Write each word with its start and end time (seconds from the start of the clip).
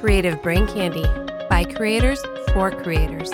Creative 0.00 0.42
Brain 0.42 0.66
Candy 0.66 1.04
by 1.50 1.62
creators 1.62 2.22
for 2.54 2.70
creators. 2.70 3.30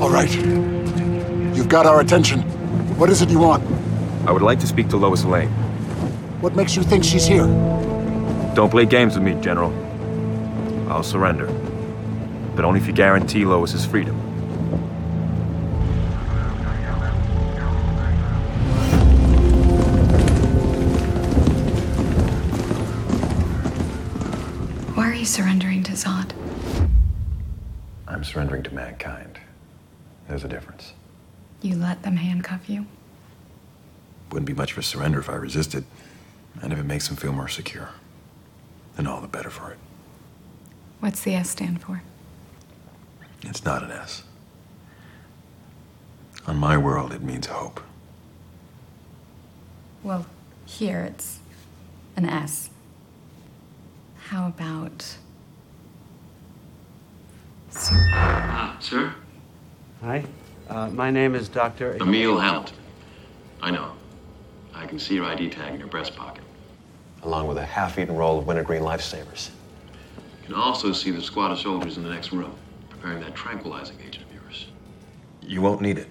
All 0.00 0.08
right. 0.08 0.34
You've 1.54 1.68
got 1.68 1.84
our 1.84 2.00
attention. 2.00 2.40
What 2.96 3.10
is 3.10 3.20
it 3.20 3.28
you 3.28 3.38
want? 3.38 3.62
I 4.26 4.32
would 4.32 4.40
like 4.40 4.58
to 4.60 4.66
speak 4.66 4.88
to 4.88 4.96
Lois 4.96 5.26
Lane. 5.26 5.50
What 6.40 6.56
makes 6.56 6.74
you 6.76 6.82
think 6.82 7.04
she's 7.04 7.26
here? 7.26 7.46
Don't 8.54 8.70
play 8.70 8.86
games 8.86 9.16
with 9.16 9.22
me, 9.22 9.38
General. 9.42 9.70
I'll 10.90 11.02
surrender. 11.02 11.46
But 12.56 12.64
only 12.64 12.80
if 12.80 12.86
you 12.86 12.94
guarantee 12.94 13.44
Lois's 13.44 13.84
freedom. 13.84 14.16
Surrendering 28.30 28.62
to 28.62 28.72
mankind. 28.72 29.40
There's 30.28 30.44
a 30.44 30.48
difference. 30.48 30.92
You 31.62 31.74
let 31.74 32.04
them 32.04 32.16
handcuff 32.16 32.70
you? 32.70 32.86
Wouldn't 34.30 34.46
be 34.46 34.54
much 34.54 34.72
of 34.72 34.78
a 34.78 34.82
surrender 34.82 35.18
if 35.18 35.28
I 35.28 35.34
resisted. 35.34 35.84
And 36.62 36.72
if 36.72 36.78
it 36.78 36.84
makes 36.84 37.08
them 37.08 37.16
feel 37.16 37.32
more 37.32 37.48
secure, 37.48 37.90
then 38.96 39.08
all 39.08 39.20
the 39.20 39.26
better 39.26 39.50
for 39.50 39.72
it. 39.72 39.78
What's 41.00 41.22
the 41.22 41.34
S 41.34 41.50
stand 41.50 41.82
for? 41.82 42.02
It's 43.42 43.64
not 43.64 43.82
an 43.82 43.90
S. 43.90 44.22
On 46.46 46.56
my 46.56 46.76
world, 46.76 47.12
it 47.12 47.22
means 47.22 47.46
hope. 47.46 47.80
Well, 50.02 50.26
here 50.66 51.02
it's 51.02 51.40
an 52.16 52.26
S. 52.26 52.70
How 54.28 54.46
about. 54.46 55.16
Super? 57.70 58.00
Ah, 58.12 58.76
sir? 58.80 59.14
Hi, 60.02 60.24
uh, 60.68 60.88
my 60.88 61.10
name 61.10 61.36
is 61.36 61.48
Dr. 61.48 61.96
Emil 62.00 62.38
Hamilton. 62.38 62.76
I 63.62 63.70
know. 63.70 63.92
I 64.74 64.86
can 64.86 64.98
see 64.98 65.14
your 65.14 65.24
ID 65.24 65.50
tag 65.50 65.74
in 65.74 65.78
your 65.78 65.88
breast 65.88 66.16
pocket. 66.16 66.42
Along 67.22 67.46
with 67.46 67.58
a 67.58 67.64
half-eaten 67.64 68.16
roll 68.16 68.38
of 68.38 68.46
wintergreen 68.46 68.82
lifesavers. 68.82 69.50
You 70.42 70.46
can 70.46 70.54
also 70.54 70.92
see 70.92 71.12
the 71.12 71.22
squad 71.22 71.52
of 71.52 71.60
soldiers 71.60 71.96
in 71.96 72.02
the 72.02 72.10
next 72.10 72.32
room, 72.32 72.52
preparing 72.88 73.20
that 73.20 73.36
tranquilizing 73.36 73.96
agent 74.00 74.26
of 74.26 74.34
yours. 74.34 74.66
You 75.42 75.62
won't 75.62 75.80
need 75.80 75.98
it. 75.98 76.08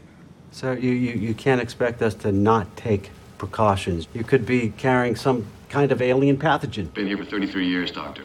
Sir, 0.51 0.77
you, 0.77 0.91
you, 0.91 1.13
you 1.13 1.33
can't 1.33 1.61
expect 1.61 2.01
us 2.01 2.13
to 2.16 2.31
not 2.31 2.73
take 2.77 3.09
precautions. 3.38 4.07
You 4.13 4.23
could 4.23 4.45
be 4.45 4.69
carrying 4.77 5.16
some 5.16 5.45
kind 5.67 5.91
of 5.91 6.01
alien 6.01 6.38
pathogen. 6.38 6.94
Been 6.94 7.07
here 7.07 7.17
for 7.17 7.25
33 7.25 7.67
years, 7.67 7.91
Doctor. 7.91 8.23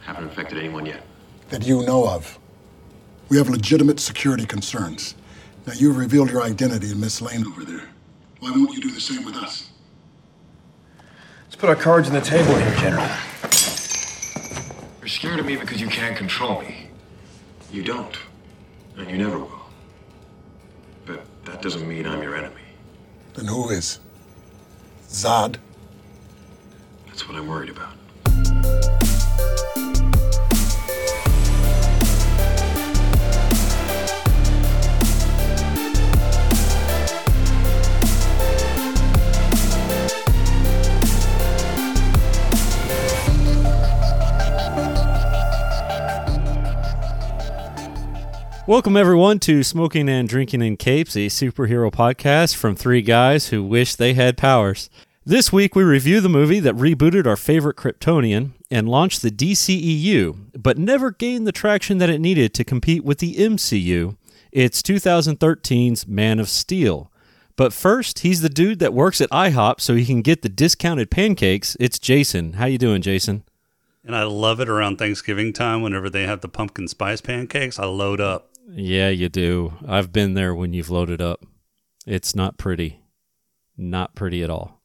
Haven't 0.00 0.24
infected 0.24 0.56
anyone 0.56 0.86
yet. 0.86 1.02
That 1.50 1.66
you 1.66 1.84
know 1.84 2.08
of. 2.08 2.39
We 3.30 3.36
have 3.36 3.48
legitimate 3.48 4.00
security 4.00 4.44
concerns. 4.44 5.14
Now, 5.64 5.72
you've 5.74 5.96
revealed 5.96 6.30
your 6.30 6.42
identity 6.42 6.90
in 6.90 6.98
Miss 6.98 7.22
Lane 7.22 7.46
over 7.46 7.64
there. 7.64 7.88
Why 8.40 8.50
won't 8.50 8.72
you 8.74 8.82
do 8.82 8.90
the 8.90 9.00
same 9.00 9.24
with 9.24 9.36
us? 9.36 9.70
Let's 11.44 11.54
put 11.54 11.68
our 11.68 11.76
cards 11.76 12.08
on 12.08 12.14
the 12.14 12.20
table 12.20 12.56
here, 12.56 12.74
General. 12.74 13.08
You're 14.98 15.08
scared 15.08 15.38
of 15.38 15.46
me 15.46 15.54
because 15.56 15.80
you 15.80 15.86
can't 15.86 16.16
control 16.16 16.60
me. 16.60 16.88
You 17.72 17.84
don't. 17.84 18.18
And 18.96 19.08
you 19.08 19.16
never 19.16 19.38
will. 19.38 19.60
But 21.06 21.24
that 21.44 21.62
doesn't 21.62 21.86
mean 21.86 22.06
I'm 22.06 22.24
your 22.24 22.34
enemy. 22.34 22.62
Then 23.34 23.46
who 23.46 23.70
is? 23.70 24.00
Zod? 25.08 25.56
That's 27.06 27.28
what 27.28 27.36
I'm 27.36 27.46
worried 27.46 27.70
about. 27.70 28.99
Welcome, 48.70 48.96
everyone, 48.96 49.40
to 49.40 49.64
Smoking 49.64 50.08
and 50.08 50.28
Drinking 50.28 50.62
in 50.62 50.76
Capes, 50.76 51.16
a 51.16 51.26
superhero 51.26 51.90
podcast 51.90 52.54
from 52.54 52.76
three 52.76 53.02
guys 53.02 53.48
who 53.48 53.64
wish 53.64 53.96
they 53.96 54.14
had 54.14 54.38
powers. 54.38 54.88
This 55.26 55.52
week, 55.52 55.74
we 55.74 55.82
review 55.82 56.20
the 56.20 56.28
movie 56.28 56.60
that 56.60 56.76
rebooted 56.76 57.26
our 57.26 57.36
favorite 57.36 57.76
Kryptonian 57.76 58.52
and 58.70 58.88
launched 58.88 59.22
the 59.22 59.32
DCEU, 59.32 60.52
but 60.56 60.78
never 60.78 61.10
gained 61.10 61.48
the 61.48 61.52
traction 61.52 61.98
that 61.98 62.10
it 62.10 62.20
needed 62.20 62.54
to 62.54 62.62
compete 62.62 63.04
with 63.04 63.18
the 63.18 63.34
MCU. 63.34 64.16
It's 64.52 64.82
2013's 64.82 66.06
Man 66.06 66.38
of 66.38 66.48
Steel. 66.48 67.10
But 67.56 67.72
first, 67.72 68.20
he's 68.20 68.40
the 68.40 68.48
dude 68.48 68.78
that 68.78 68.94
works 68.94 69.20
at 69.20 69.30
IHOP 69.30 69.80
so 69.80 69.96
he 69.96 70.06
can 70.06 70.22
get 70.22 70.42
the 70.42 70.48
discounted 70.48 71.10
pancakes. 71.10 71.76
It's 71.80 71.98
Jason. 71.98 72.52
How 72.52 72.66
you 72.66 72.78
doing, 72.78 73.02
Jason? 73.02 73.42
And 74.04 74.14
I 74.14 74.22
love 74.22 74.60
it 74.60 74.68
around 74.68 74.98
Thanksgiving 74.98 75.52
time 75.52 75.82
whenever 75.82 76.08
they 76.08 76.22
have 76.22 76.40
the 76.40 76.48
pumpkin 76.48 76.88
spice 76.88 77.20
pancakes. 77.20 77.78
I 77.78 77.86
load 77.86 78.20
up. 78.20 78.49
Yeah, 78.72 79.08
you 79.08 79.28
do. 79.28 79.74
I've 79.86 80.12
been 80.12 80.34
there 80.34 80.54
when 80.54 80.72
you've 80.72 80.90
loaded 80.90 81.20
up. 81.20 81.44
It's 82.06 82.34
not 82.34 82.58
pretty. 82.58 83.00
Not 83.76 84.14
pretty 84.14 84.42
at 84.42 84.50
all. 84.50 84.80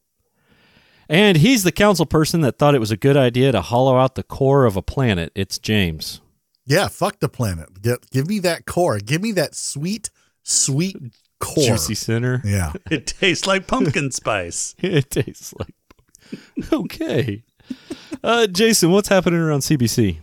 And 1.08 1.36
he's 1.38 1.62
the 1.62 1.72
council 1.72 2.06
person 2.06 2.40
that 2.40 2.58
thought 2.58 2.74
it 2.74 2.80
was 2.80 2.90
a 2.90 2.96
good 2.96 3.16
idea 3.16 3.52
to 3.52 3.60
hollow 3.60 3.96
out 3.96 4.16
the 4.16 4.22
core 4.22 4.64
of 4.64 4.76
a 4.76 4.82
planet. 4.82 5.30
It's 5.34 5.58
James. 5.58 6.20
Yeah, 6.64 6.88
fuck 6.88 7.20
the 7.20 7.28
planet. 7.28 7.80
Get, 7.80 8.10
give 8.10 8.26
me 8.26 8.40
that 8.40 8.66
core. 8.66 8.98
Give 8.98 9.22
me 9.22 9.30
that 9.32 9.54
sweet, 9.54 10.10
sweet 10.42 10.96
core. 11.38 11.64
Juicy 11.64 11.94
center. 11.94 12.42
Yeah. 12.44 12.72
It 12.90 13.06
tastes 13.06 13.46
like 13.46 13.68
pumpkin 13.68 14.10
spice. 14.10 14.74
it 14.80 15.10
tastes 15.10 15.54
like. 15.58 15.74
okay. 16.72 17.44
Uh, 18.24 18.48
Jason, 18.48 18.90
what's 18.90 19.08
happening 19.08 19.38
around 19.38 19.60
CBC? 19.60 20.18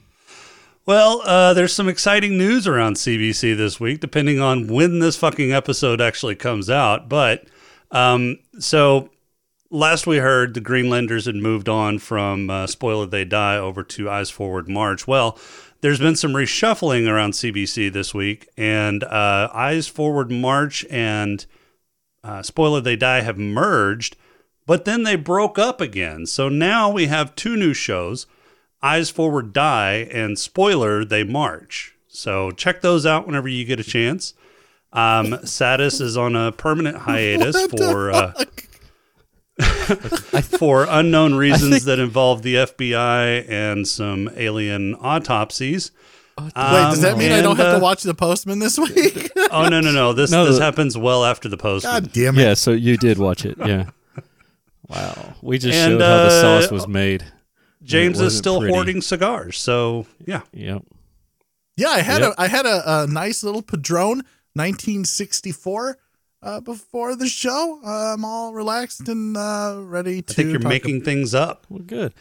Well, 0.86 1.22
uh, 1.24 1.54
there's 1.54 1.74
some 1.74 1.88
exciting 1.88 2.38
news 2.38 2.68
around 2.68 2.96
CBC 2.98 3.56
this 3.56 3.80
week, 3.80 4.02
depending 4.02 4.42
on 4.42 4.68
when 4.68 5.00
this 5.00 5.16
fucking 5.16 5.54
episode 5.54 6.02
actually 6.02 6.36
comes 6.36 6.70
out. 6.70 7.08
But 7.08 7.48
um, 7.92 8.40
so 8.60 9.10
last 9.70 10.06
we 10.06 10.18
heard, 10.18 10.54
the 10.54 10.60
Greenlanders 10.60 11.26
had 11.26 11.36
moved 11.36 11.70
on 11.70 12.00
from 12.00 12.50
uh, 12.50 12.68
Spoiler 12.68 13.06
They 13.06 13.24
Die 13.24 13.58
over 13.58 13.82
to 13.82 14.10
Eyes 14.10 14.30
Forward 14.30 14.68
March. 14.68 15.08
Well, 15.08 15.40
there's 15.80 16.00
been 16.00 16.18
some 16.18 16.34
reshuffling 16.34 17.08
around 17.08 17.32
CBC 17.32 17.92
this 17.94 18.14
week, 18.14 18.50
and 18.58 19.06
uh, 19.06 19.50
Eyes 19.54 19.88
Forward 19.88 20.32
March 20.32 20.86
and 20.90 21.46
uh, 22.26 22.42
Spoiler 22.42 22.82
They 22.82 22.98
Die 22.98 23.22
have 23.22 23.38
merged, 23.38 24.18
but 24.66 24.84
then 24.84 25.04
they 25.04 25.16
broke 25.16 25.58
up 25.58 25.80
again. 25.80 26.26
So 26.26 26.50
now 26.50 26.90
we 26.90 27.06
have 27.06 27.36
two 27.36 27.56
new 27.56 27.74
shows. 27.74 28.28
Eyes 28.84 29.10
Forward 29.10 29.54
Die 29.54 29.94
and 30.12 30.38
Spoiler 30.38 31.04
They 31.06 31.24
March. 31.24 31.96
So 32.10 32.52
check 32.52 32.82
those 32.82 33.06
out 33.06 33.26
whenever 33.26 33.48
you 33.48 33.66
get 33.66 33.80
a 33.80 33.84
chance. 33.84 34.34
Um, 34.92 35.32
Sadis 35.44 36.00
is 36.02 36.16
on 36.18 36.36
a 36.36 36.52
permanent 36.52 36.98
hiatus 36.98 37.60
for 37.68 38.12
uh, 38.12 38.34
for 40.58 40.86
unknown 40.90 41.36
reasons 41.36 41.72
think- 41.72 41.84
that 41.86 42.00
involve 42.00 42.44
the 42.44 42.56
FBI 42.56 43.50
and 43.50 43.88
some 43.88 44.30
alien 44.36 44.96
autopsies. 44.96 45.92
Wait, 46.40 46.52
does 46.56 47.02
that 47.02 47.14
Um, 47.14 47.20
mean 47.20 47.32
I 47.32 47.42
don't 47.42 47.58
have 47.58 47.68
uh, 47.68 47.74
to 47.76 47.80
watch 47.80 48.02
The 48.04 48.16
Postman 48.16 48.60
this 48.60 48.78
week? 48.78 49.32
Oh 49.52 49.70
no 49.70 49.82
no 49.82 49.92
no! 49.92 50.14
This 50.14 50.32
No, 50.32 50.46
this 50.46 50.58
the- 50.58 50.64
happens 50.64 50.98
well 50.98 51.24
after 51.26 51.48
the 51.48 51.58
post. 51.58 51.86
God 51.86 52.12
damn 52.12 52.40
it. 52.40 52.42
Yeah, 52.42 52.54
so 52.56 52.72
you 52.72 52.98
did 52.98 53.20
watch 53.20 53.46
it. 53.46 53.56
Yeah. 53.60 53.90
Wow. 54.90 55.36
We 55.42 55.58
just 55.60 55.76
And, 55.78 55.94
showed 55.94 56.02
how 56.02 56.18
the 56.18 56.24
uh, 56.28 56.42
sauce 56.62 56.69
was 56.72 56.88
made. 56.88 57.24
James 57.83 58.19
is 58.19 58.38
still 58.38 58.59
pretty. 58.59 58.74
hoarding 58.74 59.01
cigars, 59.01 59.57
so 59.59 60.06
yeah. 60.25 60.41
Yep. 60.53 60.83
Yeah, 61.75 61.89
I 61.89 62.00
had 62.01 62.21
Yep. 62.21 62.33
a 62.38 62.41
I 62.41 62.47
had 62.47 62.65
a, 62.65 63.03
a 63.03 63.07
nice 63.07 63.44
little 63.44 63.62
Padron 63.62 64.24
1964 64.53 65.97
uh, 66.41 66.59
before 66.62 67.15
the 67.15 67.27
show. 67.27 67.80
Uh, 67.85 68.13
I'm 68.13 68.25
all 68.25 68.53
relaxed 68.53 69.07
and 69.07 69.35
uh, 69.38 69.77
ready 69.80 70.21
to. 70.21 70.33
I 70.33 70.35
think 70.35 70.50
you're 70.51 70.59
talk 70.59 70.69
making 70.69 71.01
things 71.01 71.33
up. 71.33 71.65
Well, 71.69 71.80
good. 71.83 72.13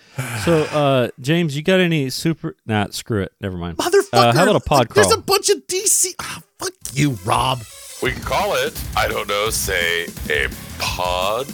So, 0.44 0.62
uh, 0.64 1.08
James, 1.20 1.56
you 1.56 1.62
got 1.62 1.80
any 1.80 2.08
super? 2.10 2.56
Nah, 2.66 2.86
screw 2.90 3.22
it. 3.22 3.32
Never 3.40 3.56
mind. 3.56 3.78
Motherfucker! 3.78 4.08
Uh, 4.12 4.32
how 4.32 4.42
about 4.44 4.56
a 4.56 4.60
pod 4.60 4.88
crawl? 4.88 5.04
There's 5.04 5.14
a 5.16 5.20
bunch 5.20 5.50
of 5.50 5.66
DC. 5.66 6.14
Ah, 6.20 6.42
fuck 6.58 6.72
you, 6.94 7.18
Rob. 7.24 7.62
We 8.02 8.12
can 8.12 8.22
call 8.22 8.54
it, 8.56 8.80
I 8.96 9.06
don't 9.06 9.28
know, 9.28 9.48
say 9.50 10.06
a 10.28 10.48
pod 10.78 11.46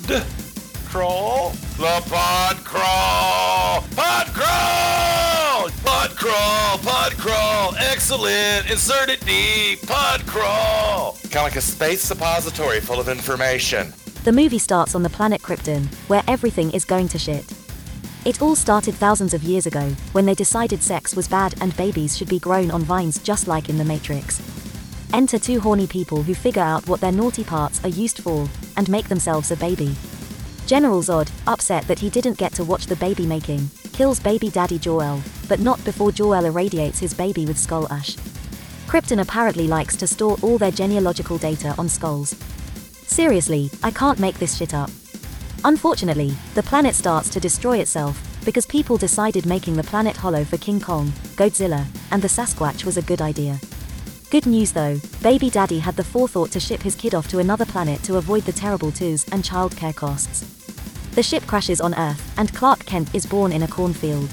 crawl? 0.88 1.50
The 1.76 2.02
pod 2.08 2.56
crawl! 2.64 3.84
Pod 3.94 4.26
crawl! 4.28 5.70
Pod 5.84 6.10
crawl! 6.16 6.78
Pod 6.78 7.12
crawl! 7.18 7.74
Excellent! 7.78 8.70
Insert 8.70 9.10
it 9.10 9.24
deep! 9.26 9.86
Pod 9.86 10.26
crawl! 10.26 11.18
Kind 11.24 11.36
of 11.36 11.42
like 11.42 11.56
a 11.56 11.60
space 11.60 12.00
suppository 12.00 12.80
full 12.80 12.98
of 12.98 13.08
information. 13.08 13.92
The 14.24 14.32
movie 14.32 14.58
starts 14.58 14.94
on 14.94 15.02
the 15.02 15.10
planet 15.10 15.42
Krypton, 15.42 15.86
where 16.08 16.22
everything 16.26 16.70
is 16.72 16.84
going 16.84 17.08
to 17.08 17.18
shit. 17.18 17.44
It 18.24 18.40
all 18.42 18.56
started 18.56 18.94
thousands 18.94 19.34
of 19.34 19.42
years 19.42 19.66
ago, 19.66 19.90
when 20.12 20.24
they 20.24 20.34
decided 20.34 20.82
sex 20.82 21.14
was 21.14 21.28
bad 21.28 21.54
and 21.60 21.76
babies 21.76 22.16
should 22.16 22.28
be 22.28 22.38
grown 22.38 22.70
on 22.70 22.82
vines 22.82 23.22
just 23.22 23.46
like 23.46 23.68
in 23.68 23.78
the 23.78 23.84
Matrix. 23.84 24.40
Enter 25.12 25.38
two 25.38 25.60
horny 25.60 25.86
people 25.86 26.22
who 26.22 26.34
figure 26.34 26.62
out 26.62 26.86
what 26.88 27.00
their 27.00 27.12
naughty 27.12 27.44
parts 27.44 27.82
are 27.84 27.88
used 27.88 28.22
for, 28.22 28.48
and 28.76 28.88
make 28.88 29.08
themselves 29.08 29.50
a 29.50 29.56
baby. 29.56 29.94
General 30.68 31.00
Zod, 31.00 31.30
upset 31.46 31.88
that 31.88 31.98
he 31.98 32.10
didn't 32.10 32.36
get 32.36 32.52
to 32.52 32.62
watch 32.62 32.84
the 32.84 32.96
baby 32.96 33.24
making, 33.24 33.70
kills 33.94 34.20
baby 34.20 34.50
daddy 34.50 34.78
Jor-El, 34.78 35.22
but 35.48 35.60
not 35.60 35.82
before 35.82 36.12
Jor-El 36.12 36.44
irradiates 36.44 36.98
his 36.98 37.14
baby 37.14 37.46
with 37.46 37.56
skull 37.56 37.90
ash. 37.90 38.16
Krypton 38.86 39.22
apparently 39.22 39.66
likes 39.66 39.96
to 39.96 40.06
store 40.06 40.36
all 40.42 40.58
their 40.58 40.70
genealogical 40.70 41.38
data 41.38 41.74
on 41.78 41.88
skulls. 41.88 42.36
Seriously, 43.06 43.70
I 43.82 43.90
can't 43.90 44.18
make 44.18 44.38
this 44.38 44.58
shit 44.58 44.74
up. 44.74 44.90
Unfortunately, 45.64 46.36
the 46.54 46.62
planet 46.62 46.94
starts 46.94 47.30
to 47.30 47.40
destroy 47.40 47.78
itself 47.78 48.22
because 48.44 48.66
people 48.66 48.98
decided 48.98 49.46
making 49.46 49.74
the 49.74 49.82
planet 49.84 50.18
hollow 50.18 50.44
for 50.44 50.58
King 50.58 50.82
Kong, 50.82 51.06
Godzilla, 51.36 51.86
and 52.10 52.20
the 52.20 52.28
Sasquatch 52.28 52.84
was 52.84 52.98
a 52.98 53.02
good 53.02 53.22
idea. 53.22 53.58
Good 54.30 54.44
news 54.44 54.72
though, 54.72 55.00
baby 55.22 55.48
daddy 55.48 55.78
had 55.78 55.96
the 55.96 56.04
forethought 56.04 56.50
to 56.50 56.60
ship 56.60 56.82
his 56.82 56.94
kid 56.94 57.14
off 57.14 57.28
to 57.28 57.38
another 57.38 57.64
planet 57.64 58.02
to 58.02 58.18
avoid 58.18 58.42
the 58.42 58.52
terrible 58.52 58.92
twos 58.92 59.26
and 59.28 59.42
childcare 59.42 59.94
costs. 59.94 60.57
The 61.18 61.24
ship 61.24 61.48
crashes 61.48 61.80
on 61.80 61.96
Earth, 61.96 62.32
and 62.38 62.54
Clark 62.54 62.86
Kent 62.86 63.12
is 63.12 63.26
born 63.26 63.50
in 63.50 63.64
a 63.64 63.66
cornfield. 63.66 64.30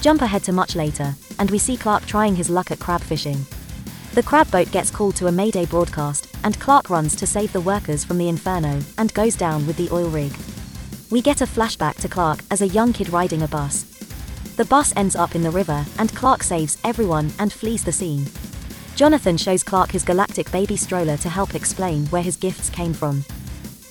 Jump 0.00 0.22
ahead 0.22 0.44
to 0.44 0.52
much 0.52 0.76
later, 0.76 1.12
and 1.40 1.50
we 1.50 1.58
see 1.58 1.76
Clark 1.76 2.06
trying 2.06 2.36
his 2.36 2.48
luck 2.48 2.70
at 2.70 2.78
crab 2.78 3.00
fishing. 3.00 3.44
The 4.12 4.22
crab 4.22 4.48
boat 4.52 4.70
gets 4.70 4.92
called 4.92 5.16
to 5.16 5.26
a 5.26 5.32
Mayday 5.32 5.66
broadcast, 5.66 6.32
and 6.44 6.60
Clark 6.60 6.88
runs 6.88 7.16
to 7.16 7.26
save 7.26 7.52
the 7.52 7.60
workers 7.60 8.04
from 8.04 8.18
the 8.18 8.28
inferno, 8.28 8.80
and 8.96 9.12
goes 9.12 9.34
down 9.34 9.66
with 9.66 9.76
the 9.76 9.90
oil 9.90 10.08
rig. 10.08 10.32
We 11.10 11.20
get 11.20 11.40
a 11.40 11.46
flashback 11.46 11.96
to 12.02 12.08
Clark 12.08 12.38
as 12.48 12.62
a 12.62 12.68
young 12.68 12.92
kid 12.92 13.08
riding 13.08 13.42
a 13.42 13.48
bus. 13.48 13.82
The 14.54 14.66
bus 14.66 14.92
ends 14.94 15.16
up 15.16 15.34
in 15.34 15.42
the 15.42 15.50
river, 15.50 15.84
and 15.98 16.14
Clark 16.14 16.44
saves 16.44 16.78
everyone 16.84 17.32
and 17.40 17.52
flees 17.52 17.82
the 17.82 17.90
scene. 17.90 18.28
Jonathan 18.94 19.36
shows 19.36 19.64
Clark 19.64 19.90
his 19.90 20.04
galactic 20.04 20.52
baby 20.52 20.76
stroller 20.76 21.16
to 21.16 21.28
help 21.28 21.56
explain 21.56 22.06
where 22.06 22.22
his 22.22 22.36
gifts 22.36 22.70
came 22.70 22.92
from. 22.94 23.24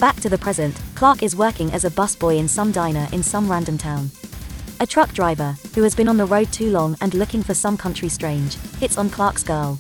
Back 0.04 0.20
to 0.20 0.28
the 0.28 0.38
present, 0.38 0.78
Clark 0.96 1.24
is 1.24 1.34
working 1.34 1.72
as 1.72 1.86
a 1.86 1.90
busboy 1.90 2.38
in 2.38 2.50
some 2.50 2.74
diner 2.74 3.08
in 3.14 3.24
some 3.24 3.50
random 3.50 3.78
town. 3.78 4.12
A 4.82 4.86
truck 4.86 5.14
driver, 5.14 5.56
who 5.76 5.84
has 5.84 5.96
been 5.96 6.10
on 6.10 6.18
the 6.18 6.26
road 6.26 6.52
too 6.52 6.72
long 6.72 6.98
and 7.00 7.14
looking 7.14 7.42
for 7.42 7.54
some 7.54 7.78
country 7.78 8.10
strange, 8.10 8.56
hits 8.82 8.98
on 8.98 9.10
Clark's 9.10 9.44
girl. 9.44 9.80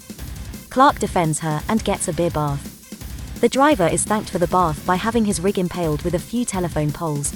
Clark 0.69 0.99
defends 0.99 1.39
her 1.39 1.61
and 1.67 1.83
gets 1.83 2.07
a 2.07 2.13
beer 2.13 2.29
bath. 2.29 3.41
The 3.41 3.49
driver 3.49 3.85
is 3.85 4.05
thanked 4.05 4.29
for 4.29 4.37
the 4.37 4.47
bath 4.47 4.85
by 4.85 4.95
having 4.95 5.25
his 5.25 5.41
rig 5.41 5.59
impaled 5.59 6.03
with 6.03 6.15
a 6.15 6.19
few 6.19 6.45
telephone 6.45 6.93
poles. 6.93 7.33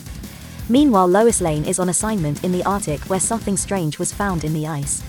Meanwhile, 0.69 1.09
Lois 1.09 1.41
Lane 1.41 1.65
is 1.65 1.79
on 1.79 1.89
assignment 1.89 2.41
in 2.45 2.53
the 2.53 2.63
Arctic 2.63 3.01
where 3.09 3.19
something 3.19 3.57
strange 3.57 3.99
was 3.99 4.13
found 4.13 4.45
in 4.45 4.53
the 4.53 4.65
ice. 4.65 5.03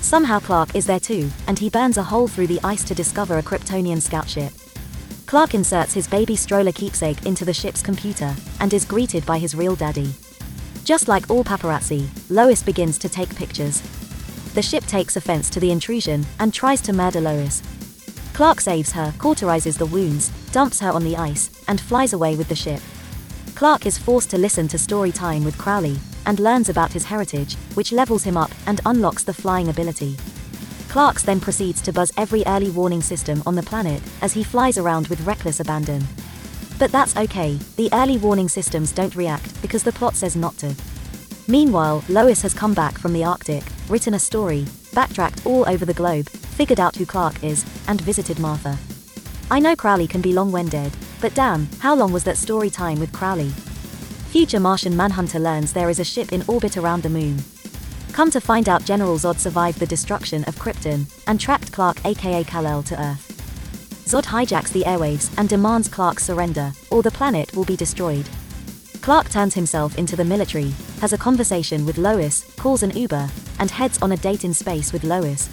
Somehow 0.00 0.40
Clark 0.40 0.74
is 0.74 0.86
there 0.86 0.98
too, 0.98 1.30
and 1.46 1.60
he 1.60 1.70
burns 1.70 1.96
a 1.96 2.02
hole 2.02 2.26
through 2.26 2.48
the 2.48 2.60
ice 2.64 2.82
to 2.82 2.92
discover 2.92 3.38
a 3.38 3.42
Kryptonian 3.44 4.02
scout 4.02 4.28
ship. 4.28 4.50
Clark 5.34 5.56
inserts 5.56 5.92
his 5.92 6.06
baby 6.06 6.36
stroller 6.36 6.70
keepsake 6.70 7.26
into 7.26 7.44
the 7.44 7.52
ship's 7.52 7.82
computer, 7.82 8.32
and 8.60 8.72
is 8.72 8.84
greeted 8.84 9.26
by 9.26 9.36
his 9.36 9.56
real 9.56 9.74
daddy. 9.74 10.14
Just 10.84 11.08
like 11.08 11.28
all 11.28 11.42
paparazzi, 11.42 12.06
Lois 12.30 12.62
begins 12.62 12.98
to 12.98 13.08
take 13.08 13.34
pictures. 13.34 13.80
The 14.54 14.62
ship 14.62 14.86
takes 14.86 15.16
offense 15.16 15.50
to 15.50 15.58
the 15.58 15.72
intrusion 15.72 16.24
and 16.38 16.54
tries 16.54 16.80
to 16.82 16.92
murder 16.92 17.20
Lois. 17.20 17.64
Clark 18.32 18.60
saves 18.60 18.92
her, 18.92 19.12
cauterizes 19.18 19.76
the 19.76 19.86
wounds, 19.86 20.28
dumps 20.52 20.78
her 20.78 20.92
on 20.92 21.02
the 21.02 21.16
ice, 21.16 21.50
and 21.66 21.80
flies 21.80 22.12
away 22.12 22.36
with 22.36 22.48
the 22.48 22.54
ship. 22.54 22.80
Clark 23.56 23.86
is 23.86 23.98
forced 23.98 24.30
to 24.30 24.38
listen 24.38 24.68
to 24.68 24.78
story 24.78 25.10
time 25.10 25.42
with 25.42 25.58
Crowley, 25.58 25.98
and 26.26 26.38
learns 26.38 26.68
about 26.68 26.92
his 26.92 27.06
heritage, 27.06 27.56
which 27.74 27.90
levels 27.90 28.22
him 28.22 28.36
up 28.36 28.52
and 28.68 28.80
unlocks 28.86 29.24
the 29.24 29.34
flying 29.34 29.68
ability. 29.68 30.16
Clarks 30.94 31.24
then 31.24 31.40
proceeds 31.40 31.82
to 31.82 31.92
buzz 31.92 32.12
every 32.16 32.44
early 32.46 32.70
warning 32.70 33.02
system 33.02 33.42
on 33.46 33.56
the 33.56 33.64
planet 33.64 34.00
as 34.22 34.32
he 34.32 34.44
flies 34.44 34.78
around 34.78 35.08
with 35.08 35.26
reckless 35.26 35.58
abandon. 35.58 36.06
But 36.78 36.92
that's 36.92 37.16
okay, 37.16 37.58
the 37.74 37.88
early 37.92 38.16
warning 38.16 38.48
systems 38.48 38.92
don't 38.92 39.16
react 39.16 39.60
because 39.60 39.82
the 39.82 39.90
plot 39.90 40.14
says 40.14 40.36
not 40.36 40.56
to. 40.58 40.72
Meanwhile, 41.48 42.04
Lois 42.08 42.42
has 42.42 42.54
come 42.54 42.74
back 42.74 42.96
from 42.96 43.12
the 43.12 43.24
Arctic, 43.24 43.64
written 43.88 44.14
a 44.14 44.20
story, 44.20 44.66
backtracked 44.92 45.44
all 45.44 45.68
over 45.68 45.84
the 45.84 45.92
globe, 45.92 46.28
figured 46.28 46.78
out 46.78 46.94
who 46.94 47.06
Clark 47.06 47.42
is, 47.42 47.64
and 47.88 48.00
visited 48.00 48.38
Martha. 48.38 48.78
I 49.50 49.58
know 49.58 49.74
Crowley 49.74 50.06
can 50.06 50.20
be 50.20 50.32
long 50.32 50.52
winded, 50.52 50.92
but 51.20 51.34
damn, 51.34 51.66
how 51.80 51.96
long 51.96 52.12
was 52.12 52.22
that 52.22 52.38
story 52.38 52.70
time 52.70 53.00
with 53.00 53.10
Crowley? 53.12 53.50
Future 54.30 54.60
Martian 54.60 54.96
Manhunter 54.96 55.40
learns 55.40 55.72
there 55.72 55.90
is 55.90 55.98
a 55.98 56.04
ship 56.04 56.32
in 56.32 56.44
orbit 56.46 56.76
around 56.76 57.02
the 57.02 57.10
moon. 57.10 57.42
Come 58.14 58.30
to 58.30 58.40
find 58.40 58.68
out 58.68 58.84
General 58.84 59.16
Zod 59.18 59.40
survived 59.40 59.80
the 59.80 59.86
destruction 59.86 60.44
of 60.44 60.54
Krypton 60.54 61.12
and 61.26 61.40
tracked 61.40 61.72
Clark 61.72 61.96
aka 62.06 62.44
Kal-El 62.44 62.84
to 62.84 63.02
Earth. 63.02 64.04
Zod 64.06 64.22
hijacks 64.26 64.72
the 64.72 64.84
airwaves 64.84 65.36
and 65.36 65.48
demands 65.48 65.88
Clark's 65.88 66.22
surrender, 66.22 66.72
or 66.92 67.02
the 67.02 67.10
planet 67.10 67.52
will 67.56 67.64
be 67.64 67.74
destroyed. 67.74 68.24
Clark 69.00 69.30
turns 69.30 69.54
himself 69.54 69.98
into 69.98 70.14
the 70.14 70.24
military, 70.24 70.72
has 71.00 71.12
a 71.12 71.18
conversation 71.18 71.84
with 71.84 71.98
Lois, 71.98 72.44
calls 72.54 72.84
an 72.84 72.96
Uber, 72.96 73.28
and 73.58 73.72
heads 73.72 74.00
on 74.00 74.12
a 74.12 74.16
date 74.16 74.44
in 74.44 74.54
space 74.54 74.92
with 74.92 75.02
Lois. 75.02 75.50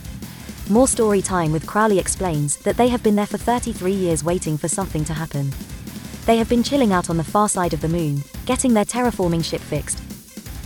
More 0.69 0.87
story 0.87 1.23
time 1.23 1.51
with 1.51 1.65
Crowley 1.65 1.97
explains 1.97 2.57
that 2.57 2.77
they 2.77 2.89
have 2.89 3.01
been 3.01 3.15
there 3.15 3.25
for 3.25 3.39
33 3.39 3.91
years 3.91 4.23
waiting 4.23 4.55
for 4.55 4.67
something 4.67 5.03
to 5.05 5.15
happen. 5.15 5.51
They 6.27 6.37
have 6.37 6.47
been 6.47 6.61
chilling 6.61 6.93
out 6.93 7.09
on 7.09 7.17
the 7.17 7.23
far 7.23 7.49
side 7.49 7.73
of 7.73 7.81
the 7.81 7.89
moon, 7.89 8.21
getting 8.45 8.75
their 8.75 8.85
terraforming 8.85 9.43
ship 9.43 9.61
fixed. 9.61 10.10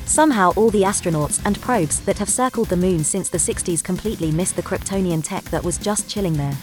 Somehow, 0.06 0.54
all 0.56 0.70
the 0.70 0.84
astronauts 0.84 1.42
and 1.46 1.60
probes 1.62 2.00
that 2.02 2.20
have 2.20 2.30
circled 2.30 2.70
the 2.70 2.78
moon 2.78 3.04
since 3.04 3.28
the 3.28 3.38
60s 3.38 3.84
completely 3.84 4.32
missed 4.32 4.56
the 4.56 4.64
Kryptonian 4.64 5.24
tech 5.24 5.44
that 5.46 5.64
was 5.64 5.78
just 5.78 6.10
chilling 6.10 6.34
there. 6.34 6.56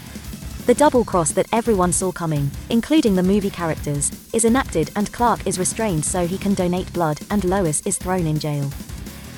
The 0.67 0.75
double 0.75 1.05
cross 1.05 1.33
that 1.33 1.49
everyone 1.53 1.93
saw 1.93 2.13
coming, 2.13 2.49
including 2.71 3.17
the 3.17 3.23
movie 3.23 3.51
characters, 3.51 4.13
is 4.33 4.45
enacted 4.45 4.93
and 4.95 5.13
Clark 5.13 5.45
is 5.45 5.59
restrained 5.59 6.05
so 6.05 6.25
he 6.25 6.39
can 6.39 6.55
donate 6.55 6.93
blood 6.93 7.21
and 7.31 7.45
Lois 7.45 7.83
is 7.85 7.99
thrown 7.99 8.27
in 8.29 8.39
jail. 8.39 8.71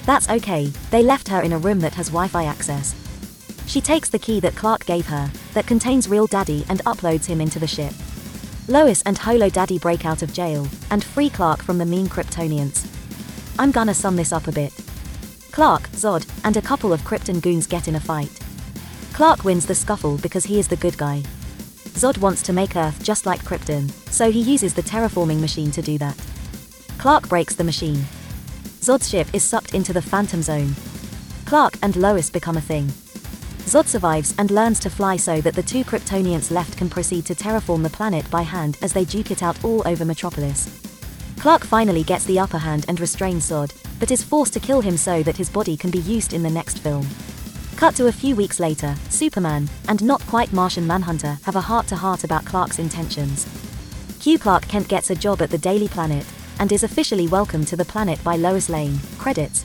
That's 0.04 0.28
okay, 0.28 0.66
they 0.90 1.02
left 1.02 1.28
her 1.28 1.40
in 1.40 1.54
a 1.54 1.58
room 1.58 1.80
that 1.80 1.94
has 1.94 2.08
Wi 2.08 2.28
Fi 2.28 2.44
access. 2.44 2.94
She 3.66 3.80
takes 3.80 4.10
the 4.10 4.18
key 4.18 4.38
that 4.40 4.54
Clark 4.54 4.84
gave 4.84 5.06
her, 5.06 5.30
that 5.54 5.66
contains 5.66 6.10
Real 6.10 6.26
Daddy, 6.26 6.66
and 6.68 6.84
uploads 6.84 7.24
him 7.24 7.40
into 7.40 7.58
the 7.58 7.66
ship. 7.66 7.94
Lois 8.68 9.02
and 9.02 9.16
Holo 9.16 9.48
Daddy 9.48 9.78
break 9.78 10.04
out 10.04 10.22
of 10.22 10.32
jail 10.34 10.68
and 10.90 11.02
free 11.02 11.30
Clark 11.30 11.62
from 11.62 11.78
the 11.78 11.86
mean 11.86 12.06
Kryptonians. 12.06 12.86
I'm 13.58 13.70
gonna 13.70 13.94
sum 13.94 14.16
this 14.16 14.32
up 14.32 14.48
a 14.48 14.52
bit. 14.52 14.72
Clark, 15.52 15.88
Zod, 15.90 16.26
and 16.44 16.56
a 16.56 16.62
couple 16.62 16.92
of 16.92 17.02
Krypton 17.02 17.40
goons 17.40 17.68
get 17.68 17.86
in 17.86 17.94
a 17.94 18.00
fight. 18.00 18.40
Clark 19.12 19.44
wins 19.44 19.64
the 19.64 19.74
scuffle 19.74 20.18
because 20.18 20.44
he 20.44 20.58
is 20.58 20.66
the 20.66 20.76
good 20.76 20.98
guy. 20.98 21.22
Zod 21.94 22.18
wants 22.18 22.42
to 22.42 22.52
make 22.52 22.74
Earth 22.74 23.00
just 23.00 23.26
like 23.26 23.44
Krypton, 23.44 23.88
so 24.10 24.32
he 24.32 24.40
uses 24.40 24.74
the 24.74 24.82
terraforming 24.82 25.40
machine 25.40 25.70
to 25.70 25.82
do 25.82 25.96
that. 25.98 26.16
Clark 26.98 27.28
breaks 27.28 27.54
the 27.54 27.62
machine. 27.62 28.04
Zod's 28.80 29.08
ship 29.08 29.28
is 29.32 29.44
sucked 29.44 29.74
into 29.74 29.92
the 29.92 30.02
Phantom 30.02 30.42
Zone. 30.42 30.74
Clark 31.46 31.78
and 31.82 31.94
Lois 31.94 32.30
become 32.30 32.56
a 32.56 32.60
thing. 32.60 32.88
Zod 33.66 33.86
survives 33.86 34.34
and 34.36 34.50
learns 34.50 34.80
to 34.80 34.90
fly 34.90 35.16
so 35.16 35.40
that 35.40 35.54
the 35.54 35.62
two 35.62 35.84
Kryptonians 35.84 36.50
left 36.50 36.76
can 36.76 36.90
proceed 36.90 37.24
to 37.26 37.34
terraform 37.36 37.84
the 37.84 37.90
planet 37.90 38.28
by 38.30 38.42
hand 38.42 38.78
as 38.82 38.92
they 38.92 39.04
duke 39.04 39.30
it 39.30 39.44
out 39.44 39.64
all 39.64 39.86
over 39.86 40.04
Metropolis. 40.04 40.93
Clark 41.38 41.64
finally 41.64 42.02
gets 42.02 42.24
the 42.24 42.38
upper 42.38 42.58
hand 42.58 42.84
and 42.88 42.98
restrains 43.00 43.50
Zod, 43.50 43.72
but 44.00 44.10
is 44.10 44.22
forced 44.22 44.52
to 44.54 44.60
kill 44.60 44.80
him 44.80 44.96
so 44.96 45.22
that 45.22 45.36
his 45.36 45.50
body 45.50 45.76
can 45.76 45.90
be 45.90 45.98
used 45.98 46.32
in 46.32 46.42
the 46.42 46.50
next 46.50 46.78
film. 46.78 47.06
Cut 47.76 47.94
to 47.96 48.06
a 48.06 48.12
few 48.12 48.36
weeks 48.36 48.60
later, 48.60 48.94
Superman, 49.08 49.68
and 49.88 50.02
not 50.02 50.20
quite 50.22 50.52
Martian 50.52 50.86
Manhunter, 50.86 51.38
have 51.42 51.56
a 51.56 51.60
heart 51.60 51.86
to 51.88 51.96
heart 51.96 52.24
about 52.24 52.44
Clark's 52.44 52.78
intentions. 52.78 53.46
Q 54.20 54.38
Clark 54.38 54.68
Kent 54.68 54.88
gets 54.88 55.10
a 55.10 55.14
job 55.14 55.42
at 55.42 55.50
the 55.50 55.58
Daily 55.58 55.88
Planet, 55.88 56.24
and 56.58 56.70
is 56.72 56.82
officially 56.82 57.26
welcomed 57.26 57.66
to 57.68 57.76
the 57.76 57.84
planet 57.84 58.22
by 58.22 58.36
Lois 58.36 58.68
Lane. 58.68 58.98
Credits. 59.18 59.64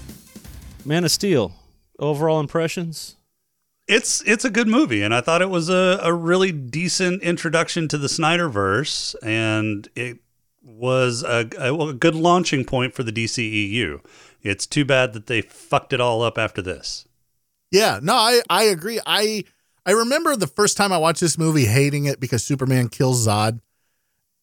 Man 0.83 1.03
of 1.03 1.11
Steel. 1.11 1.53
Overall 1.99 2.39
impressions? 2.39 3.15
It's 3.87 4.21
it's 4.25 4.45
a 4.45 4.49
good 4.49 4.67
movie, 4.67 5.01
and 5.01 5.13
I 5.13 5.21
thought 5.21 5.41
it 5.41 5.49
was 5.49 5.69
a, 5.69 5.99
a 6.01 6.13
really 6.13 6.51
decent 6.51 7.23
introduction 7.23 7.87
to 7.89 7.97
the 7.97 8.07
Snyderverse, 8.07 9.15
and 9.23 9.87
it 9.95 10.19
was 10.61 11.23
a, 11.23 11.49
a, 11.57 11.73
a 11.73 11.93
good 11.93 12.15
launching 12.15 12.65
point 12.65 12.93
for 12.93 13.03
the 13.03 13.11
DCEU. 13.11 14.03
It's 14.41 14.65
too 14.65 14.85
bad 14.85 15.13
that 15.13 15.27
they 15.27 15.41
fucked 15.41 15.93
it 15.93 16.01
all 16.01 16.21
up 16.21 16.37
after 16.37 16.61
this. 16.61 17.05
Yeah, 17.71 17.99
no, 18.01 18.13
I 18.13 18.41
I 18.49 18.63
agree. 18.63 18.99
I 19.05 19.43
I 19.85 19.91
remember 19.91 20.35
the 20.35 20.47
first 20.47 20.77
time 20.77 20.91
I 20.91 20.97
watched 20.97 21.21
this 21.21 21.37
movie 21.37 21.65
hating 21.65 22.05
it 22.05 22.19
because 22.19 22.43
Superman 22.43 22.89
kills 22.89 23.27
Zod. 23.27 23.59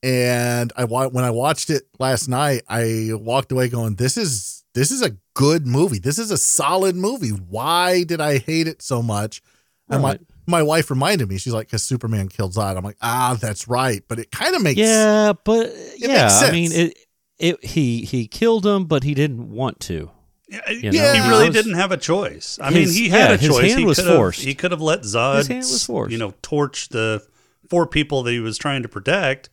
And 0.02 0.72
I 0.76 0.84
when 0.84 1.24
I 1.24 1.30
watched 1.30 1.70
it 1.70 1.88
last 1.98 2.28
night, 2.28 2.62
I 2.68 3.10
walked 3.12 3.50
away 3.50 3.68
going, 3.68 3.96
"This 3.96 4.16
is 4.16 4.64
this 4.74 4.90
is 4.90 5.02
a 5.02 5.16
good 5.34 5.66
movie. 5.66 5.98
This 5.98 6.18
is 6.18 6.30
a 6.30 6.38
solid 6.38 6.94
movie. 6.94 7.30
Why 7.30 8.04
did 8.04 8.20
I 8.20 8.38
hate 8.38 8.68
it 8.68 8.82
so 8.82 9.02
much?" 9.02 9.42
And 9.88 10.02
Right. 10.02 10.20
my 10.20 10.26
my 10.46 10.62
wife 10.62 10.90
reminded 10.90 11.28
me. 11.28 11.38
She's 11.38 11.52
like, 11.52 11.70
"Cause 11.70 11.82
Superman 11.82 12.28
killed 12.28 12.54
Zod." 12.54 12.76
I'm 12.76 12.84
like, 12.84 12.96
"Ah, 13.02 13.36
that's 13.40 13.68
right." 13.68 14.02
But 14.08 14.18
it 14.18 14.30
kind 14.30 14.54
of 14.54 14.62
makes 14.62 14.78
Yeah, 14.78 15.32
but 15.44 15.66
makes 15.74 15.98
yeah, 15.98 16.26
I 16.26 16.28
sense. 16.28 16.52
mean 16.52 16.72
it 16.72 16.98
it, 17.38 17.64
he 17.64 18.02
he 18.04 18.26
killed 18.26 18.64
him, 18.66 18.84
but 18.86 19.02
he 19.04 19.14
didn't 19.14 19.50
want 19.50 19.80
to. 19.80 20.10
Yeah, 20.48 20.70
You 20.70 20.90
he 20.92 21.28
really 21.28 21.46
was- 21.48 21.54
didn't 21.56 21.74
have 21.74 21.90
a 21.92 21.96
choice. 21.96 22.58
I 22.62 22.70
His- 22.70 22.94
mean, 22.94 23.04
he 23.04 23.08
had 23.10 23.30
yeah, 23.30 23.34
a 23.34 23.36
his 23.38 23.48
choice. 23.50 23.66
hand 23.68 23.78
he 23.80 23.84
was 23.84 23.98
could 23.98 24.06
have, 24.06 24.16
forced. 24.16 24.40
He 24.42 24.54
could 24.54 24.70
have 24.70 24.80
let 24.80 25.00
Zod, 25.02 25.38
His 25.38 25.46
hand 25.48 25.58
was 25.58 25.84
forced. 25.84 26.12
you 26.12 26.18
know, 26.18 26.34
torch 26.42 26.88
the 26.90 27.20
four 27.68 27.86
people 27.86 28.22
that 28.22 28.30
he 28.30 28.38
was 28.38 28.56
trying 28.56 28.82
to 28.82 28.88
protect, 28.88 29.50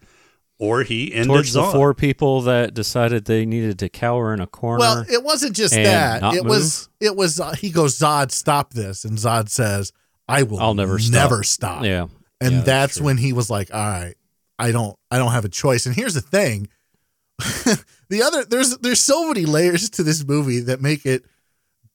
or 0.59 0.83
he 0.83 1.11
ended 1.11 1.27
Towards 1.29 1.53
the 1.53 1.63
four 1.63 1.95
people 1.95 2.41
that 2.43 2.75
decided 2.75 3.25
they 3.25 3.43
needed 3.43 3.79
to 3.79 3.89
cower 3.89 4.35
in 4.35 4.39
a 4.39 4.45
corner. 4.45 4.79
Well, 4.79 5.05
it 5.11 5.23
wasn't 5.23 5.55
just 5.55 5.73
that. 5.73 6.21
It 6.35 6.43
move. 6.43 6.49
was 6.51 6.89
it 6.99 7.15
was 7.15 7.39
uh, 7.39 7.53
he 7.53 7.71
goes 7.71 7.97
Zod 7.97 8.29
stop 8.31 8.73
this 8.75 9.03
and 9.03 9.17
Zod 9.17 9.49
says 9.49 9.91
I 10.27 10.43
will 10.43 10.59
I'll 10.59 10.73
never 10.73 10.99
stop. 10.99 11.13
never 11.13 11.43
stop. 11.43 11.83
Yeah. 11.83 12.07
And 12.39 12.51
Yeah, 12.51 12.61
that's 12.61 12.95
that's 12.95 13.01
when 13.01 13.17
he 13.17 13.33
was 13.33 13.49
like, 13.49 13.73
"All 13.73 13.79
right, 13.79 14.15
I 14.59 14.71
don't 14.71 14.97
I 15.11 15.17
don't 15.17 15.31
have 15.31 15.45
a 15.45 15.49
choice." 15.49 15.85
And 15.85 15.95
here's 15.95 16.13
the 16.13 16.21
thing. 16.21 16.67
the 18.09 18.21
other 18.23 18.45
there's 18.45 18.77
there's 18.77 18.99
so 18.99 19.27
many 19.27 19.45
layers 19.45 19.89
to 19.91 20.03
this 20.03 20.23
movie 20.25 20.59
that 20.61 20.81
make 20.81 21.05
it 21.05 21.25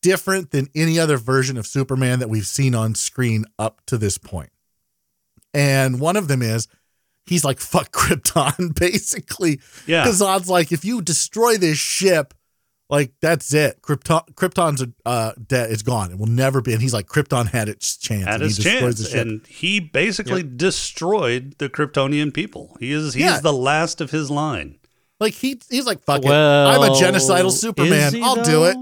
different 0.03 0.51
than 0.51 0.69
any 0.75 0.99
other 0.99 1.17
version 1.17 1.57
of 1.57 1.67
Superman 1.67 2.19
that 2.21 2.29
we've 2.29 2.47
seen 2.47 2.75
on 2.75 2.95
screen 2.95 3.45
up 3.59 3.83
to 3.87 3.99
this 3.99 4.19
point. 4.19 4.51
And 5.55 6.01
one 6.01 6.17
of 6.17 6.29
them 6.29 6.43
is 6.43 6.69
he's 7.27 7.45
like 7.45 7.61
fuck 7.61 7.93
Krypton 7.93 8.79
basically. 8.79 9.61
Yeah. 9.87 10.05
Cuz 10.05 10.21
Zod's 10.21 10.49
like 10.49 10.73
if 10.73 10.85
you 10.85 11.03
destroy 11.03 11.57
this 11.57 11.79
ship 11.79 12.35
like 12.91 13.13
that's 13.21 13.53
it. 13.55 13.83
Krypton 13.83 14.35
Krypton's 14.35 14.85
uh 15.05 15.33
dead. 15.47 15.71
It's 15.71 15.83
gone. 15.83 16.11
It 16.13 16.19
will 16.19 16.27
never 16.27 16.61
be. 16.61 16.73
And 16.73 16.81
he's 16.83 16.95
like 16.95 17.07
Krypton 17.07 17.49
had 17.51 17.69
its 17.69 17.97
chance. 17.97 18.25
had 18.25 18.35
and 18.37 18.43
his 18.45 18.57
he 18.57 18.63
chance, 18.65 19.15
and 19.15 19.47
he 19.47 19.81
basically 19.81 20.43
destroyed 20.43 21.55
the 21.59 21.69
Kryptonian 21.69 22.33
people. 22.33 22.77
He 22.81 22.93
is 22.93 23.15
he 23.15 23.21
Yeah. 23.23 23.37
is 23.37 23.43
the 23.43 23.53
last 23.53 24.01
of 24.01 24.11
his 24.11 24.31
line. 24.31 24.79
Like 25.21 25.35
he 25.35 25.61
he's 25.69 25.87
like 25.87 26.03
fuck 26.05 26.23
well, 26.23 26.71
it. 26.71 26.75
I'm 26.75 26.93
a 26.93 26.95
genocidal 26.95 27.51
Superman. 27.51 28.23
I'll 28.23 28.43
do 28.45 28.65
it. 28.65 28.77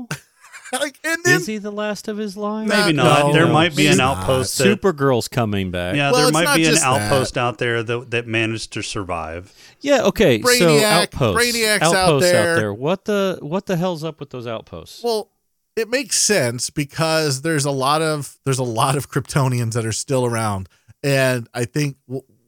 Though? 0.73 0.79
like 0.81 0.99
and 1.05 1.23
then 1.25 1.41
Is 1.41 1.47
he 1.47 1.59
the 1.59 1.71
last 1.71 2.09
of 2.09 2.17
his 2.17 2.37
line? 2.37 2.69
Maybe 2.69 2.93
No, 2.93 3.05
not. 3.05 3.33
there 3.33 3.47
no, 3.47 3.53
might 3.53 3.75
be 3.77 3.87
an 3.87 4.01
outpost. 4.01 4.59
That, 4.59 4.81
Supergirl's 4.81 5.29
coming 5.29 5.71
back. 5.71 5.97
yeah, 5.97 6.11
Well, 6.13 6.23
there 6.31 6.33
might 6.45 6.57
be 6.57 6.65
an 6.65 6.71
just 6.73 6.83
that. 6.83 7.03
outpost 7.03 7.39
out 7.39 7.59
there 7.59 7.83
that 7.83 8.11
that 8.11 8.27
managed 8.27 8.73
to 8.75 8.83
survive. 8.83 9.53
Yeah, 9.81 10.03
okay. 10.05 10.41
so 10.43 10.49
Brainiac- 10.49 10.83
outposts. 11.03 11.43
Brainiac's 11.45 11.83
out 11.83 11.95
outposts 11.95 12.31
there. 12.31 12.73
What 12.75 13.05
the 13.05 13.39
what 13.43 13.67
the 13.67 13.77
hell's 13.77 14.05
up 14.05 14.21
with 14.21 14.31
those 14.31 14.47
outposts? 14.47 15.03
Well, 15.03 15.31
it 15.77 15.91
makes 15.91 16.17
sense 16.21 16.71
because 16.71 17.43
there's 17.43 17.65
a 17.65 17.71
lot 17.71 18.01
of 18.03 18.39
there's 18.45 18.59
a 18.59 18.63
lot 18.65 18.97
of 18.97 19.11
Kryptonians 19.11 19.75
that 19.75 19.85
are 19.85 19.93
still 19.93 20.25
around, 20.25 20.69
and 21.03 21.49
I 21.53 21.67
think 21.67 21.97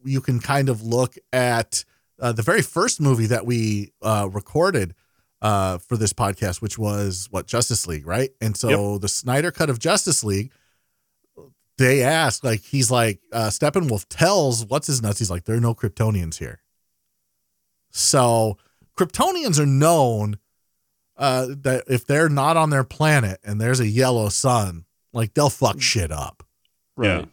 you 0.04 0.20
can 0.20 0.40
kind 0.40 0.68
of 0.68 0.82
look 0.82 1.16
at 1.32 1.84
uh, 2.20 2.32
the 2.32 2.42
very 2.42 2.62
first 2.62 3.00
movie 3.00 3.26
that 3.26 3.44
we 3.44 3.92
uh, 4.02 4.28
recorded 4.32 4.94
uh, 5.40 5.78
for 5.78 5.96
this 5.96 6.12
podcast, 6.12 6.60
which 6.60 6.78
was 6.78 7.28
what 7.30 7.46
Justice 7.46 7.86
League, 7.86 8.06
right? 8.06 8.30
And 8.40 8.56
so 8.56 8.98
the 8.98 9.08
Snyder 9.08 9.50
cut 9.50 9.70
of 9.70 9.78
Justice 9.78 10.24
League, 10.24 10.52
they 11.76 12.02
ask 12.02 12.42
like 12.42 12.60
he's 12.60 12.90
like 12.90 13.20
uh, 13.32 13.48
Steppenwolf 13.48 14.06
tells 14.08 14.66
what's 14.66 14.88
his 14.88 15.00
nuts. 15.00 15.20
He's 15.20 15.30
like 15.30 15.44
there 15.44 15.56
are 15.56 15.60
no 15.60 15.74
Kryptonians 15.74 16.38
here. 16.38 16.60
So 17.90 18.58
Kryptonians 18.96 19.60
are 19.60 19.66
known 19.66 20.38
uh, 21.16 21.46
that 21.62 21.84
if 21.88 22.06
they're 22.06 22.28
not 22.28 22.56
on 22.56 22.70
their 22.70 22.84
planet 22.84 23.40
and 23.44 23.60
there's 23.60 23.80
a 23.80 23.86
yellow 23.86 24.28
sun, 24.28 24.84
like 25.12 25.34
they'll 25.34 25.50
fuck 25.50 25.80
shit 25.80 26.10
up. 26.10 26.42
Yeah. 27.00 27.26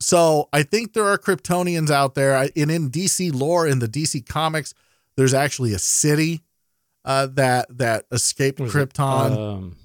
So 0.00 0.48
I 0.52 0.62
think 0.62 0.94
there 0.94 1.04
are 1.04 1.18
Kryptonians 1.18 1.90
out 1.90 2.14
there. 2.14 2.34
I, 2.34 2.50
and 2.56 2.70
in 2.70 2.90
DC 2.90 3.34
lore, 3.34 3.66
in 3.66 3.80
the 3.80 3.88
DC 3.88 4.26
comics, 4.26 4.72
there's 5.16 5.34
actually 5.34 5.74
a 5.74 5.78
city 5.78 6.42
uh, 7.10 7.26
that 7.34 7.66
that 7.78 8.04
escaped 8.12 8.60
Was 8.60 8.74
it, 8.74 8.78
Krypton. 8.94 9.36
um, 9.36 9.76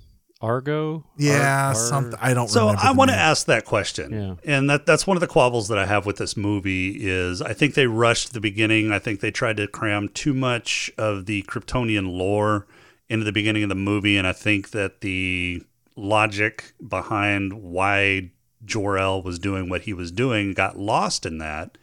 Argo. 0.42 1.04
yeah, 1.18 1.40
Ar- 1.64 1.68
Ar- 1.70 1.76
something. 1.76 2.20
I 2.22 2.34
don't. 2.34 2.48
Remember. 2.48 2.52
So 2.52 2.60
remember 2.68 2.82
I 2.84 2.92
want 2.92 3.10
to 3.12 3.18
ask 3.18 3.46
that 3.48 3.66
question, 3.66 4.12
Yeah. 4.12 4.54
and 4.56 4.70
that 4.70 4.86
that's 4.86 5.08
one 5.08 5.18
of 5.18 5.22
the 5.22 5.28
quabbles 5.28 5.68
that 5.70 5.78
I 5.78 5.86
have 5.86 6.06
with 6.06 6.18
this 6.18 6.36
movie 6.38 6.98
is 7.08 7.42
I 7.42 7.54
think 7.54 7.74
they 7.74 7.88
rushed 7.88 8.34
the 8.34 8.42
beginning. 8.42 8.92
I 8.92 9.00
think 9.00 9.20
they 9.22 9.32
tried 9.32 9.58
to 9.58 9.68
cram 9.68 10.10
too 10.10 10.34
much 10.34 10.92
of 10.98 11.26
the 11.26 11.42
Kryptonian 11.44 12.08
lore 12.16 12.68
into 13.10 13.24
the 13.26 13.32
beginning 13.32 13.64
of 13.64 13.70
the 13.70 13.76
movie, 13.76 14.18
and 14.18 14.28
I 14.28 14.34
think 14.34 14.72
that 14.72 15.02
the 15.02 15.64
logic 15.96 16.74
behind 16.86 17.54
why 17.54 18.32
Jor 18.66 18.98
El 18.98 19.22
was 19.24 19.40
doing 19.40 19.70
what 19.70 19.82
he 19.84 19.94
was 19.94 20.12
doing 20.12 20.54
got 20.54 20.78
lost 20.78 21.26
in 21.26 21.38
that 21.38 21.78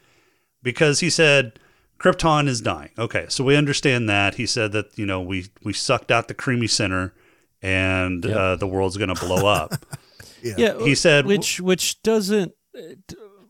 because 0.61 0.99
he 0.99 1.09
said 1.09 1.57
Krypton 1.99 2.47
is 2.47 2.59
dying. 2.61 2.89
Okay, 2.97 3.25
so 3.29 3.43
we 3.43 3.55
understand 3.55 4.09
that. 4.09 4.35
He 4.35 4.45
said 4.45 4.71
that 4.73 4.97
you 4.97 5.05
know 5.05 5.21
we 5.21 5.47
we 5.63 5.73
sucked 5.73 6.11
out 6.11 6.27
the 6.27 6.33
creamy 6.33 6.67
center, 6.67 7.13
and 7.61 8.23
Yep. 8.25 8.35
uh, 8.37 8.55
the 8.57 8.67
world's 8.67 8.97
going 8.97 9.13
to 9.13 9.25
blow 9.25 9.47
up. 9.61 9.85
Yeah, 10.43 10.77
He 10.79 10.95
said- 10.95 11.25
which 11.25 11.61
which 11.61 12.01
doesn't. 12.03 12.51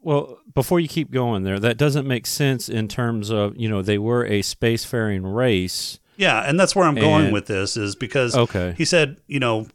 Well, 0.01 0.37
before 0.53 0.79
you 0.81 0.87
keep 0.89 1.11
going 1.11 1.43
there, 1.43 1.59
that 1.59 1.77
doesn't 1.77 2.05
make 2.05 2.27
sense 2.27 2.67
in 2.69 2.87
terms 2.87 3.29
of 3.31 3.55
you 3.57 3.69
know 3.69 3.81
they 3.81 3.97
were 3.97 4.25
a 4.25 4.41
spacefaring 4.41 5.33
race. 5.33 5.99
Yeah, 6.17 6.47
and 6.47 6.59
that's 6.59 6.75
where 6.75 6.85
I'm 6.85 6.93
going 6.95 7.25
And- 7.25 7.33
with 7.33 7.47
this 7.47 7.75
is 7.75 7.95
because 7.95 8.35
Okay. 8.35 8.75
he 8.77 8.85
said, 8.85 9.17
you 9.25 9.39
know, 9.39 9.65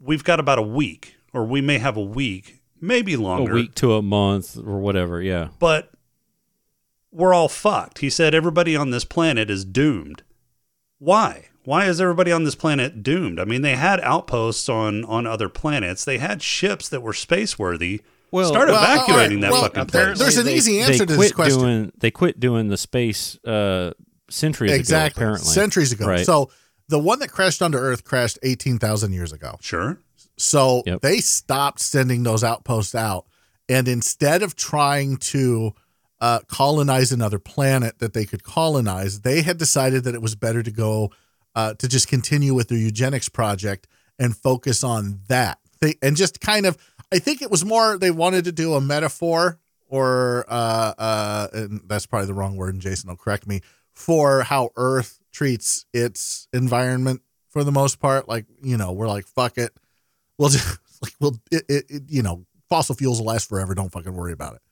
we've 0.00 0.22
got 0.22 0.38
about 0.38 0.58
a 0.58 0.62
week, 0.62 1.16
or 1.32 1.44
we 1.44 1.60
may 1.60 1.78
have 1.78 1.96
a 1.96 2.02
week, 2.04 2.60
maybe 2.80 3.16
longer, 3.16 3.50
A 3.50 3.54
week 3.56 3.74
to 3.76 3.94
a 3.94 4.02
month 4.02 4.56
or 4.56 4.78
whatever. 4.78 5.20
Yeah. 5.20 5.48
but 5.58 5.90
we're 7.10 7.34
all 7.34 7.48
fucked. 7.48 7.98
He 7.98 8.10
said 8.10 8.34
everybody 8.34 8.76
on 8.76 8.90
this 8.90 9.04
planet 9.04 9.50
is 9.50 9.64
doomed. 9.64 10.22
Why? 10.98 11.46
Why 11.64 11.86
is 11.86 12.00
everybody 12.00 12.32
on 12.32 12.44
this 12.44 12.54
planet 12.54 13.02
doomed? 13.02 13.38
I 13.38 13.44
mean, 13.44 13.62
they 13.62 13.76
had 13.76 14.00
outposts 14.00 14.68
on 14.68 15.04
on 15.04 15.26
other 15.26 15.48
planets. 15.48 16.04
They 16.04 16.18
had 16.18 16.42
ships 16.42 16.88
that 16.88 17.02
were 17.02 17.12
space 17.12 17.58
worthy. 17.58 18.00
Well- 18.30 18.48
start 18.50 18.68
Well, 18.68 18.82
evacuating 18.82 19.12
all 19.12 19.18
right, 19.20 19.40
that 19.40 19.52
well, 19.52 19.62
fucking 19.62 19.86
there- 19.86 20.06
place. 20.08 20.18
there's 20.18 20.36
an 20.38 20.46
They- 20.46 20.54
easy 20.54 20.80
answer 20.80 20.98
to 20.98 21.06
this 21.06 21.16
quit 21.16 21.34
question. 21.34 21.60
Doing, 21.60 21.92
they 21.98 22.10
quit 22.10 22.38
doing 22.40 22.68
the 22.68 22.76
space 22.76 23.38
uh, 23.44 23.92
centuries 24.30 24.72
exactly 24.72 25.22
ago. 25.22 25.28
Apparently, 25.32 25.52
centuries 25.54 25.92
ago. 25.92 26.06
Right. 26.06 26.26
So 26.26 26.50
the 26.88 26.98
one 26.98 27.18
that 27.20 27.28
crashed 27.28 27.62
onto 27.62 27.78
Earth 27.78 28.04
crashed 28.04 28.38
eighteen 28.42 28.78
thousand 28.78 29.12
years 29.12 29.32
ago. 29.32 29.56
Sure. 29.60 29.98
So 30.36 30.82
Yep. 30.86 31.00
they 31.02 31.18
stopped 31.18 31.80
sending 31.80 32.22
those 32.22 32.44
outposts 32.44 32.94
out. 32.94 33.26
And 33.68 33.86
instead 33.88 34.42
of 34.42 34.56
trying 34.56 35.16
to 35.18 35.74
uh, 36.20 36.40
colonize 36.48 37.12
another 37.12 37.38
planet 37.38 37.98
that 37.98 38.12
they 38.12 38.24
could 38.24 38.42
colonize, 38.42 39.20
they 39.20 39.42
had 39.42 39.58
decided 39.58 40.04
that 40.04 40.14
it 40.14 40.22
was 40.22 40.34
better 40.34 40.62
to 40.62 40.70
go 40.70 41.10
uh, 41.54 41.74
to 41.74 41.88
just 41.88 42.08
continue 42.08 42.54
with 42.54 42.68
their 42.68 42.78
eugenics 42.78 43.28
project 43.28 43.86
and 44.18 44.36
focus 44.36 44.82
on 44.82 45.20
that. 45.28 45.58
They, 45.80 45.94
and 46.02 46.16
just 46.16 46.40
kind 46.40 46.66
of, 46.66 46.76
I 47.12 47.18
think 47.18 47.40
it 47.40 47.50
was 47.50 47.64
more 47.64 47.98
they 47.98 48.10
wanted 48.10 48.44
to 48.44 48.52
do 48.52 48.74
a 48.74 48.80
metaphor 48.80 49.58
or, 49.88 50.44
uh, 50.48 50.94
uh, 50.98 51.48
and 51.52 51.80
that's 51.86 52.06
probably 52.06 52.26
the 52.26 52.34
wrong 52.34 52.56
word, 52.56 52.74
and 52.74 52.82
Jason 52.82 53.08
will 53.08 53.16
correct 53.16 53.46
me, 53.46 53.62
for 53.92 54.42
how 54.42 54.70
Earth 54.76 55.18
treats 55.32 55.86
its 55.94 56.46
environment 56.52 57.22
for 57.48 57.64
the 57.64 57.72
most 57.72 57.98
part. 57.98 58.28
Like, 58.28 58.44
you 58.62 58.76
know, 58.76 58.92
we're 58.92 59.08
like, 59.08 59.26
fuck 59.26 59.56
it 59.56 59.72
we'll 60.38 60.48
just 60.48 60.78
like 61.02 61.12
we'll 61.20 61.36
it, 61.50 61.64
it, 61.68 61.84
it, 61.88 62.02
you 62.08 62.22
know 62.22 62.46
fossil 62.70 62.94
fuels 62.94 63.18
will 63.18 63.26
last 63.26 63.48
forever 63.48 63.74
don't 63.74 63.92
fucking 63.92 64.14
worry 64.14 64.32
about 64.32 64.54
it 64.54 64.62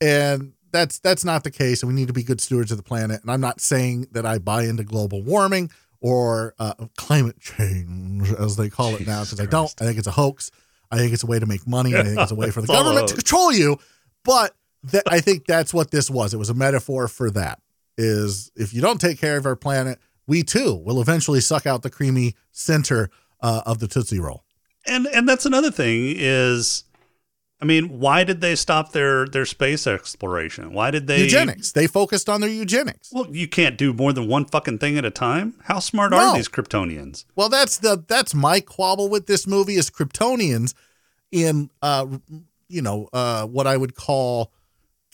and 0.00 0.52
that's 0.76 0.98
that's 0.98 1.24
not 1.24 1.44
the 1.44 1.50
case 1.50 1.82
and 1.82 1.88
we 1.88 1.94
need 1.94 2.06
to 2.06 2.12
be 2.12 2.22
good 2.22 2.40
stewards 2.40 2.70
of 2.70 2.76
the 2.76 2.82
planet 2.82 3.20
and 3.22 3.30
i'm 3.30 3.40
not 3.40 3.60
saying 3.60 4.06
that 4.12 4.24
i 4.26 4.38
buy 4.38 4.64
into 4.64 4.84
global 4.84 5.22
warming 5.22 5.70
or 6.00 6.54
uh, 6.58 6.74
climate 6.96 7.40
change 7.40 8.30
as 8.34 8.56
they 8.56 8.68
call 8.68 8.94
it 8.94 9.06
now 9.06 9.22
because 9.24 9.40
i 9.40 9.46
don't. 9.46 9.74
I 9.80 9.84
think 9.84 9.98
it's 9.98 10.06
a 10.06 10.12
hoax. 10.12 10.50
I 10.90 10.98
think 10.98 11.12
it's 11.12 11.24
a 11.24 11.26
way 11.26 11.38
to 11.38 11.46
make 11.46 11.66
money 11.66 11.96
i 11.96 12.02
think 12.02 12.18
it's 12.20 12.32
a 12.32 12.36
way 12.36 12.50
for 12.50 12.60
the 12.60 12.64
It's 12.70 12.70
all 12.70 12.82
a 12.82 12.84
government 12.84 13.08
to 13.08 13.14
control 13.14 13.52
you 13.52 13.78
but 14.24 14.54
that 14.84 15.04
i 15.06 15.20
think 15.20 15.46
that's 15.46 15.74
what 15.74 15.90
this 15.90 16.10
was. 16.10 16.34
It 16.34 16.38
was 16.38 16.50
a 16.50 16.54
metaphor 16.54 17.08
for 17.08 17.30
that 17.30 17.60
is 17.98 18.52
if 18.54 18.74
you 18.74 18.82
don't 18.82 19.00
take 19.00 19.18
care 19.18 19.36
of 19.36 19.46
our 19.46 19.56
planet 19.56 19.98
we 20.26 20.42
too 20.42 20.74
will 20.74 21.00
eventually 21.00 21.40
suck 21.40 21.66
out 21.66 21.82
the 21.82 21.90
creamy 21.90 22.34
center 22.52 23.10
uh, 23.40 23.62
of 23.64 23.78
the 23.78 23.88
tootsie 23.88 24.20
roll. 24.20 24.42
And 24.86 25.06
and 25.06 25.28
that's 25.28 25.46
another 25.46 25.70
thing 25.70 26.14
is 26.16 26.84
I 27.60 27.64
mean, 27.64 27.98
why 28.00 28.22
did 28.24 28.42
they 28.42 28.54
stop 28.54 28.92
their 28.92 29.26
their 29.26 29.46
space 29.46 29.86
exploration? 29.86 30.72
Why 30.74 30.90
did 30.90 31.06
they 31.06 31.22
eugenics. 31.22 31.72
They 31.72 31.86
focused 31.86 32.28
on 32.28 32.40
their 32.42 32.50
eugenics. 32.50 33.10
Well, 33.12 33.34
you 33.34 33.48
can't 33.48 33.78
do 33.78 33.94
more 33.94 34.12
than 34.12 34.28
one 34.28 34.44
fucking 34.44 34.78
thing 34.78 34.98
at 34.98 35.04
a 35.06 35.10
time. 35.10 35.54
How 35.64 35.78
smart 35.78 36.10
No. 36.10 36.18
are 36.18 36.36
these 36.36 36.48
Kryptonians? 36.48 37.24
Well, 37.34 37.48
that's 37.48 37.78
the 37.78 38.04
that's 38.06 38.34
my 38.34 38.60
quabble 38.60 39.08
with 39.08 39.26
this 39.26 39.46
movie 39.46 39.76
is 39.76 39.90
Kryptonians 39.90 40.74
in 41.32 41.70
uh 41.80 42.06
you 42.68 42.82
know 42.82 43.08
uh 43.12 43.46
what 43.46 43.66
I 43.66 43.76
would 43.76 43.94
call 43.94 44.52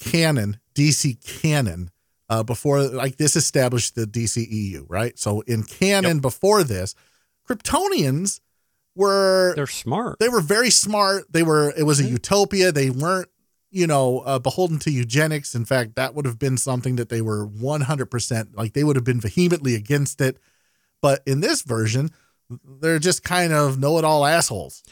canon 0.00 0.58
DC 0.74 1.20
canon 1.42 1.90
uh 2.28 2.42
before 2.42 2.82
like 2.82 3.16
this 3.18 3.36
established 3.36 3.94
the 3.94 4.04
DCEU 4.04 4.84
right 4.88 5.18
so 5.18 5.42
in 5.42 5.62
canon 5.62 6.18
before 6.18 6.64
this 6.64 6.94
Kryptonians 7.48 8.40
were 8.94 9.54
they're 9.56 9.66
smart. 9.66 10.18
they 10.18 10.28
were 10.28 10.42
very 10.42 10.68
smart 10.70 11.24
they 11.32 11.42
were 11.42 11.72
it 11.76 11.84
was 11.84 11.98
a 11.98 12.04
utopia 12.04 12.70
they 12.70 12.90
weren't 12.90 13.28
you 13.72 13.86
know, 13.86 14.18
uh, 14.20 14.38
beholden 14.38 14.78
to 14.80 14.90
eugenics. 14.90 15.54
In 15.54 15.64
fact, 15.64 15.96
that 15.96 16.14
would 16.14 16.26
have 16.26 16.38
been 16.38 16.58
something 16.58 16.96
that 16.96 17.08
they 17.08 17.22
were 17.22 17.48
100% 17.48 18.48
like 18.54 18.74
they 18.74 18.84
would 18.84 18.96
have 18.96 19.04
been 19.04 19.20
vehemently 19.20 19.74
against 19.74 20.20
it. 20.20 20.36
But 21.00 21.22
in 21.26 21.40
this 21.40 21.62
version, 21.62 22.10
they're 22.62 22.98
just 22.98 23.24
kind 23.24 23.52
of 23.52 23.78
know 23.80 23.98
it 23.98 24.04
all 24.04 24.26
assholes. 24.26 24.82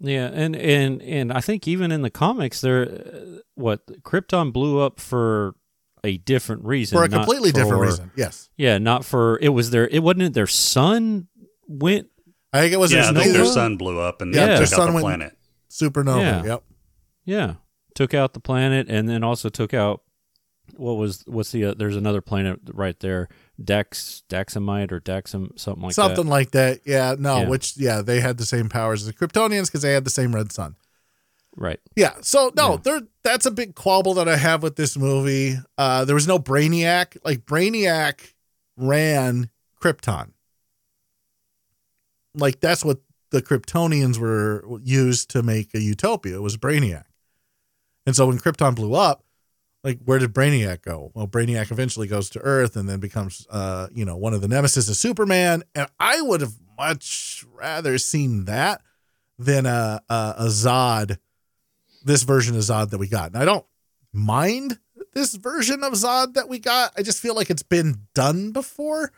Yeah, 0.00 0.30
and 0.32 0.56
and 0.56 1.00
and 1.02 1.32
I 1.32 1.40
think 1.40 1.68
even 1.68 1.92
in 1.92 2.02
the 2.02 2.10
comics, 2.10 2.60
there, 2.60 2.90
uh, 2.90 3.38
what 3.54 3.86
Krypton 4.02 4.52
blew 4.52 4.80
up 4.80 4.98
for 4.98 5.54
a 6.02 6.16
different 6.16 6.64
reason, 6.64 6.98
For 6.98 7.04
a 7.04 7.08
completely 7.08 7.52
different 7.52 7.82
reason, 7.82 8.10
yes. 8.16 8.48
Yeah, 8.56 8.78
not 8.78 9.04
for 9.04 9.38
it 9.40 9.50
was 9.50 9.70
their. 9.70 9.86
It 9.86 10.00
wasn't 10.00 10.22
it 10.22 10.34
their 10.34 10.48
son 10.48 11.28
went. 11.68 12.08
I 12.52 12.60
think 12.60 12.72
it 12.74 12.78
was 12.78 12.92
yeah, 12.92 12.98
his 13.00 13.08
I 13.10 13.22
think 13.22 13.32
their 13.34 13.44
sun 13.46 13.76
blew 13.76 13.98
up 13.98 14.20
and 14.22 14.34
Yeah, 14.34 14.40
yeah, 14.40 14.46
their 14.48 14.58
took 14.58 14.66
sun 14.68 14.80
out 14.80 14.86
the 14.86 14.92
went- 14.94 15.04
planet. 15.04 15.38
Supernova. 15.70 16.20
Yeah. 16.20 16.44
Yep. 16.44 16.62
Yeah, 17.24 17.54
took 17.94 18.12
out 18.14 18.34
the 18.34 18.40
planet, 18.40 18.88
and 18.90 19.08
then 19.08 19.22
also 19.24 19.48
took 19.48 19.72
out 19.72 20.02
what 20.76 20.94
was 20.94 21.22
what's 21.26 21.52
the 21.52 21.64
uh, 21.66 21.74
there's 21.74 21.96
another 21.96 22.20
planet 22.20 22.60
right 22.72 22.98
there, 23.00 23.28
Dex 23.62 24.22
Daxamite 24.28 24.92
or 24.92 25.00
Daxam 25.00 25.58
something 25.58 25.82
like 25.82 25.90
that. 25.94 26.02
Something 26.02 26.24
that. 26.26 26.30
like 26.30 26.50
that. 26.50 26.80
Yeah. 26.84 27.14
No, 27.18 27.38
Yeah. 27.42 27.48
which, 27.48 27.76
yeah, 27.76 28.02
they 28.02 28.20
had 28.20 28.36
the 28.38 28.44
same 28.44 28.68
powers 28.68 29.02
as 29.02 29.06
the 29.06 29.12
Kryptonians 29.14 29.66
because 29.66 29.82
they 29.82 29.92
had 29.92 30.04
the 30.04 30.10
same 30.10 30.34
red 30.34 30.50
sun. 30.52 30.76
right. 31.56 31.80
Yeah. 31.96 32.14
So 32.22 32.50
no, 32.56 32.76
there 32.78 33.00
that's 33.22 33.46
a 33.46 33.50
big 33.50 33.74
quabble 33.74 34.14
that 34.16 34.28
I 34.28 34.36
have 34.36 34.62
with 34.62 34.76
this 34.76 34.96
movie. 34.96 35.56
Uh 35.78 36.04
there 36.04 36.14
was 36.14 36.26
no 36.28 36.38
Brainiac. 36.38 37.16
Like 37.24 37.46
Brainiac 37.46 38.32
ran 38.76 39.50
Krypton. 39.82 40.32
Like 42.34 42.60
that's 42.60 42.84
what 42.84 42.98
the 43.30 43.42
Kryptonians 43.42 44.18
were 44.18 44.64
used 44.82 45.30
to 45.30 45.42
make 45.42 45.74
a 45.74 45.80
utopia. 45.80 46.40
Was 46.40 46.56
Brainiac. 46.56 47.04
And 48.06 48.16
so 48.16 48.26
when 48.26 48.38
Krypton 48.38 48.74
blew 48.74 48.94
up, 48.94 49.24
like 49.84 49.98
where 50.04 50.18
did 50.18 50.32
Brainiac 50.32 50.82
go? 50.82 51.10
Well, 51.14 51.26
Brainiac 51.26 51.70
eventually 51.70 52.06
goes 52.06 52.30
to 52.30 52.40
Earth 52.40 52.76
and 52.76 52.88
then 52.88 53.00
becomes 53.00 53.46
uh, 53.50 53.88
you 53.92 54.04
know, 54.04 54.16
one 54.16 54.34
of 54.34 54.40
the 54.40 54.48
nemesis 54.48 54.88
of 54.88 54.96
Superman. 54.96 55.62
And 55.74 55.88
I 55.98 56.20
would 56.20 56.40
have 56.40 56.54
much 56.78 57.44
rather 57.54 57.98
seen 57.98 58.44
that 58.46 58.82
than 59.38 59.66
a 59.66 60.02
a, 60.08 60.34
a 60.38 60.46
Zod, 60.46 61.18
this 62.04 62.22
version 62.22 62.56
of 62.56 62.62
Zod 62.62 62.90
that 62.90 62.98
we 62.98 63.08
got. 63.08 63.32
And 63.32 63.36
I 63.36 63.44
don't 63.44 63.66
mind 64.12 64.78
this 65.14 65.34
version 65.34 65.82
of 65.84 65.92
Zod 65.94 66.34
that 66.34 66.48
we 66.48 66.58
got. 66.58 66.92
I 66.96 67.02
just 67.02 67.20
feel 67.20 67.34
like 67.34 67.50
it's 67.50 67.62
been 67.62 68.06
done 68.14 68.52
before. 68.52 69.12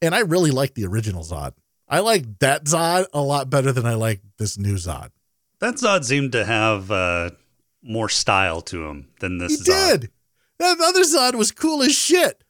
And 0.00 0.14
I 0.14 0.20
really 0.20 0.50
like 0.50 0.74
the 0.74 0.86
original 0.86 1.22
Zod. 1.22 1.54
I 1.88 2.00
like 2.00 2.38
that 2.40 2.64
Zod 2.64 3.06
a 3.12 3.20
lot 3.22 3.48
better 3.50 3.72
than 3.72 3.86
I 3.86 3.94
like 3.94 4.20
this 4.38 4.58
new 4.58 4.74
Zod. 4.74 5.10
That 5.60 5.76
Zod 5.76 6.04
seemed 6.04 6.32
to 6.32 6.44
have 6.44 6.90
uh, 6.90 7.30
more 7.82 8.08
style 8.08 8.60
to 8.62 8.86
him 8.86 9.08
than 9.20 9.38
this 9.38 9.58
He 9.64 9.70
Zod. 9.72 10.00
did. 10.00 10.10
That 10.58 10.78
other 10.80 11.02
Zod 11.02 11.34
was 11.34 11.50
cool 11.52 11.82
as 11.82 11.94
shit. 11.94 12.42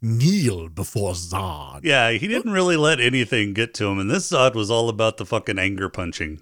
Kneel 0.00 0.68
before 0.68 1.12
Zod. 1.12 1.80
Yeah, 1.82 2.10
he 2.12 2.28
didn't 2.28 2.52
really 2.52 2.76
let 2.76 3.00
anything 3.00 3.52
get 3.52 3.74
to 3.74 3.86
him, 3.86 3.98
and 3.98 4.08
this 4.10 4.30
Zod 4.30 4.54
was 4.54 4.70
all 4.70 4.88
about 4.88 5.16
the 5.16 5.26
fucking 5.26 5.58
anger 5.58 5.88
punching. 5.88 6.40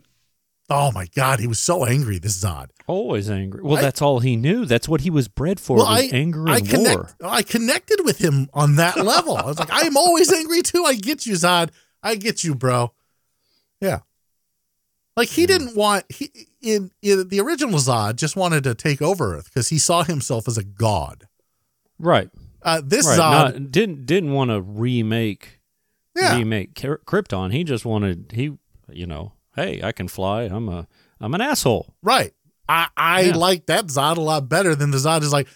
Oh 0.68 0.90
my 0.92 1.06
god, 1.14 1.38
he 1.40 1.46
was 1.46 1.58
so 1.60 1.84
angry. 1.86 2.18
This 2.18 2.42
Zod. 2.42 2.68
Always 2.86 3.30
angry. 3.30 3.62
Well, 3.62 3.78
I- 3.78 3.82
that's 3.82 4.02
all 4.02 4.20
he 4.20 4.36
knew. 4.36 4.66
That's 4.66 4.88
what 4.88 5.00
he 5.00 5.10
was 5.10 5.28
bred 5.28 5.58
for. 5.58 5.76
Well, 5.78 5.86
was 5.86 6.12
I 6.12 6.16
anger 6.16 6.44
I 6.48 6.56
and 6.58 6.68
connect, 6.68 6.96
war. 6.96 7.10
I 7.24 7.42
connected 7.42 8.00
with 8.04 8.18
him 8.18 8.48
on 8.52 8.76
that 8.76 8.96
level. 9.02 9.36
I 9.36 9.46
was 9.46 9.58
like, 9.58 9.68
I'm 9.72 9.96
always 9.96 10.30
angry 10.32 10.60
too. 10.62 10.84
I 10.84 10.94
get 10.94 11.24
you, 11.24 11.34
Zod. 11.34 11.70
I 12.02 12.14
get 12.16 12.44
you, 12.44 12.54
bro. 12.54 12.92
Yeah. 13.80 14.00
Like 15.16 15.28
he 15.28 15.46
didn't 15.46 15.74
want 15.76 16.04
he 16.10 16.30
in, 16.60 16.90
in 17.02 17.28
the 17.28 17.40
original 17.40 17.78
Zod 17.78 18.16
just 18.16 18.36
wanted 18.36 18.64
to 18.64 18.74
take 18.74 19.00
over 19.00 19.34
Earth 19.36 19.46
because 19.46 19.68
he 19.68 19.78
saw 19.78 20.02
himself 20.02 20.46
as 20.46 20.58
a 20.58 20.64
god. 20.64 21.26
Right. 21.98 22.28
Uh, 22.62 22.82
this 22.84 23.06
right. 23.06 23.18
Zod, 23.18 23.52
Not- 23.60 23.72
didn't 23.72 24.06
didn't 24.06 24.32
want 24.32 24.50
to 24.50 24.60
remake 24.60 25.60
Yeah. 26.14 26.36
remake 26.36 26.74
Krypton. 26.74 27.52
He 27.52 27.64
just 27.64 27.84
wanted 27.86 28.32
he 28.34 28.58
you 28.90 29.06
know, 29.06 29.32
hey, 29.54 29.80
I 29.82 29.92
can 29.92 30.06
fly. 30.08 30.42
I'm 30.42 30.68
a 30.68 30.86
I'm 31.20 31.34
an 31.34 31.40
asshole. 31.40 31.94
right? 32.02 32.32
I 32.68 32.88
I 32.96 33.20
Yeah. 33.22 33.36
like 33.36 33.66
that 33.66 33.86
Zod 33.86 34.18
a 34.18 34.20
lot 34.20 34.48
better 34.50 34.74
than 34.74 34.90
the 34.90 34.98
Zod 34.98 35.22
is 35.22 35.32
like, 35.32 35.48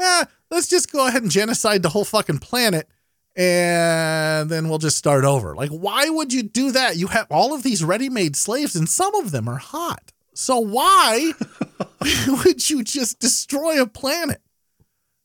eh, 0.00 0.24
let's 0.50 0.68
just 0.68 0.90
go 0.90 1.06
ahead 1.06 1.22
and 1.22 1.30
genocide 1.30 1.82
the 1.82 1.90
whole 1.90 2.04
fucking 2.06 2.38
planet. 2.38 2.88
And 3.34 4.50
then 4.50 4.68
we'll 4.68 4.78
just 4.78 4.98
start 4.98 5.24
over. 5.24 5.54
Like, 5.54 5.70
why 5.70 6.10
would 6.10 6.32
you 6.32 6.42
do 6.42 6.70
that? 6.72 6.96
You 6.96 7.06
have 7.08 7.26
all 7.30 7.54
of 7.54 7.62
these 7.62 7.82
ready 7.82 8.10
made 8.10 8.36
slaves, 8.36 8.76
and 8.76 8.88
some 8.88 9.14
of 9.14 9.30
them 9.30 9.48
are 9.48 9.56
hot. 9.56 10.12
So, 10.34 10.58
why 10.58 11.32
would 12.44 12.68
you 12.68 12.84
just 12.84 13.20
destroy 13.20 13.80
a 13.80 13.86
planet? 13.86 14.40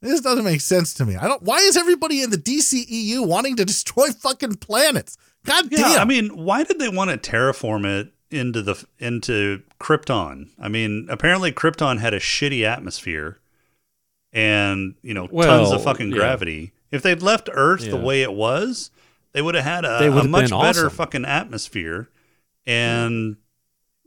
This 0.02 0.22
doesn't 0.22 0.46
make 0.46 0.62
sense 0.62 0.93
to 0.96 1.06
me. 1.06 1.15
I 1.15 1.28
don't. 1.28 1.41
Why 1.41 1.58
is 1.58 1.76
everybody 1.76 2.22
in 2.22 2.30
the 2.30 2.38
DCEU 2.38 3.26
wanting 3.26 3.56
to 3.58 3.65
destroy 3.65 4.10
fucking 4.10 4.56
planets? 4.56 5.17
God 5.46 5.70
damn. 5.70 5.80
Yeah. 5.80 5.98
I 5.98 6.06
mean, 6.06 6.30
why 6.30 6.63
did 6.63 6.80
they 6.80 6.89
want 6.89 7.10
to 7.10 7.17
terraform 7.17 7.86
it 7.86 8.13
into 8.30 8.62
the 8.62 8.86
into 9.00 9.63
Krypton? 9.80 10.50
I 10.60 10.67
mean, 10.70 11.08
apparently 11.10 11.52
Krypton 11.52 12.00
had 12.00 12.13
a 12.13 12.20
shitty 12.20 12.63
atmosphere 12.63 13.39
and 14.34 14.96
you 15.02 15.13
know 15.13 15.28
tons 15.28 15.72
of 15.72 15.84
fucking 15.84 16.12
yeah. 16.12 16.17
gravity. 16.17 16.72
If 16.91 17.02
they'd 17.02 17.21
left 17.21 17.50
Earth 17.52 17.89
the 17.89 17.97
way 17.97 18.21
it 18.21 18.34
was, 18.34 18.91
they 19.34 19.41
would 19.41 19.56
have 19.56 19.63
had 19.63 19.86
a, 19.86 20.12
a 20.19 20.23
much 20.28 20.50
better 20.50 20.56
awesome. 20.56 20.89
fucking 20.89 21.26
atmosphere 21.26 22.10
and 22.65 23.38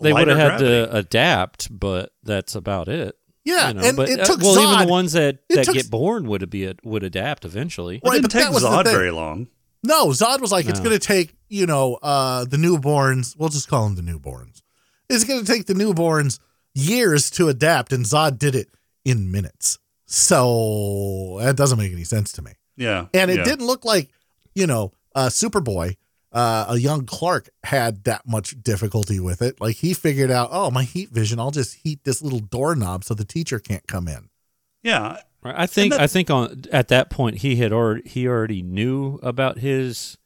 They 0.00 0.12
would 0.12 0.28
have 0.28 0.38
had 0.38 0.58
gravity. 0.58 0.68
to 0.90 0.96
adapt, 0.96 1.78
but 1.78 2.12
that's 2.22 2.54
about 2.54 2.88
it. 2.88 3.16
Yeah, 3.44 3.68
you 3.68 3.74
know, 3.74 3.80
and 3.82 3.96
but, 3.96 4.08
it 4.10 4.20
uh, 4.20 4.24
took 4.24 4.40
well, 4.40 4.58
even 4.60 4.86
the 4.86 4.90
ones 4.92 5.12
that, 5.12 5.38
that 5.48 5.64
took- 5.64 5.74
get 5.74 5.90
born 5.90 6.26
would 6.28 6.48
be 6.50 6.72
would 6.84 7.02
adapt 7.02 7.44
eventually. 7.44 7.96
It 7.96 8.02
Right, 8.04 8.12
didn't 8.14 8.22
but 8.24 8.30
take 8.32 8.42
that 8.44 8.52
was 8.52 8.62
Zod 8.64 8.84
very 8.84 9.10
long. 9.10 9.48
No, 9.82 10.08
Zod 10.08 10.40
was 10.40 10.52
like, 10.52 10.66
it's 10.66 10.78
going 10.78 10.90
to 10.92 10.98
take, 10.98 11.34
you 11.48 11.64
know, 11.64 11.94
uh, 12.02 12.44
the 12.44 12.58
newborns. 12.58 13.34
We'll 13.38 13.48
just 13.48 13.66
call 13.66 13.88
them 13.88 13.94
the 13.96 14.02
newborns. 14.12 14.60
It's 15.08 15.24
going 15.24 15.40
to 15.42 15.50
take 15.50 15.64
the 15.66 15.72
newborns 15.72 16.38
years 16.74 17.30
to 17.32 17.48
adapt, 17.48 17.90
and 17.94 18.04
Zod 18.04 18.38
did 18.38 18.54
it 18.54 18.68
in 19.06 19.32
minutes. 19.32 19.78
So 20.04 21.38
that 21.40 21.56
doesn't 21.56 21.78
make 21.78 21.92
any 21.92 22.04
sense 22.04 22.30
to 22.32 22.42
me. 22.42 22.52
Yeah, 22.80 23.06
And 23.14 23.30
it 23.30 23.36
yeah. 23.38 23.44
didn't 23.44 23.66
look 23.66 23.84
like, 23.84 24.08
you 24.54 24.66
know, 24.66 24.92
uh, 25.14 25.26
Superboy, 25.28 25.96
uh, 26.32 26.66
a 26.68 26.78
young 26.78 27.04
Clark, 27.04 27.50
had 27.64 28.04
that 28.04 28.26
much 28.26 28.60
difficulty 28.62 29.20
with 29.20 29.42
it. 29.42 29.60
Like 29.60 29.76
he 29.76 29.92
figured 29.94 30.30
out, 30.30 30.48
oh, 30.50 30.70
my 30.70 30.84
heat 30.84 31.10
vision, 31.10 31.38
I'll 31.38 31.50
just 31.50 31.76
heat 31.84 32.04
this 32.04 32.22
little 32.22 32.40
doorknob 32.40 33.04
so 33.04 33.14
the 33.14 33.24
teacher 33.24 33.58
can't 33.58 33.86
come 33.86 34.08
in. 34.08 34.30
Yeah, 34.82 35.18
Right. 35.42 35.54
I 35.56 35.66
think 35.66 35.92
that- 35.92 36.00
I 36.02 36.06
think 36.06 36.30
on 36.30 36.64
at 36.70 36.88
that 36.88 37.08
point 37.08 37.38
he 37.38 37.56
had 37.56 37.72
already 37.72 38.06
he 38.08 38.28
already 38.28 38.62
knew 38.62 39.18
about 39.22 39.58
his 39.58 40.18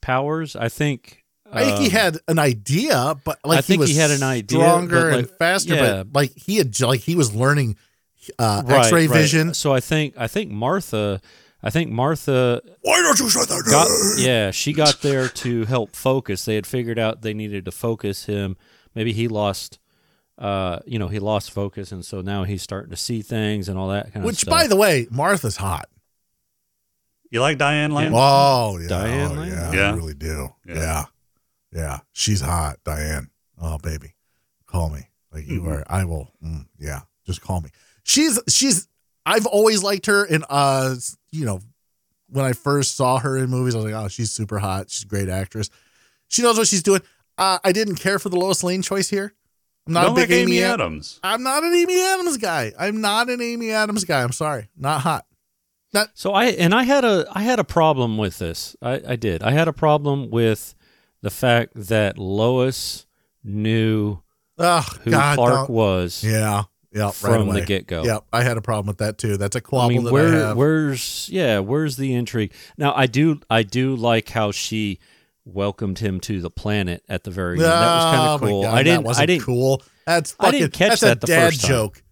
powers. 0.00 0.56
I 0.56 0.68
think 0.68 1.24
I 1.50 1.64
think 1.64 1.78
he 1.78 1.86
um, 1.86 1.92
had 1.92 2.18
an 2.28 2.38
idea, 2.38 3.14
but 3.24 3.38
like 3.44 3.58
I 3.58 3.60
think 3.60 3.78
he, 3.78 3.80
was 3.80 3.90
he 3.90 3.96
had 3.96 4.10
an 4.10 4.22
idea, 4.22 4.58
stronger 4.58 5.10
but, 5.10 5.18
and 5.18 5.30
faster. 5.30 5.74
yeah. 5.74 6.02
But 6.04 6.14
like 6.14 6.32
he 6.36 6.56
had, 6.56 6.78
like 6.80 7.00
he 7.00 7.14
was 7.14 7.34
learning 7.34 7.76
uh, 8.38 8.62
right, 8.66 8.84
X-ray 8.86 9.06
right. 9.06 9.18
vision. 9.20 9.54
So 9.54 9.72
I 9.74 9.80
think 9.80 10.14
I 10.16 10.26
think 10.28 10.50
Martha 10.50 11.20
I 11.62 11.70
think 11.70 11.90
Martha 11.90 12.60
Why 12.82 13.00
don't 13.02 13.18
you 13.18 13.28
shut 13.28 13.48
that 13.48 13.64
got 13.68 13.88
yeah 14.24 14.50
she 14.52 14.72
got 14.72 14.98
there 15.02 15.28
to 15.28 15.64
help 15.64 15.96
focus. 15.96 16.44
They 16.44 16.54
had 16.54 16.66
figured 16.66 16.98
out 16.98 17.22
they 17.22 17.34
needed 17.34 17.64
to 17.64 17.72
focus 17.72 18.26
him. 18.26 18.56
Maybe 18.94 19.12
he 19.12 19.28
lost. 19.28 19.78
Uh, 20.38 20.78
you 20.86 21.00
know, 21.00 21.08
he 21.08 21.18
lost 21.18 21.50
focus, 21.50 21.90
and 21.90 22.04
so 22.04 22.20
now 22.20 22.44
he's 22.44 22.62
starting 22.62 22.90
to 22.90 22.96
see 22.96 23.22
things 23.22 23.68
and 23.68 23.76
all 23.76 23.88
that 23.88 24.12
kind 24.12 24.24
of 24.24 24.36
stuff. 24.36 24.46
Which, 24.46 24.48
by 24.48 24.68
the 24.68 24.76
way, 24.76 25.08
Martha's 25.10 25.56
hot. 25.56 25.88
you 27.30 27.40
like 27.40 27.58
Diane 27.58 27.92
Lane? 27.92 28.12
Oh 28.14 28.78
yeah, 28.80 28.88
Diane 28.88 29.32
oh, 29.32 29.40
Lane? 29.40 29.50
yeah, 29.52 29.72
Yeah. 29.72 29.90
I 29.90 29.94
really 29.96 30.14
do. 30.14 30.50
Yeah. 30.64 30.74
Yeah. 30.76 31.04
yeah, 31.72 31.98
she's 32.12 32.40
hot, 32.40 32.76
Diane. 32.84 33.30
Oh 33.60 33.78
baby, 33.78 34.14
call 34.66 34.90
me 34.90 35.08
like 35.32 35.48
you 35.48 35.62
Mhm. 35.62 35.72
are. 35.72 35.84
I 35.88 36.04
will. 36.04 36.32
Mm, 36.40 36.66
yeah, 36.78 37.00
just 37.26 37.40
call 37.42 37.60
me. 37.60 37.70
She's 38.04 38.38
she's. 38.48 38.86
I've 39.28 39.46
always 39.46 39.82
liked 39.82 40.06
her, 40.06 40.24
and 40.24 40.44
uh, 40.48 40.94
you 41.30 41.44
know, 41.44 41.60
when 42.30 42.44
I 42.44 42.52
first 42.52 42.96
saw 42.96 43.18
her 43.18 43.36
in 43.36 43.50
movies, 43.50 43.74
I 43.74 43.78
was 43.78 43.92
like, 43.92 43.94
oh, 43.94 44.08
she's 44.08 44.30
super 44.30 44.58
hot. 44.58 44.90
She's 44.90 45.04
a 45.04 45.06
great 45.06 45.28
actress. 45.28 45.68
She 46.28 46.42
knows 46.42 46.56
what 46.56 46.66
she's 46.66 46.82
doing. 46.82 47.02
Uh, 47.36 47.58
I 47.62 47.72
didn't 47.72 47.96
care 47.96 48.18
for 48.18 48.30
the 48.30 48.36
Lois 48.36 48.64
Lane 48.64 48.82
choice 48.82 49.10
here. 49.10 49.34
I'm 49.86 49.92
not 49.92 50.02
Don't 50.02 50.12
a 50.12 50.14
big 50.14 50.30
like 50.30 50.38
Amy 50.38 50.58
Amy 50.58 50.64
Ad- 50.64 50.80
Adams. 50.80 51.20
I'm 51.22 51.42
not 51.42 51.62
an 51.62 51.74
Amy 51.74 52.00
Adams 52.00 52.36
guy. 52.36 52.72
I'm 52.78 53.00
not 53.00 53.30
an 53.30 53.40
Amy 53.40 53.70
Adams 53.70 54.04
guy. 54.04 54.22
I'm 54.22 54.32
sorry. 54.32 54.68
Not 54.76 55.02
hot. 55.02 55.26
Not 55.94 56.10
So 56.12 56.32
I 56.32 56.46
and 56.46 56.74
I 56.74 56.82
had 56.82 57.04
a 57.04 57.26
I 57.32 57.40
had 57.40 57.58
a 57.58 57.64
problem 57.64 58.18
with 58.18 58.38
this. 58.38 58.76
I, 58.82 59.00
I 59.08 59.16
did. 59.16 59.42
I 59.42 59.52
had 59.52 59.68
a 59.68 59.72
problem 59.72 60.30
with 60.30 60.74
the 61.22 61.30
fact 61.30 61.72
that 61.74 62.18
Lois 62.18 63.06
knew 63.42 64.18
oh, 64.58 64.86
who 65.04 65.10
God, 65.10 65.36
Clark 65.36 65.68
was. 65.70 66.22
Yeah. 66.22 66.64
Yep. 66.92 67.14
from 67.14 67.48
right 67.48 67.60
the 67.60 67.66
get-go. 67.66 68.02
Yep. 68.04 68.24
I 68.32 68.42
had 68.42 68.56
a 68.56 68.62
problem 68.62 68.86
with 68.86 68.98
that 68.98 69.18
too. 69.18 69.36
That's 69.36 69.56
a 69.56 69.58
I 69.58 69.60
quabble 69.62 69.88
mean, 69.90 70.04
that 70.04 70.12
where 70.12 70.28
I 70.28 70.48
have. 70.48 70.56
where's 70.56 71.28
yeah, 71.30 71.58
where's 71.58 71.96
the 71.96 72.14
intrigue? 72.14 72.52
Now 72.78 72.94
I 72.94 73.06
do 73.06 73.40
I 73.50 73.62
do 73.62 73.94
like 73.94 74.30
how 74.30 74.52
she 74.52 74.98
welcomed 75.44 75.98
him 75.98 76.20
to 76.20 76.40
the 76.40 76.50
planet 76.50 77.02
at 77.08 77.24
the 77.24 77.30
very 77.30 77.56
end. 77.56 77.64
That 77.64 77.94
was 77.94 78.04
kind 78.04 78.28
Oh, 78.28 78.34
of 78.34 78.40
my 78.42 78.48
cool. 78.48 78.62
God, 78.62 78.74
I 78.74 78.82
didn't 78.82 79.02
That 79.02 79.06
wasn't 79.08 79.22
I 79.22 79.26
didn't 79.26 79.42
cool. 79.44 79.82
That's 80.06 80.34
I 80.40 80.44
fucking. 80.46 80.60
didn't 80.60 80.72
catch 80.72 80.88
that's 80.88 81.00
that 81.02 81.16
a 81.18 81.20
the 81.20 81.26
dad 81.26 81.46
first 81.50 81.60
time. 81.62 81.68
joke. 81.68 82.02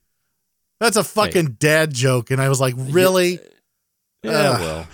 That's 0.80 0.96
a 0.96 1.04
fucking 1.04 1.56
dad 1.58 1.94
joke. 1.94 2.30
And 2.30 2.40
I 2.40 2.50
was 2.50 2.60
like, 2.60 2.74
really? 2.76 3.40
Yeah, 4.22 4.30
Ugh. 4.32 4.60
well, 4.60 4.86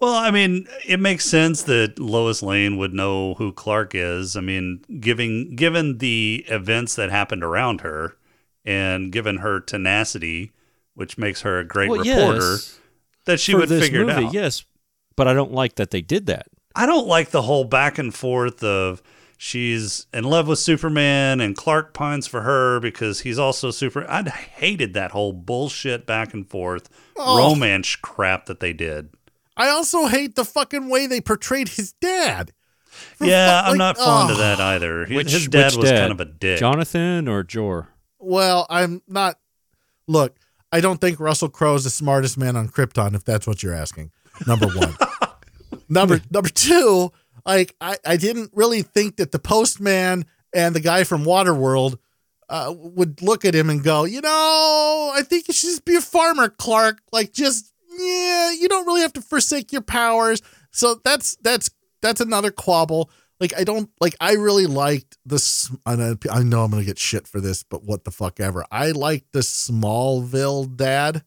Well, 0.00 0.14
I 0.14 0.30
mean, 0.30 0.66
it 0.86 1.00
makes 1.00 1.24
sense 1.24 1.62
that 1.62 1.98
Lois 1.98 2.42
Lane 2.42 2.76
would 2.76 2.92
know 2.92 3.34
who 3.34 3.52
Clark 3.52 3.94
is. 3.94 4.36
I 4.36 4.40
mean, 4.42 4.82
giving 5.00 5.56
given 5.56 5.96
the 5.98 6.44
events 6.48 6.94
that 6.96 7.10
happened 7.10 7.42
around 7.42 7.80
her, 7.82 8.16
and 8.64 9.10
given 9.12 9.38
her 9.38 9.60
tenacity, 9.60 10.52
which 10.94 11.18
makes 11.18 11.42
her 11.42 11.58
a 11.58 11.64
great 11.64 11.90
well, 11.90 12.00
reporter, 12.00 12.50
yes, 12.52 12.78
that 13.26 13.40
she 13.40 13.54
would 13.54 13.68
figure 13.68 14.06
movie, 14.06 14.22
it 14.22 14.26
out. 14.26 14.34
Yes, 14.34 14.64
but 15.16 15.28
I 15.28 15.34
don't 15.34 15.52
like 15.52 15.76
that 15.76 15.90
they 15.90 16.00
did 16.02 16.26
that. 16.26 16.46
I 16.74 16.86
don't 16.86 17.06
like 17.06 17.30
the 17.30 17.42
whole 17.42 17.64
back 17.64 17.98
and 17.98 18.14
forth 18.14 18.62
of 18.62 19.02
she's 19.36 20.06
in 20.12 20.24
love 20.24 20.46
with 20.46 20.58
Superman 20.58 21.40
and 21.40 21.56
Clark 21.56 21.94
pines 21.94 22.26
for 22.26 22.42
her 22.42 22.78
because 22.80 23.20
he's 23.20 23.38
also 23.38 23.70
super. 23.70 24.08
I 24.08 24.22
hated 24.28 24.94
that 24.94 25.10
whole 25.10 25.32
bullshit 25.32 26.06
back 26.06 26.32
and 26.34 26.48
forth 26.48 26.88
Oh. 27.16 27.38
romance 27.50 27.96
crap 27.96 28.46
that 28.46 28.60
they 28.60 28.72
did. 28.72 29.10
I 29.56 29.68
also 29.68 30.06
hate 30.06 30.36
the 30.36 30.44
fucking 30.44 30.88
way 30.88 31.06
they 31.06 31.20
portrayed 31.20 31.68
his 31.70 31.92
dad. 31.94 32.52
For 33.16 33.26
Yeah, 33.26 33.60
fu- 33.62 33.66
I'm 33.66 33.70
like, 33.72 33.78
not 33.78 33.96
fond 33.98 34.30
of 34.30 34.36
oh. 34.36 34.40
that 34.40 34.60
either. 34.60 35.04
His, 35.04 35.16
Which 35.16 35.30
his 35.32 35.46
dad 35.48 35.66
which 35.72 35.76
was 35.76 35.90
dad? 35.90 35.98
kind 36.00 36.12
of 36.12 36.20
a 36.20 36.24
dick. 36.24 36.58
Jonathan 36.60 37.28
or 37.28 37.42
Jor? 37.42 37.88
Well, 38.20 38.66
I'm 38.68 39.02
not. 39.08 39.38
Look, 40.06 40.36
I 40.72 40.80
don't 40.80 41.00
think 41.00 41.18
Russell 41.18 41.48
Crowe 41.48 41.74
is 41.74 41.84
the 41.84 41.90
smartest 41.90 42.38
man 42.38 42.56
on 42.56 42.68
Krypton. 42.68 43.14
If 43.14 43.24
that's 43.24 43.46
what 43.46 43.62
you're 43.62 43.74
asking, 43.74 44.12
number 44.46 44.66
one. 44.68 44.94
number 45.88 46.20
number 46.30 46.48
two, 46.48 47.12
like 47.46 47.74
I, 47.80 47.96
I 48.06 48.16
didn't 48.16 48.50
really 48.54 48.82
think 48.82 49.16
that 49.16 49.32
the 49.32 49.38
postman 49.38 50.26
and 50.54 50.74
the 50.74 50.80
guy 50.80 51.04
from 51.04 51.24
Waterworld 51.24 51.98
uh, 52.48 52.74
would 52.76 53.22
look 53.22 53.44
at 53.44 53.54
him 53.54 53.70
and 53.70 53.82
go, 53.82 54.04
you 54.04 54.20
know, 54.20 55.12
I 55.14 55.22
think 55.22 55.48
you 55.48 55.54
should 55.54 55.70
just 55.70 55.84
be 55.84 55.94
a 55.94 56.00
farmer, 56.00 56.48
Clark. 56.48 57.00
Like, 57.12 57.32
just 57.32 57.72
yeah, 57.96 58.52
you 58.52 58.68
don't 58.68 58.86
really 58.86 59.02
have 59.02 59.12
to 59.14 59.22
forsake 59.22 59.72
your 59.72 59.82
powers. 59.82 60.42
So 60.70 61.00
that's 61.04 61.36
that's 61.42 61.70
that's 62.02 62.20
another 62.20 62.50
quabble. 62.50 63.10
Like 63.40 63.54
I 63.58 63.64
don't 63.64 63.88
like. 64.00 64.14
I 64.20 64.34
really 64.34 64.66
liked 64.66 65.16
this. 65.24 65.70
I 65.86 65.96
know, 65.96 66.14
I 66.30 66.42
know 66.42 66.62
I'm 66.62 66.70
gonna 66.70 66.84
get 66.84 66.98
shit 66.98 67.26
for 67.26 67.40
this, 67.40 67.62
but 67.62 67.82
what 67.84 68.04
the 68.04 68.10
fuck 68.10 68.38
ever. 68.38 68.64
I 68.70 68.90
liked 68.90 69.32
the 69.32 69.40
Smallville 69.40 70.76
dad. 70.76 71.24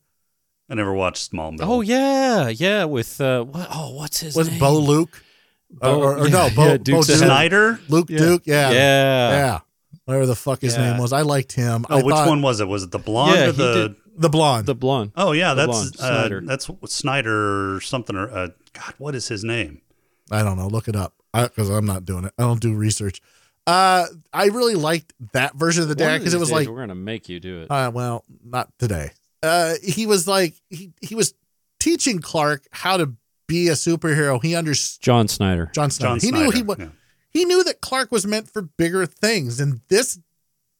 I 0.70 0.76
never 0.76 0.94
watched 0.94 1.32
Smallville. 1.32 1.58
Oh 1.62 1.82
yeah, 1.82 2.50
yeah. 2.50 2.86
With 2.86 3.20
uh, 3.20 3.44
what? 3.44 3.68
Oh, 3.74 3.96
what's 3.96 4.20
his 4.20 4.36
name? 4.36 4.42
Was 4.42 4.50
name? 4.52 4.60
Bo 4.60 4.78
Luke? 4.80 5.24
Bo- 5.72 6.00
or, 6.02 6.18
or 6.20 6.28
yeah, 6.28 6.34
no, 6.48 6.50
Bo, 6.56 6.66
yeah, 6.66 6.78
Bo 6.78 6.84
Duke 6.84 7.06
Duke. 7.08 7.18
Schneider. 7.18 7.80
Luke 7.90 8.10
Yeah. 8.10 8.18
Duke. 8.20 8.44
Yeah, 8.46 8.70
Yeah. 8.72 9.30
yeah. 9.32 9.60
Whatever 10.06 10.26
the 10.28 10.36
fuck 10.36 10.62
his 10.62 10.76
Yeah. 10.76 10.92
name 10.92 11.02
was, 11.02 11.14
I 11.14 11.22
liked 11.22 11.54
him. 11.54 11.86
Oh, 11.90 11.98
I 11.98 12.04
which 12.04 12.14
thought- 12.14 12.28
one 12.28 12.42
was 12.44 12.60
it? 12.60 12.68
Was 12.68 12.84
it 12.84 12.92
the 12.92 13.00
blonde 13.00 13.36
Yeah, 13.36 13.48
or 13.48 13.52
the? 13.54 13.96
The 14.16 14.30
blonde. 14.30 14.68
The 14.68 14.76
blonde. 14.76 15.12
Oh 15.16 15.32
yeah, 15.32 15.56
The 15.56 15.66
that's 15.66 15.72
blonde, 15.80 15.96
uh, 16.00 16.20
Schneider. 16.20 16.42
that's 16.46 16.70
Schneider 16.96 17.76
or 17.76 17.82
something 17.82 18.16
or 18.16 18.30
uh, 18.30 18.48
God, 18.74 18.94
what 19.00 19.16
is 19.16 19.28
his 19.28 19.44
name? 19.44 19.82
I 20.30 20.44
don't 20.44 20.56
know. 20.58 20.68
Look 20.68 20.88
it 20.88 20.96
up 20.96 21.16
because 21.34 21.70
I'm 21.70 21.86
not 21.86 22.06
doing 22.06 22.26
it. 22.26 22.34
I 22.38 22.44
don't 22.44 22.62
do 22.62 22.74
research. 22.74 23.22
Uh, 23.66 24.06
I 24.34 24.46
really 24.48 24.76
liked 24.76 25.14
that 25.32 25.56
version 25.56 25.84
of 25.84 25.90
the 25.90 25.96
One 25.96 26.12
dad 26.12 26.18
because 26.20 26.34
it 26.34 26.40
was 26.40 26.50
days 26.50 26.56
like, 26.60 26.68
we're 26.68 26.80
gonna 26.80 26.96
make 26.96 27.30
you 27.30 27.40
do 27.40 27.62
it. 27.62 27.72
uh, 27.72 27.92
well, 27.94 28.24
not 28.44 28.70
today. 28.78 29.12
Uh, 29.42 29.76
he 29.84 30.06
was 30.06 30.28
like, 30.28 30.54
he 30.70 30.92
he 31.02 31.16
was 31.16 31.34
teaching 31.80 32.20
Clark 32.20 32.66
how 32.72 32.98
to 32.98 33.14
be 33.48 33.68
a 33.70 33.74
superhero. 33.74 34.42
He 34.42 34.56
understood 34.56 35.02
John 35.04 35.28
Schneider. 35.28 35.70
John 35.74 35.90
Schneider. 35.90 36.20
John 36.20 36.20
he 36.20 36.32
knew 36.32 36.46
he 36.52 36.60
Schneider, 36.60 36.66
wa- 36.66 36.76
yeah. 36.80 36.88
he 37.30 37.46
knew 37.46 37.64
that 37.64 37.82
Clark 37.82 38.12
was 38.12 38.26
meant 38.26 38.50
for 38.50 38.62
bigger 38.62 39.06
things, 39.06 39.60
and 39.60 39.82
this 39.88 40.20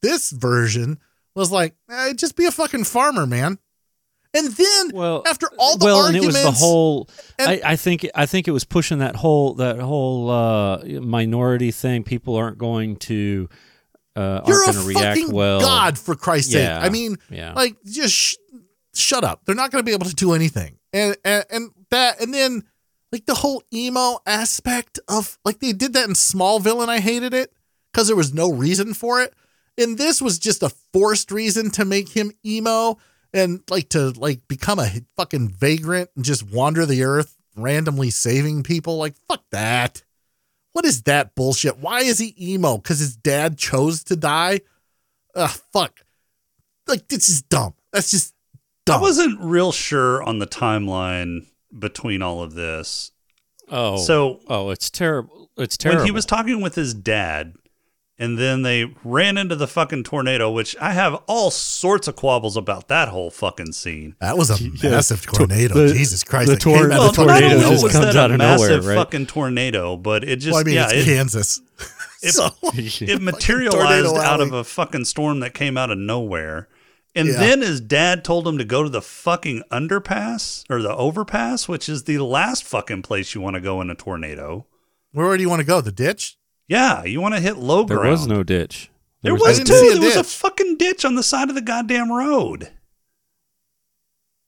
this 0.02 0.30
version 0.30 0.98
was 1.34 1.50
like, 1.50 1.74
eh, 1.90 2.12
just 2.12 2.36
be 2.36 2.44
a 2.44 2.50
fucking 2.52 2.84
farmer, 2.84 3.26
man. 3.26 3.58
And 4.34 4.48
then 4.48 4.90
Well, 4.92 5.22
after 5.26 5.48
all 5.58 5.78
the 5.78 5.84
well, 5.84 6.06
and 6.06 6.16
it 6.16 6.24
was 6.24 6.34
the 6.42 6.50
whole. 6.50 7.08
I, 7.38 7.60
I 7.64 7.76
think 7.76 8.06
I 8.14 8.26
think 8.26 8.48
it 8.48 8.50
was 8.50 8.64
pushing 8.64 8.98
that 8.98 9.16
whole 9.16 9.54
that 9.54 9.78
whole 9.78 10.28
uh, 10.30 10.78
minority 11.00 11.70
thing. 11.70 12.02
People 12.04 12.34
aren't 12.34 12.58
going 12.58 12.96
to 12.96 13.48
uh, 14.16 14.42
you're 14.46 14.64
aren't 14.64 14.76
a 14.76 14.80
react 14.80 15.18
fucking 15.20 15.32
well. 15.34 15.60
god 15.60 15.98
for 15.98 16.14
Christ's 16.14 16.52
Yeah, 16.54 16.80
sake. 16.80 16.86
I 16.86 16.92
mean, 16.92 17.16
yeah. 17.30 17.52
like 17.54 17.76
just 17.84 18.14
sh- 18.14 18.34
shut 18.94 19.24
up. 19.24 19.42
They're 19.44 19.54
not 19.54 19.70
going 19.70 19.80
to 19.84 19.86
be 19.88 19.92
able 19.94 20.06
to 20.06 20.14
do 20.14 20.32
anything, 20.32 20.78
and, 20.92 21.16
and 21.24 21.44
and 21.50 21.70
that, 21.90 22.20
and 22.20 22.32
then 22.34 22.64
like 23.12 23.26
the 23.26 23.34
whole 23.34 23.62
emo 23.72 24.18
aspect 24.26 24.98
of 25.08 25.38
like 25.44 25.60
they 25.60 25.72
did 25.72 25.92
that 25.94 26.08
in 26.08 26.14
Smallville, 26.14 26.82
and 26.82 26.90
I 26.90 27.00
hated 27.00 27.34
it 27.34 27.52
because 27.92 28.08
there 28.08 28.16
was 28.16 28.34
no 28.34 28.52
reason 28.52 28.94
for 28.94 29.20
it. 29.20 29.32
And 29.76 29.98
this 29.98 30.22
was 30.22 30.38
just 30.38 30.62
a 30.62 30.68
forced 30.92 31.32
reason 31.32 31.70
to 31.72 31.84
make 31.84 32.08
him 32.10 32.30
emo 32.46 32.96
and 33.34 33.60
like 33.68 33.90
to 33.90 34.10
like 34.12 34.48
become 34.48 34.78
a 34.78 34.90
fucking 35.16 35.48
vagrant 35.50 36.08
and 36.16 36.24
just 36.24 36.50
wander 36.50 36.86
the 36.86 37.02
earth 37.04 37.36
randomly 37.56 38.08
saving 38.10 38.62
people. 38.62 38.96
Like 38.96 39.14
fuck 39.28 39.42
that. 39.50 40.02
What 40.72 40.84
is 40.86 41.02
that 41.02 41.34
bullshit? 41.34 41.78
Why 41.78 42.00
is 42.00 42.18
he 42.18 42.34
emo? 42.40 42.78
Because 42.78 42.98
his 43.00 43.16
dad 43.16 43.58
chose 43.58 44.02
to 44.04 44.16
die? 44.16 44.60
Ugh, 45.34 45.50
fuck. 45.72 46.00
Like 46.86 47.08
this 47.08 47.28
is 47.28 47.42
dumb. 47.42 47.74
That's 47.92 48.10
just 48.10 48.34
dumb 48.86 48.98
I 48.98 49.02
wasn't 49.02 49.40
real 49.40 49.72
sure 49.72 50.22
on 50.22 50.38
the 50.38 50.46
timeline 50.46 51.46
between 51.76 52.22
all 52.22 52.42
of 52.42 52.54
this. 52.54 53.10
Oh, 53.68 53.96
So- 53.96 54.40
oh, 54.48 54.70
it's 54.70 54.90
terrible. 54.90 55.50
It's 55.56 55.76
terrible. 55.76 56.00
When 56.00 56.06
he 56.06 56.12
was 56.12 56.26
talking 56.26 56.60
with 56.60 56.74
his 56.74 56.92
dad, 56.94 57.54
and 58.18 58.38
then 58.38 58.62
they 58.62 58.94
ran 59.02 59.36
into 59.36 59.56
the 59.56 59.66
fucking 59.66 60.04
tornado, 60.04 60.50
which 60.50 60.76
I 60.80 60.92
have 60.92 61.14
all 61.26 61.50
sorts 61.50 62.06
of 62.08 62.14
quabbles 62.16 62.56
about 62.56 62.88
that 62.88 63.08
whole 63.08 63.30
fucking 63.30 63.72
scene. 63.72 64.14
that 64.20 64.36
was 64.38 64.50
a 64.50 64.62
Yeah. 64.62 64.90
massive 64.90 65.22
tornado. 65.26 65.74
the- 65.74 65.92
Jesus 65.94 66.22
Christ. 66.22 66.48
the 66.50 66.56
tor- 66.56 66.92
out 66.92 67.10
the 67.14 67.24
tornado 67.24 67.46
not 67.48 67.54
only 67.56 67.70
just 67.70 67.82
was 67.82 67.92
comes 67.92 68.04
that 68.06 68.16
out 68.16 68.30
a 68.30 68.34
of 68.34 68.38
nowhere, 68.38 68.58
massive 68.58 68.86
right? 68.86 68.94
fucking 68.96 69.26
tornado, 69.26 69.96
but 69.96 70.22
it 70.24 70.36
just 70.36 70.52
Well, 70.52 70.60
I 70.60 70.64
mean, 70.64 70.74
yeah, 70.76 70.88
it's 70.90 71.06
it, 71.08 71.14
Kansas. 71.16 71.60
it, 72.22 72.32
so, 72.32 72.50
it 72.62 73.20
materialized 73.20 74.16
out 74.16 74.40
of 74.40 74.52
a 74.52 74.62
fucking 74.64 75.04
storm 75.06 75.40
that 75.40 75.52
came 75.54 75.76
out 75.76 75.90
of 75.90 75.98
nowhere. 75.98 76.68
And 77.16 77.28
Yeah. 77.28 77.38
then 77.38 77.60
his 77.62 77.80
dad 77.80 78.24
told 78.24 78.46
him 78.46 78.58
to 78.58 78.64
go 78.64 78.82
to 78.82 78.88
the 78.88 79.02
fucking 79.02 79.62
underpass 79.70 80.64
or 80.68 80.82
the 80.82 80.94
overpass, 80.94 81.68
which 81.68 81.88
is 81.88 82.04
the 82.04 82.18
last 82.18 82.64
fucking 82.64 83.02
place 83.02 83.34
you 83.34 83.40
want 83.40 83.54
to 83.54 83.60
go 83.60 83.80
in 83.80 83.90
a 83.90 83.94
tornado. 83.94 84.66
where 85.12 85.36
do 85.36 85.42
you 85.44 85.48
want 85.48 85.60
to 85.60 85.66
go? 85.66 85.80
The 85.80 85.92
ditch? 85.92 86.36
Yeah, 86.68 87.04
you 87.04 87.20
want 87.20 87.34
to 87.34 87.40
hit 87.40 87.56
low 87.56 87.84
there 87.84 87.98
ground. 87.98 88.10
was 88.12 88.26
no 88.26 88.42
ditch. 88.42 88.90
There 89.22 89.34
was 89.34 89.42
was, 89.42 89.58
too. 89.58 89.64
didn't 89.64 89.80
see 89.80 89.88
a 89.96 90.00
There 90.00 90.08
was 90.08 90.16
a 90.16 90.24
fucking 90.24 90.76
ditch 90.76 91.04
on 91.04 91.14
the 91.14 91.22
side 91.22 91.48
of 91.48 91.54
the 91.54 91.60
goddamn 91.62 92.10
road. 92.12 92.70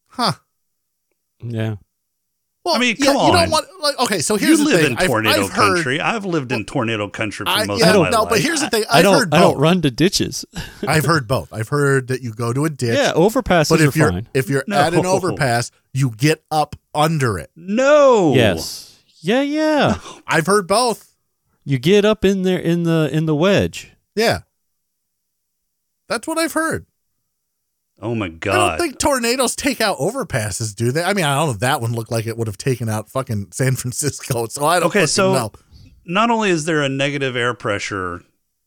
Huh. 0.08 0.32
Yeah. 1.42 1.76
Well, 2.64 2.74
I 2.74 2.78
mean, 2.80 2.96
yeah, 2.98 3.06
come 3.06 3.14
You 3.14 3.20
on. 3.20 3.32
don't 3.32 3.50
want 3.50 3.66
like 3.80 3.98
okay. 4.00 4.18
So 4.18 4.34
here's 4.36 4.58
you 4.58 4.64
the 4.64 4.70
live 4.72 4.80
thing. 4.80 4.92
in 4.92 4.98
I've- 4.98 5.06
tornado 5.06 5.42
I've, 5.44 5.50
heard- 5.52 5.74
country. 5.76 6.00
I've 6.00 6.24
lived 6.24 6.50
in 6.50 6.64
tornado 6.64 7.08
country 7.08 7.44
for 7.46 7.50
I- 7.52 7.64
most 7.64 7.78
yeah, 7.80 7.90
of 7.90 8.00
my 8.00 8.10
no, 8.10 8.22
life. 8.22 8.28
but 8.30 8.40
here's 8.40 8.60
the 8.60 8.68
thing. 8.70 8.82
I 8.90 8.98
I've 8.98 9.04
don't. 9.04 9.14
heard 9.14 9.34
I 9.34 9.38
don't 9.40 9.56
run 9.58 9.82
to 9.82 9.90
ditches. 9.92 10.44
I've 10.88 11.04
heard 11.04 11.28
both. 11.28 11.52
I've 11.52 11.68
heard 11.68 12.08
that 12.08 12.22
you 12.22 12.32
go 12.32 12.52
to 12.52 12.64
a 12.64 12.70
ditch. 12.70 12.96
yeah, 12.98 13.12
overpasses 13.12 13.68
but 13.68 13.80
if 13.80 13.94
are 13.94 13.98
you're 13.98 14.10
fine. 14.10 14.28
if 14.34 14.48
you're 14.50 14.64
No. 14.66 14.78
at 14.78 14.94
an 14.94 15.06
overpass, 15.06 15.70
you 15.92 16.10
get 16.16 16.42
up 16.50 16.74
under 16.92 17.38
it. 17.38 17.50
no. 17.54 18.34
Yes. 18.34 19.00
Yeah, 19.20 19.42
yeah. 19.42 19.98
I've 20.26 20.46
heard 20.46 20.66
both. 20.66 21.15
You 21.66 21.78
get 21.78 22.04
up 22.06 22.24
in 22.24 22.42
there 22.42 22.58
in 22.58 22.84
the 22.84 23.10
in 23.12 23.26
the 23.26 23.34
wedge. 23.34 23.92
Yeah. 24.14 24.40
That's 26.08 26.26
what 26.26 26.38
I've 26.38 26.52
heard. 26.52 26.86
Oh 28.00 28.14
my 28.14 28.28
god! 28.28 28.54
I 28.54 28.68
don't 28.68 28.78
think 28.78 28.98
tornadoes 28.98 29.56
take 29.56 29.80
out 29.80 29.96
overpasses, 29.98 30.74
do 30.74 30.92
they? 30.92 31.02
I 31.02 31.14
mean, 31.14 31.24
I 31.24 31.34
don't 31.36 31.46
know. 31.48 31.52
That 31.54 31.80
one 31.80 31.92
looked 31.94 32.12
like 32.12 32.26
it 32.26 32.36
would 32.36 32.46
have 32.46 32.58
taken 32.58 32.88
out 32.88 33.08
fucking 33.10 33.48
San 33.52 33.74
Francisco. 33.76 34.46
So 34.48 34.64
I 34.66 34.78
don't 34.80 34.88
Okay, 34.88 35.06
so 35.06 35.32
know. 35.32 35.52
not 36.04 36.30
only 36.30 36.50
is 36.50 36.66
there 36.66 36.82
a 36.82 36.88
negative 36.90 37.36
air 37.36 37.54
pressure 37.54 38.22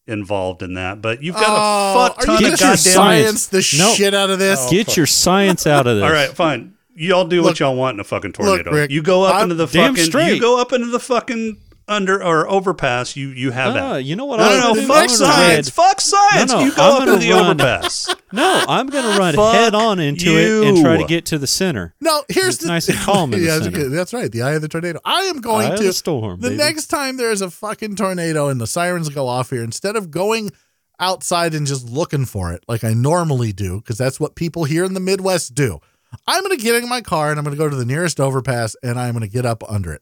involved 0.08 0.64
in 0.64 0.74
that, 0.74 1.02
but 1.04 1.22
you've 1.22 1.36
got 1.36 1.46
Oh, 1.48 2.06
a 2.06 2.08
fuck 2.10 2.26
ton 2.26 2.42
you 2.42 2.48
of 2.52 2.60
gonna 2.60 2.72
goddamn. 2.74 2.78
science 2.78 3.46
the 3.48 3.76
Nope. 3.78 3.96
shit 3.96 4.14
out 4.16 4.32
of 4.32 4.40
this? 4.40 4.68
Get 4.72 4.98
your 4.98 5.04
oh, 5.04 5.06
science 5.06 5.68
out 5.68 5.86
of 5.86 5.96
this. 5.98 6.04
All 6.04 6.12
right, 6.12 6.32
fine. 6.32 6.74
Y'all 6.96 7.26
do 7.26 7.38
Look- 7.38 7.52
what 7.52 7.60
y'all 7.60 7.76
want 7.76 7.94
in 7.96 8.00
a 8.00 8.04
fucking 8.04 8.34
tornado. 8.34 8.72
Rick, 8.72 8.90
you 8.90 9.04
go 9.04 9.24
up 9.24 9.36
I'm- 9.36 9.44
into 9.44 9.56
the 9.56 9.68
Damn 9.68 9.94
fucking. 9.94 10.06
straight. 10.06 10.34
You 10.34 10.42
go 10.42 10.60
up 10.60 10.74
into 10.74 10.88
the 10.88 11.00
fucking 11.00 11.58
under 11.90 12.24
or 12.24 12.50
overpass. 12.50 13.16
You 13.16 13.30
you 13.30 13.52
have 13.52 13.76
Ah, 13.76 13.94
that. 13.94 14.04
you 14.06 14.16
know 14.16 14.26
what 14.26 14.38
No, 14.40 14.46
I'm 14.46 14.52
no, 14.52 14.62
gonna 14.62 14.74
no. 14.76 14.82
do? 14.82 14.88
Fuck 14.88 15.02
I'm 15.04 15.10
science. 15.10 15.68
ride- 15.78 15.86
Fuck 15.88 16.02
science. 16.02 16.52
No, 16.52 16.60
no, 16.60 16.66
you 16.66 16.72
go 16.76 16.82
I'm 16.84 16.94
up 16.94 17.00
gonna 17.08 17.18
the 17.20 17.32
run- 17.32 17.46
overpass. 17.46 18.16
No, 18.32 18.64
I'm 18.68 18.88
gonna 18.88 19.18
run 19.18 19.34
Fuck 19.34 19.56
head 19.56 19.74
on 19.74 20.00
into 20.00 20.28
it 20.38 20.68
and 20.68 20.78
try 20.84 20.98
to 20.98 21.04
get 21.06 21.26
to 21.28 21.40
the 21.40 21.48
center. 21.48 21.96
No, 22.00 22.24
here's 22.30 22.56
It's 22.56 22.58
the 22.64 22.68
nice 22.68 22.88
and 22.90 22.98
calm 23.00 23.34
in 23.34 23.40
the 23.40 23.46
Yeah, 23.48 23.54
that's 23.58 23.64
center. 23.66 23.90
That's 23.90 24.14
right. 24.14 24.32
The 24.32 24.44
eye 24.44 24.52
of 24.52 24.62
the 24.62 24.68
tornado. 24.68 25.00
I 25.04 25.22
am 25.24 25.42
going 25.42 25.68
Eye 25.68 25.74
of 25.74 25.80
to 25.80 25.84
the 25.86 25.94
storm, 25.94 26.40
The 26.40 26.50
baby. 26.50 26.58
next 26.58 26.88
time 26.88 27.18
there's 27.18 27.42
a 27.42 27.50
fucking 27.50 27.96
tornado 27.96 28.48
and 28.50 28.62
the 28.62 28.68
sirens 28.68 29.10
go 29.10 29.28
off 29.28 29.50
here, 29.50 29.64
instead 29.64 29.96
of 29.96 30.12
going 30.12 30.52
outside 31.00 31.54
and 31.56 31.66
just 31.66 31.90
looking 31.90 32.26
for 32.26 32.52
it 32.54 32.64
like 32.68 32.84
I 32.84 32.94
normally 32.94 33.52
do, 33.52 33.78
because 33.78 33.98
that's 33.98 34.20
what 34.20 34.36
people 34.36 34.66
here 34.66 34.84
in 34.84 34.94
the 34.94 35.00
Midwest 35.00 35.56
do. 35.56 35.80
I'm 36.28 36.44
going 36.44 36.56
to 36.58 36.62
get 36.64 36.76
in 36.82 36.90
my 36.90 37.02
car 37.02 37.30
and 37.30 37.40
I'm 37.40 37.46
going 37.46 37.56
to 37.56 37.64
go 37.64 37.70
to 37.70 37.76
the 37.76 37.86
nearest 37.86 38.20
overpass 38.20 38.76
and 38.84 39.00
I'm 39.00 39.14
going 39.14 39.24
to 39.24 39.32
get 39.32 39.46
up 39.46 39.64
under 39.70 39.94
it. 39.94 40.02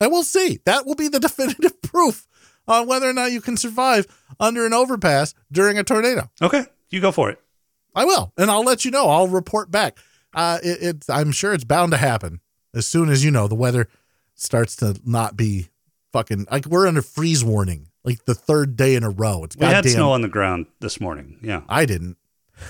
And 0.00 0.10
we'll 0.12 0.24
see. 0.24 0.60
That 0.64 0.86
will 0.86 0.94
be 0.94 1.08
the 1.08 1.20
definitive 1.28 1.80
proof 1.82 2.26
on 2.66 2.86
whether 2.86 3.08
or 3.08 3.12
not 3.12 3.32
you 3.32 3.40
can 3.40 3.56
survive 3.56 4.06
under 4.38 4.66
an 4.66 4.72
overpass 4.72 5.34
during 5.50 5.78
a 5.78 5.84
tornado. 5.84 6.30
Okay, 6.40 6.64
you 6.90 7.00
go 7.00 7.12
for 7.12 7.30
it. 7.30 7.40
I 7.94 8.04
will, 8.04 8.32
and 8.36 8.50
I'll 8.50 8.64
let 8.64 8.84
you 8.84 8.90
know. 8.90 9.08
I'll 9.08 9.28
report 9.28 9.70
back. 9.70 9.98
Uh, 10.34 10.58
it, 10.62 10.78
it's 10.80 11.10
I'm 11.10 11.32
sure 11.32 11.54
it's 11.54 11.64
bound 11.64 11.92
to 11.92 11.98
happen 11.98 12.40
as 12.74 12.86
soon 12.86 13.08
as 13.08 13.24
you 13.24 13.30
know 13.30 13.48
the 13.48 13.54
weather 13.54 13.88
starts 14.34 14.76
to 14.76 15.00
not 15.04 15.36
be 15.36 15.68
fucking 16.12 16.46
like 16.50 16.66
we're 16.66 16.86
under 16.86 17.02
freeze 17.02 17.44
warning 17.44 17.88
like 18.04 18.24
the 18.24 18.34
third 18.34 18.76
day 18.76 18.94
in 18.94 19.02
a 19.04 19.10
row. 19.10 19.44
It's 19.44 19.56
We 19.56 19.66
had 19.66 19.84
snow 19.84 20.12
on 20.12 20.22
the 20.22 20.28
ground 20.28 20.66
this 20.80 21.00
morning. 21.00 21.38
Yeah. 21.42 21.62
I 21.68 21.84
didn't. 21.84 22.16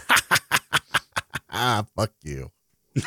ah, 1.50 1.84
fuck 1.96 2.12
you. 2.22 2.50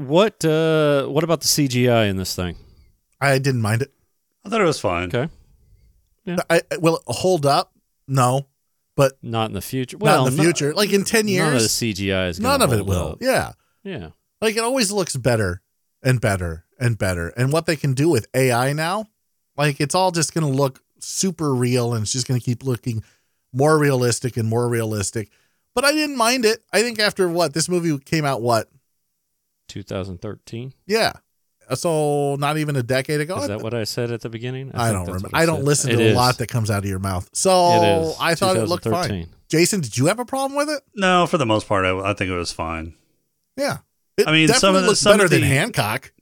What 0.00 0.42
uh 0.46 1.06
what 1.08 1.24
about 1.24 1.42
the 1.42 1.46
CGI 1.46 2.08
in 2.08 2.16
this 2.16 2.34
thing? 2.34 2.56
I 3.20 3.38
didn't 3.38 3.60
mind 3.60 3.82
it. 3.82 3.92
I 4.44 4.48
thought 4.48 4.62
it 4.62 4.64
was 4.64 4.80
fine. 4.80 5.08
Okay. 5.14 5.30
Yeah. 6.24 6.36
I, 6.48 6.62
I- 6.72 6.78
will 6.78 6.96
it 6.96 7.02
hold 7.06 7.44
up? 7.44 7.72
No, 8.08 8.46
but 8.96 9.18
Not 9.22 9.50
in 9.50 9.54
the 9.54 9.60
future. 9.60 9.98
not 9.98 10.02
Well, 10.04 10.26
in 10.26 10.36
the 10.36 10.42
future. 10.42 10.72
like 10.74 10.92
in 10.92 11.04
ten 11.04 11.28
years, 11.28 11.44
None 11.46 11.54
of 11.56 11.62
the 11.62 11.68
CGI 11.68 12.28
is 12.30 12.38
gonna 12.38 12.48
none 12.48 12.62
of 12.62 12.72
it 12.72 12.76
hold 12.76 12.88
will. 12.88 13.08
up. 13.12 13.18
Yeah, 13.20 13.52
Yeah. 13.84 14.08
like 14.40 14.56
it 14.56 14.62
always 14.64 14.90
looks 14.90 15.16
better 15.16 15.60
and 16.02 16.18
better 16.18 16.64
and 16.78 16.96
better. 16.96 17.28
And 17.36 17.52
what 17.52 17.66
they 17.66 17.76
can 17.76 17.92
do 17.92 18.08
with 18.08 18.26
AI 18.34 18.72
now, 18.72 19.04
like 19.56 19.80
it's 19.82 19.94
all 19.94 20.12
just 20.12 20.32
going 20.32 20.50
to 20.50 20.52
look 20.52 20.80
super 20.98 21.54
real 21.54 21.92
and 21.92 22.02
it's 22.04 22.12
just 22.12 22.26
going 22.26 22.40
to 22.40 22.44
keep 22.44 22.64
looking 22.64 23.04
more 23.52 23.78
realistic 23.78 24.38
and 24.38 24.48
more 24.48 24.66
realistic. 24.66 25.30
But 25.74 25.84
I 25.84 25.92
didn't 25.92 26.16
mind 26.16 26.46
it. 26.46 26.64
I 26.72 26.80
think 26.82 26.98
after 26.98 27.28
what 27.28 27.52
this 27.52 27.68
movie 27.68 27.98
came 27.98 28.24
out, 28.24 28.40
what? 28.40 28.68
2013. 29.70 30.72
Yeah. 30.86 31.12
Uh, 31.68 31.74
so 31.76 32.36
not 32.36 32.58
even 32.58 32.76
a 32.76 32.82
decade 32.82 33.20
ago. 33.20 33.38
Is 33.38 33.48
that 33.48 33.62
what 33.62 33.74
I 33.74 33.84
said 33.84 34.10
at 34.10 34.20
the 34.22 34.28
beginning? 34.28 34.70
I, 34.74 34.88
think 34.90 34.98
don't 34.98 35.06
remember. 35.06 35.28
what 35.32 35.34
I 35.40 35.46
don't 35.46 35.56
said. 35.58 35.64
listen 35.64 35.90
It 35.90 35.96
to 35.96 36.02
a 36.02 36.06
is. 36.06 36.16
lot 36.16 36.38
that 36.38 36.48
comes 36.48 36.70
out 36.70 36.78
of 36.84 36.90
your 36.90 36.98
mouth. 36.98 37.28
So 37.32 37.50
It 37.74 38.02
is. 38.02 38.16
I 38.20 38.34
thought 38.34 38.56
it 38.56 38.64
looked 38.66 38.84
fine. 38.84 39.28
Jason, 39.48 39.80
did 39.80 39.96
you 39.96 40.06
have 40.06 40.18
a 40.18 40.24
problem 40.24 40.56
with 40.56 40.68
it? 40.68 40.82
No, 40.94 41.26
for 41.26 41.38
the 41.38 41.46
most 41.46 41.66
part, 41.68 41.84
I, 41.84 42.10
I 42.10 42.14
think 42.14 42.30
it 42.30 42.36
was 42.36 42.52
fine. 42.52 42.94
Yeah. 43.56 43.78
It 44.16 44.26
I 44.28 44.32
mean, 44.32 44.48
some 44.48 44.74
of 44.76 44.84
the- 44.84 44.96
some 44.96 45.12
better 45.14 45.24
of 45.24 45.30
than 45.30 45.42
Hancock. 45.42 46.12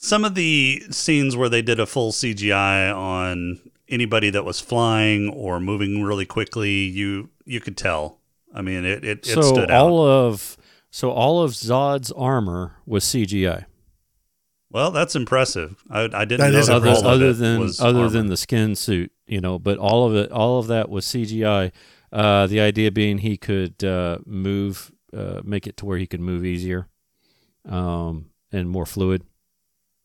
Some 0.00 0.24
of 0.24 0.34
the 0.36 0.82
scenes 0.90 1.36
where 1.36 1.48
they 1.48 1.60
did 1.62 1.80
a 1.80 1.86
full 1.86 2.12
CGI 2.12 2.94
on 2.94 3.58
anybody 3.88 4.30
that 4.30 4.44
was 4.44 4.60
flying 4.60 5.28
or 5.28 5.58
moving 5.58 6.02
really 6.04 6.26
quickly, 6.26 6.70
you 6.84 7.30
you 7.44 7.60
could 7.60 7.76
tell. 7.76 8.20
I 8.54 8.62
mean, 8.62 8.84
it 8.84 9.02
it, 9.04 9.18
it 9.18 9.26
so 9.26 9.42
stood 9.42 9.70
out. 9.72 9.90
all 9.90 10.06
of 10.06 10.56
so 10.98 11.10
all 11.12 11.42
of 11.42 11.52
Zod's 11.52 12.10
armor 12.12 12.74
was 12.84 13.04
CGI. 13.04 13.66
Well, 14.70 14.90
that's 14.90 15.14
impressive. 15.14 15.82
I, 15.88 16.08
I 16.12 16.24
didn't 16.24 16.40
That 16.40 16.52
know 16.52 16.64
that 16.64 16.74
other, 16.74 16.88
all 16.90 16.98
of 16.98 17.04
other 17.06 17.28
it 17.30 17.32
than 17.34 17.60
was 17.60 17.80
other 17.80 18.00
armor. 18.00 18.10
than 18.10 18.26
the 18.26 18.36
skin 18.36 18.74
suit, 18.74 19.12
you 19.26 19.40
know, 19.40 19.58
but 19.58 19.78
all 19.78 20.06
of 20.08 20.16
it, 20.16 20.32
all 20.32 20.58
of 20.58 20.66
that 20.66 20.88
was 20.88 21.06
CGI. 21.06 21.70
Uh, 22.12 22.46
the 22.48 22.60
idea 22.60 22.90
being 22.90 23.18
he 23.18 23.36
could 23.36 23.82
uh, 23.84 24.18
move, 24.26 24.90
uh, 25.16 25.40
make 25.44 25.66
it 25.68 25.76
to 25.76 25.86
where 25.86 25.98
he 25.98 26.06
could 26.06 26.20
move 26.20 26.44
easier, 26.44 26.88
um, 27.68 28.30
and 28.52 28.68
more 28.68 28.84
fluid. 28.86 29.22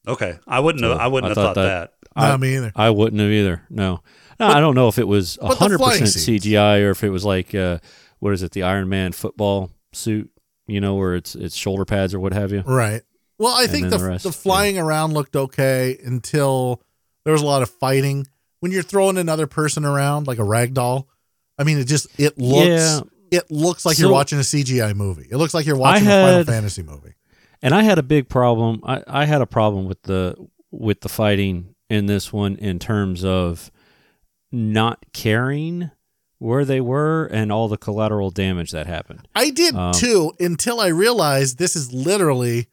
Okay, 0.07 0.37
I 0.47 0.59
wouldn't 0.59 0.81
So 0.83 0.91
have. 0.91 0.99
I 0.99 1.07
wouldn't 1.07 1.25
I 1.25 1.29
have 1.31 1.35
thought 1.35 1.55
thought 1.55 1.61
that- 1.61 1.91
that. 1.91 1.93
Not 2.15 2.31
I, 2.31 2.37
me 2.37 2.55
either. 2.57 2.71
I 2.75 2.89
wouldn't 2.91 3.19
have 3.19 3.31
either. 3.31 3.63
No, 3.71 4.01
no, 4.39 4.47
I 4.47 4.59
don't 4.59 4.75
know 4.75 4.87
if 4.87 4.99
it 4.99 5.07
was 5.07 5.37
But 5.41 5.57
hundred 5.57 5.79
percent. 5.79 6.05
CGI 6.09 6.83
or 6.85 6.91
if 6.91 7.03
it 7.03 7.09
was 7.09 7.25
like 7.25 7.55
uh, 7.55 7.79
what 8.19 8.33
is 8.33 8.43
it, 8.43 8.51
the 8.51 8.61
Iron 8.63 8.87
Man 8.87 9.13
football 9.13 9.71
suit, 9.93 10.29
you 10.67 10.79
know, 10.81 10.95
where 10.95 11.15
it's 11.15 11.35
it's 11.35 11.55
shoulder 11.55 11.85
pads 11.85 12.13
or 12.13 12.19
what 12.19 12.33
have 12.33 12.51
you. 12.51 12.61
Right. 12.61 13.01
Well, 13.39 13.53
I 13.53 13.63
And 13.63 13.71
think 13.71 13.83
the 13.85 13.89
the 13.91 13.97
the, 13.97 14.09
rest, 14.09 14.25
yeah. 14.25 14.31
flying 14.31 14.77
around 14.77 15.13
looked 15.13 15.35
okay 15.35 15.97
until 16.03 16.81
there 17.25 17.33
was 17.33 17.41
a 17.41 17.45
lot 17.45 17.61
of 17.61 17.69
fighting. 17.69 18.27
When 18.59 18.71
you're 18.71 18.83
throwing 18.83 19.17
another 19.17 19.47
person 19.47 19.83
around 19.85 20.27
like 20.27 20.37
a 20.37 20.43
rag 20.43 20.73
doll, 20.73 21.09
I 21.57 21.63
mean, 21.63 21.77
it 21.79 21.85
just 21.87 22.07
it 22.19 22.37
looks 22.37 22.67
Yeah. 22.67 22.99
it 23.31 23.51
looks 23.51 23.85
like 23.85 23.97
you're 23.99 24.11
watching 24.11 24.37
a 24.39 24.43
CGI 24.43 24.95
movie. 24.95 25.27
It 25.29 25.37
looks 25.37 25.53
like 25.53 25.65
you're 25.65 25.75
watching 25.77 26.07
a 26.07 26.09
Final 26.11 26.43
Fantasy 26.45 26.83
movie. 26.83 27.13
And 27.61 27.73
I 27.73 27.83
had 27.83 27.97
a 27.97 28.03
big 28.03 28.29
problem. 28.29 28.81
I, 28.85 29.03
I 29.07 29.25
had 29.25 29.41
a 29.41 29.45
problem 29.45 29.85
with 29.85 30.01
the 30.03 30.35
with 30.71 31.01
the 31.01 31.09
fighting 31.09 31.75
in 31.89 32.05
this 32.05 32.31
one 32.31 32.55
in 32.55 32.79
terms 32.79 33.23
of 33.25 33.69
not 34.51 34.99
caring 35.13 35.91
where 36.43 36.65
they 36.65 36.81
were 36.81 37.25
and 37.31 37.51
all 37.51 37.67
the 37.67 37.77
collateral 37.77 38.29
damage 38.29 38.71
that 38.71 38.85
happened. 38.85 39.27
I 39.33 39.49
did 39.49 39.75
Um, 39.75 39.93
too 39.93 40.33
until 40.39 40.79
I 40.79 40.87
realized 40.87 41.57
this 41.57 41.75
is 41.75 41.91
literally 41.93 42.67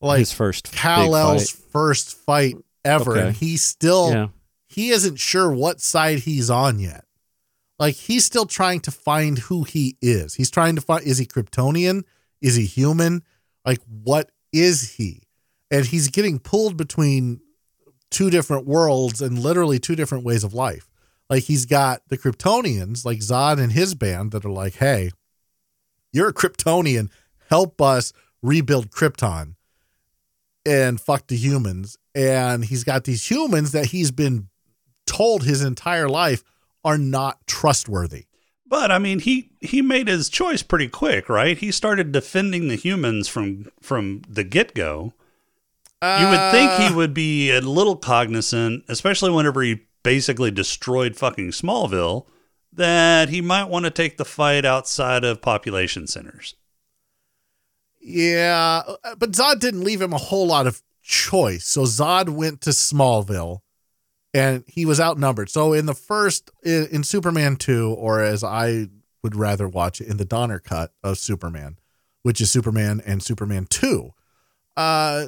like 0.00 0.20
His 0.20 0.32
first 0.32 0.70
big 0.70 0.78
Kal-El's 0.78 1.50
first 1.50 2.14
fight 2.16 2.56
ever, 2.84 3.12
Okay. 3.18 3.26
and 3.28 3.36
he 3.36 3.56
still 3.56 4.10
Yeah. 4.12 4.28
he 4.68 4.90
isn't 4.90 5.16
sure 5.16 5.50
what 5.50 5.80
side 5.80 6.20
he's 6.20 6.48
on 6.48 6.78
yet. 6.78 7.04
Like 7.78 7.94
he's 7.96 8.24
still 8.24 8.46
trying 8.46 8.80
to 8.80 8.90
find 8.90 9.38
who 9.38 9.64
he 9.64 9.96
is. 10.00 10.34
He's 10.34 10.50
trying 10.50 10.76
to 10.76 10.80
find 10.80 11.04
is 11.04 11.18
he 11.18 11.26
Kryptonian? 11.26 12.02
Is 12.40 12.54
he 12.54 12.64
human? 12.66 13.22
Like 13.66 13.80
what 14.04 14.30
is 14.52 14.92
he? 14.92 15.22
And 15.70 15.84
he's 15.84 16.08
getting 16.08 16.38
pulled 16.38 16.76
between 16.76 17.40
two 18.10 18.30
different 18.30 18.66
worlds 18.66 19.20
and 19.20 19.38
literally 19.38 19.78
two 19.78 19.94
different 19.96 20.24
ways 20.24 20.44
of 20.44 20.54
life. 20.54 20.87
Like 21.30 21.44
he's 21.44 21.66
got 21.66 22.02
the 22.08 22.18
Kryptonians, 22.18 23.04
like 23.04 23.18
Zod 23.18 23.60
and 23.60 23.72
his 23.72 23.94
band, 23.94 24.32
that 24.32 24.44
are 24.44 24.50
like, 24.50 24.76
hey, 24.76 25.10
you're 26.12 26.28
a 26.28 26.34
Kryptonian. 26.34 27.10
Help 27.50 27.80
us 27.80 28.12
rebuild 28.42 28.90
Krypton 28.90 29.54
and 30.64 31.00
fuck 31.00 31.26
the 31.26 31.36
humans. 31.36 31.96
And 32.14 32.64
he's 32.64 32.84
got 32.84 33.04
these 33.04 33.30
humans 33.30 33.72
that 33.72 33.86
he's 33.86 34.10
been 34.10 34.48
told 35.06 35.44
his 35.44 35.62
entire 35.62 36.08
life 36.08 36.42
are 36.84 36.98
not 36.98 37.46
trustworthy. 37.46 38.24
But 38.66 38.90
I 38.90 38.98
mean, 38.98 39.20
he 39.20 39.50
he 39.60 39.80
made 39.80 40.08
his 40.08 40.28
choice 40.28 40.62
pretty 40.62 40.88
quick, 40.88 41.28
right? 41.28 41.56
He 41.56 41.72
started 41.72 42.12
defending 42.12 42.68
the 42.68 42.76
humans 42.76 43.26
from 43.28 43.70
from 43.80 44.22
the 44.28 44.44
get 44.44 44.74
go. 44.74 45.14
You 46.02 46.28
would 46.28 46.52
think 46.52 46.70
Uh, 46.70 46.88
he 46.88 46.94
would 46.94 47.12
be 47.12 47.50
a 47.50 47.60
little 47.60 47.96
cognizant, 47.96 48.84
especially 48.88 49.30
whenever 49.30 49.62
he 49.62 49.80
basically 50.02 50.50
destroyed 50.50 51.16
fucking 51.16 51.50
Smallville, 51.50 52.26
that 52.72 53.28
he 53.28 53.40
might 53.40 53.68
want 53.68 53.84
to 53.84 53.90
take 53.90 54.16
the 54.16 54.24
fight 54.24 54.64
outside 54.64 55.24
of 55.24 55.42
population 55.42 56.06
centers. 56.06 56.54
Yeah, 58.00 58.82
but 59.18 59.32
Zod 59.32 59.60
didn't 59.60 59.84
leave 59.84 60.00
him 60.00 60.12
a 60.12 60.18
whole 60.18 60.46
lot 60.46 60.66
of 60.66 60.82
choice. 61.02 61.66
So 61.66 61.82
Zod 61.82 62.28
went 62.28 62.60
to 62.62 62.70
Smallville 62.70 63.60
and 64.32 64.64
he 64.66 64.84
was 64.84 65.00
outnumbered. 65.00 65.50
So 65.50 65.72
in 65.72 65.86
the 65.86 65.94
first 65.94 66.50
in, 66.62 66.86
in 66.90 67.04
Superman 67.04 67.56
2 67.56 67.94
or 67.98 68.22
as 68.22 68.44
I 68.44 68.88
would 69.22 69.34
rather 69.34 69.68
watch 69.68 70.00
it 70.00 70.08
in 70.08 70.16
the 70.16 70.24
Donner 70.24 70.58
cut 70.58 70.92
of 71.02 71.18
Superman, 71.18 71.78
which 72.22 72.40
is 72.40 72.50
Superman 72.50 73.02
and 73.04 73.22
Superman 73.22 73.66
2. 73.68 74.10
Uh 74.76 75.26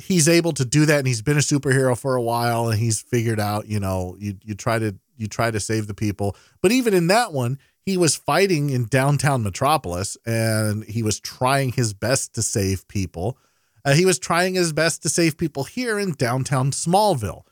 he's 0.00 0.28
able 0.28 0.52
to 0.52 0.64
do 0.64 0.86
that 0.86 0.98
and 0.98 1.06
he's 1.06 1.22
been 1.22 1.36
a 1.36 1.40
superhero 1.40 1.96
for 1.98 2.16
a 2.16 2.22
while 2.22 2.68
and 2.68 2.78
he's 2.78 3.00
figured 3.00 3.38
out, 3.40 3.68
you 3.68 3.78
know, 3.80 4.16
you 4.18 4.36
you 4.44 4.54
try 4.54 4.78
to 4.78 4.94
you 5.16 5.26
try 5.26 5.50
to 5.50 5.60
save 5.60 5.86
the 5.86 5.94
people. 5.94 6.36
But 6.62 6.72
even 6.72 6.94
in 6.94 7.06
that 7.08 7.32
one, 7.32 7.58
he 7.84 7.96
was 7.96 8.16
fighting 8.16 8.70
in 8.70 8.86
downtown 8.86 9.42
Metropolis 9.42 10.16
and 10.26 10.84
he 10.84 11.02
was 11.02 11.20
trying 11.20 11.72
his 11.72 11.92
best 11.92 12.34
to 12.34 12.42
save 12.42 12.88
people. 12.88 13.36
Uh, 13.84 13.94
he 13.94 14.04
was 14.04 14.18
trying 14.18 14.54
his 14.54 14.72
best 14.72 15.02
to 15.02 15.08
save 15.08 15.36
people 15.38 15.64
here 15.64 15.98
in 15.98 16.12
downtown 16.12 16.70
Smallville. 16.70 17.42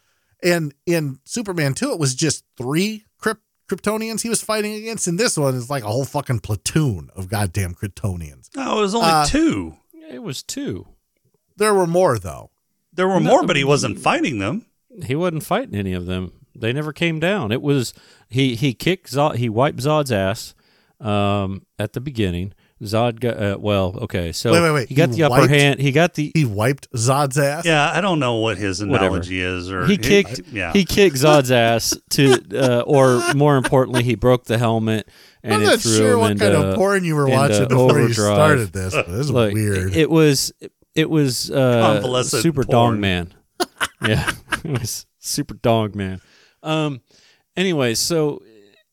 And 0.42 0.74
in 0.86 1.18
Superman 1.24 1.74
2, 1.74 1.90
it 1.92 1.98
was 1.98 2.14
just 2.14 2.44
three 2.56 3.04
Kryp- 3.20 3.38
Kryptonians 3.68 4.20
he 4.22 4.28
was 4.28 4.42
fighting 4.42 4.74
against. 4.74 5.06
And 5.08 5.18
this 5.18 5.36
one 5.36 5.54
is 5.54 5.68
like 5.70 5.82
a 5.84 5.88
whole 5.88 6.04
fucking 6.04 6.40
platoon 6.40 7.10
of 7.16 7.28
goddamn 7.28 7.74
Kryptonians. 7.74 8.48
No, 8.54 8.78
it 8.78 8.82
was 8.82 8.94
only 8.94 9.08
Uh, 9.08 9.24
two. 9.26 9.76
It 10.10 10.22
was 10.22 10.42
two. 10.42 10.86
There 11.58 11.74
were 11.74 11.86
more, 11.86 12.18
though. 12.18 12.50
There 12.92 13.06
were 13.06 13.20
No, 13.20 13.30
more, 13.30 13.46
but 13.46 13.56
he 13.56 13.64
wasn't 13.64 13.98
fighting 13.98 14.38
them. 14.38 14.64
He 15.04 15.14
wasn't 15.14 15.44
fighting 15.44 15.74
any 15.74 15.92
of 15.92 16.06
them. 16.06 16.32
They 16.56 16.72
never 16.72 16.92
came 16.92 17.20
down. 17.20 17.52
It 17.52 17.62
was 17.62 17.94
he 18.28 18.56
he 18.56 18.74
kicked 18.74 19.12
Zod, 19.12 19.36
he 19.36 19.48
wiped 19.48 19.78
Zod's 19.78 20.10
ass 20.10 20.54
um, 21.00 21.64
at 21.78 21.92
the 21.92 22.00
beginning. 22.00 22.52
Zod 22.82 23.18
got 23.20 23.36
uh, 23.40 23.56
well, 23.60 23.96
okay. 24.02 24.30
So 24.32 24.52
Wait, 24.52 24.60
wait, 24.62 24.72
wait. 24.72 24.88
he 24.88 24.94
got 24.94 25.10
He 25.10 25.16
the 25.16 25.22
upper 25.24 25.48
hand. 25.48 25.80
He 25.80 25.90
got 25.92 26.14
the 26.14 26.30
He 26.34 26.44
wiped 26.44 26.90
Zod's 26.92 27.36
ass. 27.38 27.64
Yeah, 27.64 27.90
I 27.92 28.00
don't 28.00 28.18
know 28.20 28.36
what 28.36 28.56
his 28.56 28.84
Whatever. 28.84 29.06
analogy 29.06 29.40
is. 29.40 29.70
Or 29.70 29.84
he 29.86 29.98
kicked 29.98 30.42
yeah, 30.52 30.72
he 30.72 30.84
kicked 30.84 31.16
Zod's 31.16 31.50
ass 31.50 31.96
to 32.10 32.40
uh, 32.54 32.80
or 32.82 33.20
more 33.34 33.56
importantly 33.56 34.04
he 34.04 34.14
broke 34.14 34.44
the 34.44 34.58
helmet 34.58 35.08
and 35.42 35.54
I'm 35.54 35.62
it 35.62 35.66
not 35.66 35.80
threw 35.80 35.96
sure 35.96 36.12
him 36.14 36.20
what 36.20 36.30
into, 36.32 36.44
kind 36.44 36.56
of 36.56 36.74
porn 36.76 37.04
you 37.04 37.14
were 37.16 37.28
watching 37.28 37.66
before 37.68 38.00
you 38.00 38.12
started 38.12 38.72
this. 38.72 38.94
But 38.94 39.06
this 39.08 39.20
is 39.20 39.30
Look, 39.30 39.54
weird. 39.54 39.94
It 39.96 40.08
was 40.10 40.52
it 40.94 41.08
was 41.10 41.50
uh, 41.50 42.22
super 42.24 42.64
porn. 42.64 42.72
dong 42.94 43.00
man. 43.00 43.34
yeah, 44.06 44.30
it 44.64 44.80
was 44.80 45.06
super 45.18 45.54
dong 45.54 45.92
man. 45.94 46.20
Um. 46.62 47.00
Anyway, 47.56 47.94
so 47.94 48.42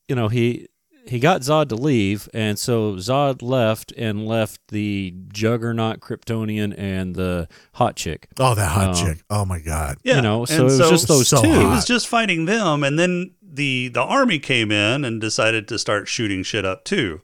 you 0.08 0.14
know 0.16 0.28
he 0.28 0.68
he 1.06 1.20
got 1.20 1.42
Zod 1.42 1.68
to 1.68 1.76
leave, 1.76 2.28
and 2.34 2.58
so 2.58 2.94
Zod 2.94 3.40
left 3.40 3.92
and 3.96 4.26
left 4.26 4.60
the 4.68 5.14
Juggernaut 5.28 6.00
Kryptonian 6.00 6.74
and 6.76 7.14
the 7.14 7.46
hot 7.74 7.94
chick. 7.94 8.26
oh, 8.40 8.54
that 8.56 8.66
hot 8.72 8.88
Um, 8.88 8.94
chick. 9.06 9.22
Oh, 9.30 9.44
my 9.44 9.60
God. 9.60 9.98
yeah. 10.02 10.16
You 10.16 10.22
know, 10.22 10.44
so 10.46 10.54
and 10.54 10.60
it 10.62 10.64
was 10.64 10.90
just 10.90 11.06
those 11.06 11.28
so 11.28 11.42
two. 11.42 11.48
He 11.52 11.64
was 11.64 11.84
just 11.84 12.08
fighting 12.08 12.46
them, 12.46 12.82
and 12.82 12.98
then 12.98 13.34
the 13.40 13.86
the 13.88 14.02
army 14.02 14.40
came 14.40 14.72
in 14.72 15.04
and 15.04 15.20
decided 15.20 15.68
to 15.68 15.78
start 15.78 16.08
shooting 16.08 16.42
shit 16.42 16.64
up 16.64 16.84
too. 16.84 17.20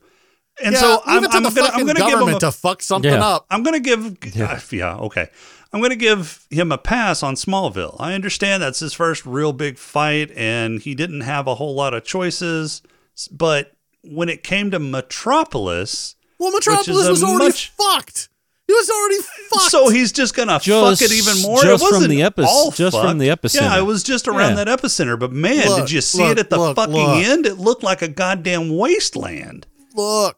And 0.63 0.75
Yeah, 0.75 0.81
so 0.81 0.89
leave 0.89 1.01
I'm, 1.07 1.25
it 1.25 1.31
to 1.31 1.37
I'm 1.37 1.43
the 1.45 1.51
gonna, 1.51 1.71
I'm 1.73 1.87
gonna 1.87 2.01
give 2.11 2.21
him 2.21 2.35
a, 2.35 2.39
to 2.41 2.53
fuck 2.53 2.83
something 2.83 3.11
Yeah. 3.13 3.25
up. 3.27 3.47
I'm 3.51 3.63
gonna 3.63 3.81
give 3.81 4.19
yeah. 4.35 4.53
Uh, 4.53 4.61
yeah 4.71 4.97
okay. 4.97 5.29
I'm 5.73 5.81
gonna 5.81 5.97
give 5.97 6.47
him 6.51 6.71
a 6.73 6.79
pass 6.79 7.23
on 7.23 7.35
Smallville. 7.35 7.97
I 7.99 8.13
understand 8.13 8.63
that's 8.63 8.81
his 8.81 8.93
first 8.93 9.25
real 9.25 9.55
big 9.55 9.79
fight, 9.79 10.31
and 10.37 10.81
he 10.81 10.95
didn't 10.95 11.23
have 11.23 11.47
a 11.47 11.55
whole 11.55 11.75
lot 11.75 11.95
of 11.95 12.05
choices. 12.05 12.83
But 13.31 13.73
when 14.03 14.29
it 14.29 14.43
came 14.43 14.71
to 14.73 14.79
Metropolis, 14.79 16.17
Well, 16.39 16.51
Metropolis 16.53 17.09
was 17.09 17.23
already 17.25 17.47
much- 17.47 17.71
fucked. 17.77 18.29
He 18.69 18.75
was 18.75 18.89
already 18.91 19.17
fucked. 19.51 19.71
So 19.71 19.89
he's 19.89 20.13
just 20.13 20.35
gonna 20.35 20.59
Just- 20.61 21.01
fuck 21.01 21.11
it 21.11 21.13
even 21.15 21.43
more. 21.43 21.63
just 21.63 21.83
it 21.83 21.87
from 21.87 21.95
wasn't 21.97 22.11
the 22.11 22.23
epi- 22.23 22.45
all 22.47 22.71
just 22.71 22.97
from 22.97 23.07
fucked. 23.07 23.19
the 23.19 23.29
epicenter. 23.29 23.61
Yeah, 23.63 23.79
it 23.79 23.83
was 23.87 24.03
just 24.03 24.29
around 24.29 24.57
Yeah. 24.57 24.65
that 24.65 24.81
epicenter. 24.81 25.19
But 25.19 25.33
man, 25.33 25.67
Look, 25.69 25.81
did 25.81 25.91
you 25.91 26.01
see 26.01 26.19
look, 26.23 26.33
it 26.33 26.39
at 26.39 26.51
the 26.51 26.59
look, 26.59 26.77
fucking 26.77 26.95
look. 26.95 27.25
end? 27.25 27.47
It 27.47 27.59
looked 27.59 27.83
like 27.83 28.03
a 28.03 28.09
goddamn 28.09 28.77
wasteland. 28.77 29.67
look. 29.95 30.37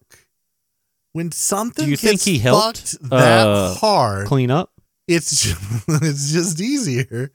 When 1.15 1.33
something 1.33 1.85
Do 1.87 1.91
you 1.91 1.97
think 1.97 2.13
gets 2.17 2.25
he 2.27 2.39
helped 2.39 2.79
fucked 2.91 3.09
that 3.11 3.47
uh, 3.49 3.75
hard, 3.75 4.27
clean 4.27 4.51
up? 4.51 4.71
it's 5.09 5.31
just, 5.43 5.59
it's 5.89 6.33
just 6.33 6.61
easier 6.61 7.05
to 7.05 7.31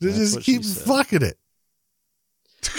That's 0.00 0.18
just 0.18 0.40
keep 0.42 0.64
fucking 0.64 1.22
it. 1.22 1.38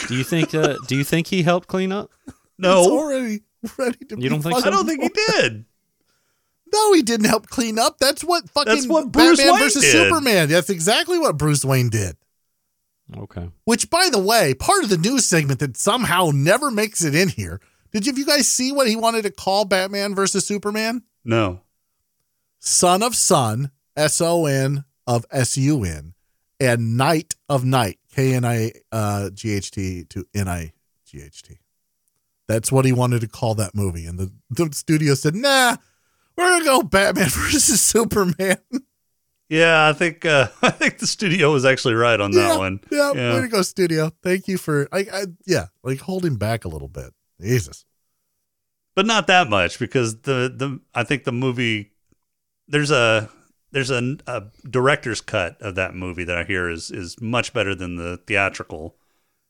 Do 0.08 0.16
you 0.16 0.24
think? 0.24 0.54
Uh, 0.54 0.76
do 0.88 0.96
you 0.96 1.04
think 1.04 1.28
he 1.28 1.42
helped 1.42 1.68
clean 1.68 1.92
up? 1.92 2.12
It's 2.28 2.68
No, 2.68 2.84
already 2.84 3.42
ready 3.78 3.98
to. 4.06 4.16
You 4.18 4.18
be 4.18 4.30
don't 4.30 4.42
think 4.44 4.64
I 4.64 4.70
don't 4.70 4.86
think 4.86 5.02
he 5.02 5.10
did. 5.42 5.66
No, 6.72 6.94
he 6.94 7.02
didn't 7.02 7.26
help 7.26 7.48
clean 7.48 7.80
up. 7.80 7.98
That's 7.98 8.24
what 8.24 8.48
fucking 8.52 8.72
That's 8.74 8.88
what 8.88 9.12
Bruce 9.12 9.38
Batman 9.40 9.54
Wayne 9.56 9.64
versus 9.64 9.82
did. 9.82 9.92
Superman. 9.92 10.48
That's 10.50 10.70
exactly 10.70 11.18
what 11.18 11.38
Bruce 11.38 11.66
Wayne 11.66 11.90
did. 11.90 12.18
Okay. 13.18 13.50
Which, 13.66 13.90
by 13.90 14.10
the 14.12 14.20
way, 14.20 14.54
part 14.54 14.84
of 14.84 14.90
the 14.90 14.98
news 14.98 15.26
segment 15.26 15.60
that 15.60 15.76
somehow 15.76 16.30
never 16.34 16.70
makes 16.70 17.04
it 17.04 17.16
in 17.16 17.30
here. 17.30 17.60
Did 17.92 18.06
you, 18.08 18.14
you 18.14 18.26
guys 18.26 18.48
see 18.48 18.72
what 18.72 18.88
he 18.88 18.96
wanted 18.96 19.24
to 19.24 19.32
call 19.32 19.66
Batman 19.66 20.16
versus 20.16 20.46
Superman? 20.46 21.04
No. 21.26 21.62
Son 22.60 23.04
of 23.04 23.16
Sun, 23.16 23.72
S 23.96 24.22
O 24.22 24.46
N 24.46 24.86
of 25.08 25.26
S 25.32 25.58
U 25.58 25.84
N, 25.84 26.14
and 26.60 26.96
Knight 26.96 27.36
of 27.50 27.66
Night, 27.66 28.00
K 28.14 28.34
N 28.34 28.46
I 28.46 28.72
G 29.34 29.54
H 29.54 29.72
T 29.72 30.04
to 30.06 30.26
N 30.34 30.48
I 30.48 30.74
G 31.06 31.22
H 31.22 31.44
T. 31.44 31.60
That's 32.48 32.72
what 32.72 32.86
he 32.86 32.92
wanted 32.92 33.22
to 33.22 33.28
call 33.28 33.56
that 33.56 33.74
movie. 33.76 34.06
And 34.06 34.20
the, 34.20 34.32
the 34.50 34.70
studio 34.74 35.14
said, 35.14 35.36
nah, 35.36 35.78
we're 36.36 36.50
going 36.50 36.60
to 36.62 36.66
go 36.66 36.82
Batman 36.84 37.26
versus 37.30 37.82
Superman. 37.82 38.58
Yeah, 39.50 39.88
I 39.88 39.94
think 39.94 40.26
uh, 40.26 40.48
I 40.62 40.70
think 40.70 41.00
the 41.00 41.08
studio 41.08 41.52
was 41.52 41.66
actually 41.66 41.94
right 41.96 42.20
on 42.20 42.32
that 42.32 42.38
yeah, 42.38 42.58
one. 42.58 42.80
Yeah, 42.92 43.12
Yeah. 43.14 43.36
way 43.36 43.42
to 43.42 43.48
go, 43.48 43.62
studio. 43.64 44.12
Thank 44.24 44.48
you 44.48 44.58
for, 44.58 44.88
I, 44.92 45.00
I, 45.12 45.26
yeah, 45.46 45.68
like 45.84 46.00
holding 46.00 46.36
back 46.38 46.64
a 46.64 46.70
little 46.70 46.88
bit. 46.88 47.14
Jesus. 47.42 47.86
but 48.96 49.06
not 49.06 49.28
that 49.28 49.50
much 49.50 49.80
because 49.80 50.22
the 50.22 50.54
the 50.56 50.80
I 50.94 51.04
think 51.04 51.24
the 51.24 51.32
movie 51.32 51.92
there's 52.68 52.92
a 52.92 53.30
there's 53.72 53.90
a, 53.90 54.18
a 54.28 54.44
director's 54.70 55.22
cut 55.22 55.62
of 55.62 55.76
that 55.76 55.96
movie 55.96 56.24
that 56.26 56.38
I 56.38 56.44
hear 56.44 56.70
is 56.70 56.92
is 56.92 57.20
much 57.22 57.54
better 57.54 57.74
than 57.76 57.96
the 57.96 58.18
theatrical. 58.28 58.96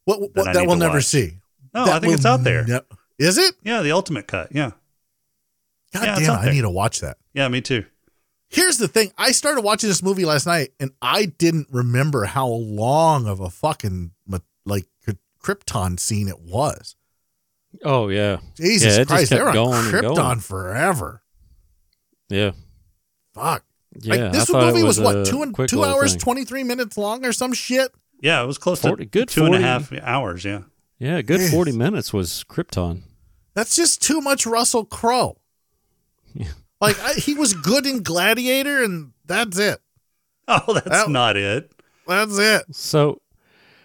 What, 0.05 0.19
That 0.19 0.29
what 0.35 0.45
that 0.53 0.59
need 0.61 0.67
we'll 0.67 0.77
never 0.77 0.95
watch. 0.95 1.05
see. 1.05 1.37
No, 1.73 1.85
That 1.85 1.95
I 1.95 1.99
think 1.99 2.13
it's 2.13 2.25
out 2.25 2.43
there. 2.43 2.65
ne- 2.65 2.79
is 3.19 3.37
it? 3.37 3.55
Yeah, 3.63 3.81
the 3.81 3.91
ultimate 3.91 4.27
cut. 4.27 4.49
Yeah, 4.51 4.71
God 5.93 6.03
Yeah, 6.05 6.19
damn 6.19 6.39
I 6.39 6.51
need 6.51 6.61
to 6.61 6.69
watch 6.69 6.99
that. 7.01 7.17
yeah, 7.33 7.47
me 7.47 7.61
too. 7.61 7.85
Here's 8.49 8.77
the 8.77 8.87
thing. 8.89 9.11
I 9.17 9.31
started 9.31 9.61
watching 9.61 9.87
this 9.89 10.03
movie 10.03 10.25
last 10.25 10.45
night 10.45 10.71
and 10.79 10.91
I 11.01 11.25
didn't 11.25 11.67
remember 11.71 12.25
how 12.25 12.47
long 12.47 13.25
of 13.27 13.39
a 13.39 13.49
fucking 13.49 14.11
like 14.65 14.85
Krypton 15.43 15.99
scene 15.99 16.27
it 16.27 16.39
was. 16.39 16.95
Oh 17.83 18.09
yeah. 18.09 18.37
Jesus 18.55 18.97
yeah, 18.97 19.03
Christ, 19.05 19.21
just 19.23 19.31
they're 19.31 19.43
were 19.43 19.49
on 19.49 19.53
going 19.55 19.85
and 19.85 19.93
Krypton 19.93 20.15
going. 20.15 20.39
forever. 20.39 21.23
Yeah. 22.29 22.51
Fuck. 23.33 23.63
Yeah. 23.99 24.15
like, 24.15 24.31
this 24.33 24.43
I 24.43 24.45
thought 24.53 24.63
it 24.63 24.65
movie 24.73 24.83
was, 24.83 24.99
was 24.99 25.05
what, 25.05 25.27
a 25.27 25.29
two 25.29 25.41
and 25.41 25.55
two 25.69 25.83
hours, 25.83 26.15
twenty 26.15 26.45
three 26.45 26.63
minutes 26.63 26.97
long 26.97 27.25
or 27.25 27.33
some 27.33 27.53
shit? 27.53 27.91
Yeah, 28.21 28.43
it 28.43 28.45
was 28.45 28.57
close 28.59 28.79
40 28.81 29.03
to 29.03 29.09
good 29.09 29.29
two 29.29 29.45
and 29.45 29.55
a 29.55 29.57
40. 29.57 29.63
half 29.63 29.93
hours. 30.03 30.45
Yeah, 30.45 30.61
Yeah, 30.99 31.17
a 31.17 31.23
good 31.23 31.39
Jeez. 31.39 31.51
40 31.51 31.71
minutes 31.71 32.13
was 32.13 32.45
Krypton. 32.47 33.01
That's 33.55 33.75
just 33.75 34.01
too 34.01 34.21
much 34.21 34.45
Russell 34.45 34.85
Crowe. 34.85 35.37
Yeah. 36.35 36.49
Like 36.79 36.99
I, 36.99 37.13
he 37.13 37.33
was 37.33 37.53
good 37.53 37.85
in 37.87 38.03
Gladiator, 38.03 38.83
and 38.83 39.11
that's 39.25 39.57
it. 39.57 39.79
Oh, 40.47 40.73
that's 40.73 40.87
That- 40.89 41.09
not 41.09 41.37
it. 41.37 41.71
That's 42.07 42.37
it. 42.37 42.63
So 42.75 43.20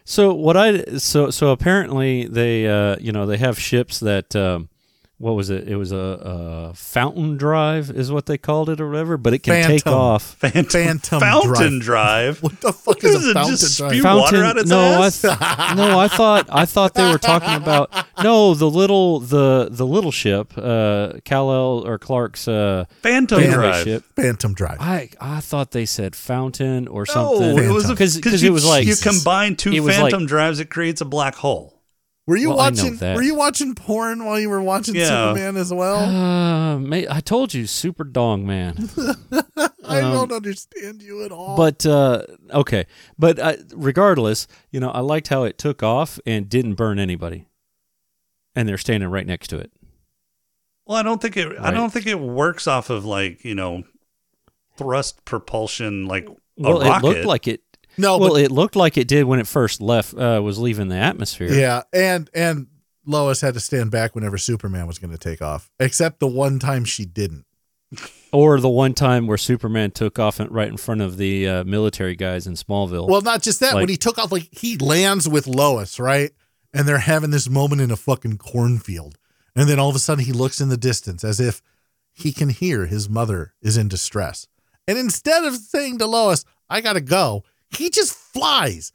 so 0.07 0.33
what 0.33 0.57
I 0.57 0.85
so 0.99 1.31
so 1.31 1.51
apparently 1.51 2.27
they 2.27 2.66
uh 2.66 2.97
you 3.01 3.11
know 3.12 3.27
they 3.27 3.37
have 3.38 3.59
ships 3.59 3.99
that 4.01 4.35
um 4.37 4.69
what 5.18 5.33
was 5.33 5.48
it? 5.48 5.66
It 5.66 5.76
was 5.76 5.92
a, 5.92 5.96
a 5.96 6.74
fountain 6.74 7.38
drive, 7.38 7.90
is 7.90 8.12
what 8.12 8.26
they 8.26 8.37
called 8.37 8.68
it, 8.68 8.81
or 8.83 8.88
whatever. 8.90 9.16
But 9.16 9.33
it 9.33 9.38
can 9.38 9.66
take 9.66 9.87
off. 9.87 10.22
Phantom, 10.35 10.64
Phantom 10.66 11.20
Fountain 11.20 11.79
Drive. 11.81 12.42
What 12.42 12.61
the 12.61 12.72
fuck 12.72 13.02
Is 13.02 13.14
is 13.14 13.26
a 13.29 13.31
it 13.31 13.35
fountain 13.35 13.57
just 13.57 13.79
drive? 13.79 13.90
spew 13.92 14.02
Fountain. 14.02 14.20
water 14.40 14.44
out 14.44 14.59
its 14.59 14.68
no, 14.68 15.00
I 15.00 15.09
th- 15.09 15.76
no, 15.79 15.98
I 15.98 16.09
thought 16.09 16.48
I 16.52 16.66
thought 16.66 16.92
they 16.92 17.11
were 17.11 17.16
talking 17.16 17.55
about 17.55 17.90
no 18.22 18.52
the 18.55 18.68
little 18.70 19.20
the 19.20 19.68
the 19.70 19.87
little 19.87 20.12
ship, 20.12 20.52
uh, 20.59 21.14
Kal 21.24 21.50
El 21.50 21.87
or 21.87 21.98
Clark's 21.98 22.46
uh, 22.46 22.85
Phantom 23.02 23.40
getaway 23.40 23.55
Drive. 23.55 23.85
ship. 23.85 24.05
Phantom 24.16 24.52
Drive. 24.52 24.76
I 24.81 25.09
I 25.18 25.40
thought 25.40 25.70
they 25.70 25.87
said 25.87 26.14
fountain 26.14 26.88
or 26.88 27.07
No, 27.09 27.14
something. 27.14 27.59
it 27.64 27.70
was 27.72 27.88
because 27.88 28.16
because 28.16 28.42
it 28.42 28.50
was 28.52 28.66
like 28.66 28.87
you 28.87 28.96
combine 28.96 29.57
two 29.57 29.70
Phantom 29.87 30.20
like- 30.20 30.29
drives, 30.29 30.61
it 30.61 30.68
creates 30.68 31.00
a 31.00 31.07
black 31.07 31.37
hole. 31.37 31.72
Were 32.27 32.37
you 32.37 32.49
Well, 32.49 32.57
watching? 32.59 32.99
Were 32.99 33.23
you 33.23 33.37
watching 33.37 33.75
porn 33.77 34.25
while 34.25 34.41
you 34.41 34.49
were 34.51 34.62
watching 34.62 34.97
Yeah. 34.97 35.07
Superman 35.33 35.57
as 35.57 35.73
well? 35.73 35.99
Uh, 35.99 36.79
may, 36.79 37.07
I 37.09 37.21
told 37.21 37.55
you, 37.55 37.67
super 37.67 38.03
dong 38.03 38.45
man. 38.45 38.89
I 39.85 40.01
um, 40.01 40.12
don't 40.12 40.33
understand 40.33 41.03
you 41.03 41.25
at 41.25 41.31
all. 41.31 41.57
But 41.57 41.87
uh, 41.87 42.25
okay, 42.51 42.87
but 43.17 43.39
uh, 43.39 43.57
regardless, 43.73 44.49
you 44.73 44.81
know, 44.81 44.91
I 44.91 45.01
liked 45.01 45.29
how 45.29 45.45
it 45.45 45.57
took 45.59 45.85
off 45.85 46.19
and 46.27 46.49
didn't 46.49 46.75
burn 46.75 46.99
anybody, 46.99 47.47
and 48.57 48.69
they're 48.69 48.79
standing 48.79 49.09
right 49.09 49.27
next 49.27 49.47
to 49.49 49.59
it. 49.59 49.71
Well, 50.85 50.99
I 50.99 51.03
don't 51.05 51.23
think 51.23 51.37
it. 51.37 51.57
I 51.61 51.71
don't 51.71 51.93
think 51.93 52.07
it 52.07 52.19
works 52.19 52.67
off 52.67 52.91
of 52.91 53.05
like 53.05 53.45
you 53.45 53.55
know, 53.55 53.85
thrust 54.77 55.25
propulsion 55.25 56.07
like 56.07 56.29
Well, 56.57 56.83
a 56.83 56.97
it 56.97 57.03
looked 57.03 57.25
like 57.25 57.47
it. 57.47 57.62
No, 57.99 58.19
well, 58.19 58.33
but 58.35 58.43
it 58.43 58.51
looked 58.51 58.77
like 58.77 58.97
it 58.97 59.09
did 59.09 59.25
when 59.25 59.39
it 59.39 59.47
first 59.47 59.81
left. 59.81 60.15
Uh, 60.15 60.41
was 60.43 60.59
leaving 60.59 60.89
the 60.89 60.97
atmosphere. 60.97 61.53
yeah, 61.53 61.83
and 61.93 62.31
and 62.35 62.67
Lois 63.05 63.41
had 63.41 63.55
to 63.55 63.61
stand 63.61 63.91
back 63.91 64.15
whenever 64.15 64.37
Superman 64.39 64.87
was 64.87 64.99
going 64.99 65.13
to 65.13 65.19
take 65.19 65.41
off, 65.41 65.71
except 65.79 66.21
the 66.21 66.27
one 66.27 66.59
time 66.59 66.85
she 66.85 67.05
didn't. 67.05 67.45
Or 68.33 68.61
the 68.61 68.69
one 68.69 68.95
time 68.95 69.27
where 69.27 69.39
Superman 69.39 69.93
took 69.93 70.19
off 70.19 70.41
right 70.41 70.69
in 70.69 70.77
front 70.77 71.01
of 71.01 71.17
the 71.17 71.49
uh, 71.49 71.65
military 71.65 72.17
guys 72.17 72.47
in 72.47 72.55
Smallville. 72.55 73.09
Well, 73.09 73.23
not 73.23 73.43
just 73.43 73.61
that. 73.61 73.75
when 73.75 73.89
he 73.89 73.97
took 73.97 74.19
off, 74.19 74.33
like 74.33 74.49
he 74.51 74.77
lands 74.77 75.29
with 75.29 75.47
Lois, 75.47 76.01
right? 76.01 76.33
And 76.75 76.87
they're 76.87 76.99
having 76.99 77.31
this 77.31 77.49
moment 77.49 77.81
in 77.81 77.91
a 77.91 77.97
fucking 77.97 78.39
cornfield, 78.39 79.17
and 79.55 79.69
then 79.69 79.79
all 79.79 79.89
of 79.89 79.97
a 79.97 80.01
sudden 80.01 80.25
he 80.25 80.33
looks 80.33 80.61
in 80.61 80.69
the 80.69 80.77
distance 80.77 81.23
as 81.25 81.41
if 81.41 81.63
he 82.13 82.33
can 82.33 82.49
hear 82.49 82.87
his 82.87 83.09
mother 83.09 83.55
is 83.63 83.77
in 83.77 83.89
distress. 83.89 84.49
And 84.89 84.99
instead 84.99 85.45
of 85.45 85.57
saying 85.57 85.99
to 85.99 86.07
Lois, 86.07 86.45
"I 86.69 86.81
gotta 86.81 87.01
go," 87.01 87.45
he 87.70 87.90
just 87.90 88.12
flies 88.14 88.92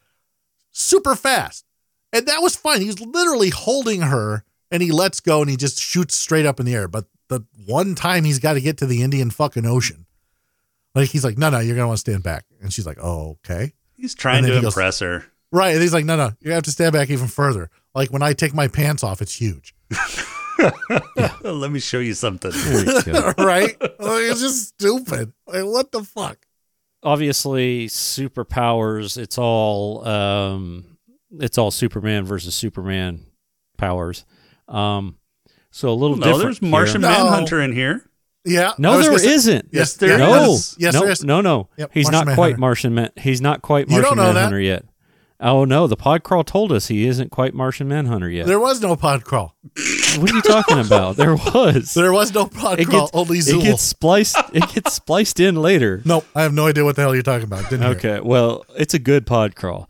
super 0.71 1.15
fast, 1.15 1.65
and 2.13 2.25
that 2.27 2.41
was 2.41 2.55
fine. 2.55 2.81
He's 2.81 2.99
literally 2.99 3.49
holding 3.49 4.01
her, 4.01 4.43
and 4.69 4.81
he 4.83 4.91
lets 4.91 5.19
go, 5.19 5.41
and 5.41 5.49
he 5.49 5.57
just 5.57 5.79
shoots 5.79 6.15
straight 6.15 6.45
up 6.45 6.59
in 6.59 6.65
the 6.65 6.73
air. 6.75 6.87
But 6.87 7.05
the 7.27 7.45
one 7.65 7.95
time 7.95 8.23
he's 8.23 8.39
got 8.39 8.53
to 8.53 8.61
get 8.61 8.77
to 8.77 8.85
the 8.85 9.01
Indian 9.01 9.29
fucking 9.31 9.65
Ocean, 9.65 10.05
like 10.95 11.09
he's 11.09 11.23
like, 11.23 11.37
"No, 11.37 11.49
no, 11.49 11.59
you're 11.59 11.75
gonna 11.75 11.87
want 11.87 11.97
to 11.97 12.01
stand 12.01 12.23
back," 12.23 12.45
and 12.61 12.71
she's 12.73 12.85
like, 12.85 12.97
"Oh, 13.01 13.37
okay." 13.45 13.73
He's 13.95 14.15
trying 14.15 14.43
to 14.43 14.49
he 14.49 14.61
goes- 14.61 14.73
impress 14.73 14.99
her. 14.99 15.25
Right. 15.51 15.73
And 15.73 15.81
he's 15.81 15.93
like, 15.93 16.05
no, 16.05 16.15
no, 16.15 16.31
you 16.39 16.53
have 16.53 16.63
to 16.63 16.71
stand 16.71 16.93
back 16.93 17.09
even 17.09 17.27
further. 17.27 17.69
Like 17.93 18.09
when 18.09 18.21
I 18.23 18.31
take 18.31 18.53
my 18.53 18.69
pants 18.69 19.03
off, 19.03 19.21
it's 19.21 19.35
huge. 19.35 19.75
Let 21.43 21.71
me 21.71 21.79
show 21.79 21.99
you 21.99 22.13
something. 22.13 22.51
There 22.51 22.85
you 22.85 23.01
go. 23.03 23.33
right? 23.37 23.75
Like, 23.81 23.99
it's 23.99 24.39
just 24.41 24.69
stupid. 24.69 25.33
Like, 25.47 25.65
what 25.65 25.91
the 25.91 26.03
fuck? 26.03 26.37
Obviously, 27.03 27.87
superpowers. 27.87 29.17
It's 29.17 29.37
all 29.37 30.07
um, 30.07 30.97
it's 31.39 31.57
all 31.57 31.71
Superman 31.71 32.25
versus 32.25 32.53
Superman 32.53 33.25
powers. 33.77 34.25
Um, 34.67 35.17
so 35.71 35.89
a 35.89 35.93
little 35.95 36.17
no, 36.17 36.25
different. 36.25 36.43
there's 36.43 36.59
here. 36.59 36.69
Martian 36.69 37.01
No. 37.01 37.09
Manhunter 37.09 37.61
in 37.61 37.71
here. 37.73 38.05
Yeah. 38.45 38.73
No, 38.77 38.97
was 38.97 39.01
there 39.05 39.11
gonna 39.11 39.19
say- 39.19 39.33
isn't. 39.33 39.69
Yes, 39.71 39.93
there 39.95 40.17
no, 40.17 40.53
is. 40.53 40.75
Yes, 40.79 40.93
no, 40.93 40.99
there 41.01 41.09
is. 41.11 41.23
no, 41.23 41.41
no. 41.41 41.69
Yep, 41.77 41.91
he's 41.93 42.11
Martian 42.11 42.27
not 42.27 42.35
quite 42.35 42.57
Martian. 42.57 42.93
Man, 42.95 43.09
he's 43.17 43.41
not 43.41 43.61
quite 43.61 43.87
You 43.89 43.95
Martian 43.97 44.17
don't 44.17 44.17
know 44.17 44.33
that. 44.33 44.33
Manhunter 44.33 44.59
yet. 44.59 44.85
Oh 45.39 45.65
no, 45.65 45.87
the 45.87 45.97
pod 45.97 46.21
crawl 46.23 46.43
told 46.43 46.71
us 46.71 46.87
he 46.87 47.07
isn't 47.07 47.31
quite 47.31 47.53
Martian 47.55 47.87
Manhunter 47.87 48.29
yet. 48.29 48.45
There 48.45 48.59
was 48.59 48.79
no 48.81 48.95
pod 48.95 49.23
crawl. 49.23 49.55
What 50.17 50.31
are 50.31 50.35
you 50.35 50.41
talking 50.41 50.79
about? 50.79 51.15
There 51.17 51.35
was. 51.35 51.93
There 51.95 52.11
was 52.13 52.33
no 52.33 52.45
pod 52.47 52.79
it 52.79 52.85
crawl. 52.87 53.01
gets, 53.07 53.11
only 53.15 53.37
it 53.39 53.61
gets 53.63 53.81
spliced. 53.81 54.37
It 54.53 54.67
gets 54.73 54.93
spliced 54.93 55.39
in 55.39 55.55
later. 55.55 56.01
nope. 56.05 56.25
I 56.35 56.43
have 56.43 56.53
no 56.53 56.67
idea 56.67 56.83
what 56.83 56.95
the 56.95 57.01
hell 57.03 57.13
you're 57.13 57.23
talking 57.23 57.45
about. 57.45 57.69
Didn't 57.69 57.81
hear. 57.81 57.91
Okay, 58.15 58.19
well, 58.21 58.65
it's 58.77 58.93
a 58.93 58.99
good 58.99 59.25
pod 59.25 59.55
crawl. 59.55 59.89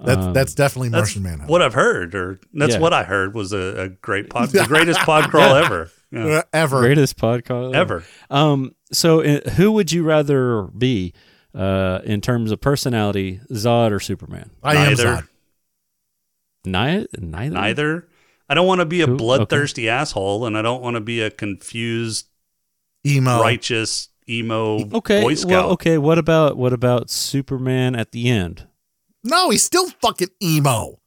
That's 0.00 0.26
Um, 0.26 0.32
that's 0.32 0.54
definitely 0.54 0.90
That's 0.90 1.00
Martian 1.08 1.22
Manhunter. 1.24 1.50
what 1.50 1.60
I've 1.60 1.74
heard, 1.74 2.14
or 2.14 2.38
that's 2.54 2.74
Yeah. 2.74 2.78
what 2.80 2.92
I 2.92 3.02
heard 3.02 3.34
was 3.34 3.52
a, 3.52 3.58
a 3.82 3.88
great 3.88 4.30
pod, 4.30 4.50
the 4.50 4.64
greatest 4.64 5.00
pod 5.00 5.24
crawl 5.30 5.56
ever. 5.56 5.90
Yeah. 6.12 6.24
Uh, 6.26 6.42
ever. 6.52 6.80
Greatest 6.80 7.16
podcast 7.18 7.74
Ever. 7.74 8.04
Um. 8.30 8.74
So, 8.92 9.20
uh, 9.22 9.50
who 9.50 9.72
would 9.72 9.90
you 9.92 10.02
rather 10.04 10.62
be, 10.62 11.12
uh, 11.54 11.98
in 12.04 12.20
terms 12.22 12.50
of 12.52 12.60
personality, 12.60 13.40
Zod 13.52 13.90
or 13.90 14.00
Superman? 14.00 14.50
I 14.62 14.76
am 14.76 14.92
Zod. 14.94 15.28
Neither. 16.64 17.06
Neither. 17.18 17.54
Neither. 17.54 18.08
I 18.48 18.54
don't 18.54 18.66
want 18.66 18.80
to 18.80 18.86
be 18.86 19.02
a 19.02 19.06
Who? 19.06 19.12
Okay. 19.12 19.18
bloodthirsty 19.18 19.88
asshole, 19.88 20.46
and 20.46 20.56
I 20.56 20.62
don't 20.62 20.82
want 20.82 20.94
to 20.94 21.00
be 21.00 21.20
a 21.20 21.30
confused, 21.30 22.26
Emo. 23.06 23.40
righteous 23.40 24.08
emo 24.28 24.88
Okay. 24.92 25.22
Boy 25.22 25.34
Scout. 25.34 25.50
Well, 25.50 25.70
okay. 25.72 25.98
What 25.98 26.18
about 26.18 26.56
what 26.56 26.72
about 26.72 27.10
Superman 27.10 27.94
at 27.96 28.12
the 28.12 28.28
end? 28.28 28.66
No, 29.24 29.50
he's 29.50 29.64
still 29.64 29.88
fucking 30.02 30.28
emo. 30.42 31.00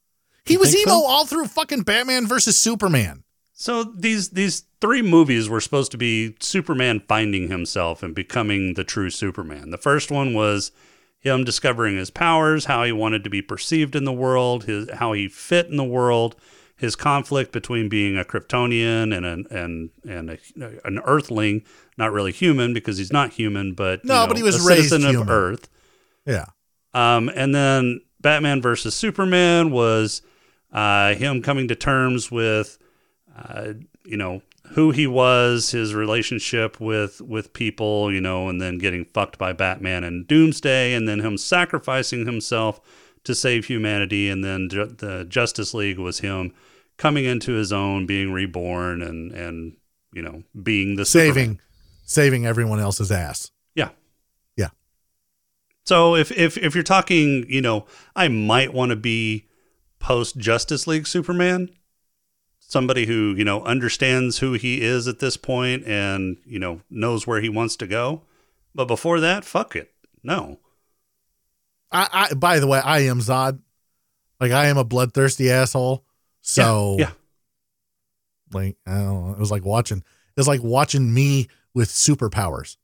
He 0.46 0.54
You 0.54 0.60
was 0.60 0.76
emo 0.76 0.92
so? 0.92 1.06
all 1.06 1.26
through 1.26 1.46
fucking 1.48 1.84
Batman 1.84 2.28
versus 2.28 2.58
Superman. 2.58 3.24
So 3.54 3.84
these 3.84 4.30
these 4.30 4.64
three 4.80 5.02
movies 5.04 5.48
were 5.50 5.62
supposed 5.62 5.92
to 5.92 5.98
be 5.98 6.36
Superman 6.40 7.02
finding 7.08 7.48
himself 7.50 8.02
and 8.02 8.16
becoming 8.16 8.74
the 8.74 8.84
true 8.84 9.12
Superman. 9.12 9.70
The 9.70 9.78
first 9.78 10.10
one 10.10 10.34
was 10.34 10.72
him 11.20 11.44
discovering 11.44 11.98
his 11.98 12.10
powers, 12.10 12.66
how 12.66 12.84
he 12.84 12.92
wanted 12.92 13.24
to 13.24 13.30
be 13.30 13.44
perceived 13.44 13.96
in 13.96 14.06
the 14.06 14.12
world, 14.12 14.64
his 14.64 14.90
how 14.92 15.14
he 15.14 15.28
fit 15.28 15.68
in 15.68 15.78
the 15.78 15.84
world, 15.84 16.36
his 16.82 16.96
conflict 16.96 17.52
between 17.52 17.90
being 17.90 18.18
a 18.18 18.24
Kryptonian 18.26 19.16
and 19.16 19.24
an 19.24 19.46
and 19.52 19.92
and 20.04 20.32
a, 20.32 20.38
an 20.84 21.00
Earthling, 21.06 21.62
not 21.96 22.12
really 22.12 22.32
human 22.32 22.74
because 22.74 22.98
he's 22.98 23.14
not 23.14 23.34
human, 23.34 23.74
but 23.76 24.04
you 24.04 24.08
No, 24.08 24.22
know, 24.22 24.28
but 24.28 24.36
he 24.36 24.42
was 24.42 24.56
a 24.56 24.60
citizen 24.60 25.04
raised 25.04 25.16
of. 25.16 25.30
Earth. 25.30 25.70
Yeah. 26.26 26.46
Um, 26.96 27.30
and 27.36 27.54
then 27.54 28.02
Batman 28.20 28.64
versus 28.64 28.96
Superman 28.96 29.70
was 29.70 30.24
uh, 30.74 31.14
him 31.14 31.44
coming 31.44 31.68
to 31.68 31.76
terms 31.76 32.32
with, 32.32 32.80
uh, 33.38 33.74
you 34.04 34.18
know, 34.18 34.42
who 34.70 34.90
he 34.90 35.06
was, 35.06 35.70
his 35.70 35.94
relationship 35.94 36.80
with 36.80 37.22
with 37.22 37.54
people, 37.54 38.12
you 38.12 38.22
know, 38.22 38.50
and 38.50 38.60
then 38.60 38.80
getting 38.80 39.06
fucked 39.06 39.38
by 39.38 39.54
Batman 39.54 40.04
and 40.04 40.28
Doomsday, 40.28 40.96
and 40.96 41.08
then 41.08 41.20
him 41.20 41.38
sacrificing 41.38 42.26
himself 42.26 42.82
to 43.24 43.36
save 43.36 43.66
humanity, 43.66 44.30
and 44.32 44.44
then 44.44 44.68
ju- 44.68 44.96
the 44.98 45.26
Justice 45.26 45.76
League 45.76 46.00
was 46.00 46.22
him 46.22 46.54
coming 47.02 47.26
into 47.26 47.54
his 47.54 47.74
own, 47.74 48.06
being 48.06 48.32
reborn, 48.32 49.02
and 49.02 49.32
and 49.32 49.76
you 50.14 50.22
know, 50.22 50.44
being 50.62 50.98
the 50.98 51.06
Superman. 51.06 51.34
Saving 51.34 51.60
saving 52.04 52.46
everyone 52.46 52.80
else's 52.80 53.12
ass. 53.12 53.52
Yeah. 53.74 53.90
Yeah. 54.56 54.70
So 55.84 56.16
if 56.16 56.32
if 56.32 56.58
if 56.58 56.76
you're 56.76 56.84
talking, 56.84 57.46
you 57.50 57.62
know, 57.62 57.88
I 58.16 58.28
might 58.28 58.72
want 58.72 58.92
to 58.92 58.96
be 58.96 59.48
post 60.00 60.38
Justice 60.38 60.86
League 60.86 61.08
Superman, 61.08 61.70
somebody 62.60 63.08
who, 63.08 63.34
you 63.36 63.44
know, 63.44 63.64
understands 63.64 64.38
who 64.38 64.54
he 64.54 64.82
is 64.82 65.08
at 65.08 65.20
this 65.20 65.38
point 65.38 65.86
and, 65.86 66.38
you 66.46 66.60
know, 66.60 66.82
knows 66.90 67.26
where 67.26 67.42
he 67.42 67.50
wants 67.50 67.76
to 67.78 67.88
go. 67.88 68.22
But 68.76 68.86
before 68.86 69.20
that, 69.22 69.44
fuck 69.44 69.76
it. 69.76 69.92
No. 70.22 70.60
I, 71.92 72.28
I 72.30 72.34
by 72.36 72.60
the 72.60 72.68
way, 72.68 72.80
I 72.80 73.00
am 73.02 73.22
Zod. 73.22 73.60
Like 74.40 74.52
I 74.52 74.68
am 74.68 74.78
a 74.78 74.84
bloodthirsty 74.84 75.50
asshole. 75.50 76.06
So 76.42 76.98
yeah. 77.00 77.12
like 78.52 78.78
I 78.86 78.96
don't 78.96 79.28
know, 79.28 79.34
it 79.34 79.40
was 79.40 79.52
like 79.52 79.66
watching 79.66 80.00
it 80.00 80.40
was 80.40 80.48
like 80.48 80.64
watching 80.64 81.14
me 81.14 81.48
with 81.74 81.90
superpowers. 81.90 82.78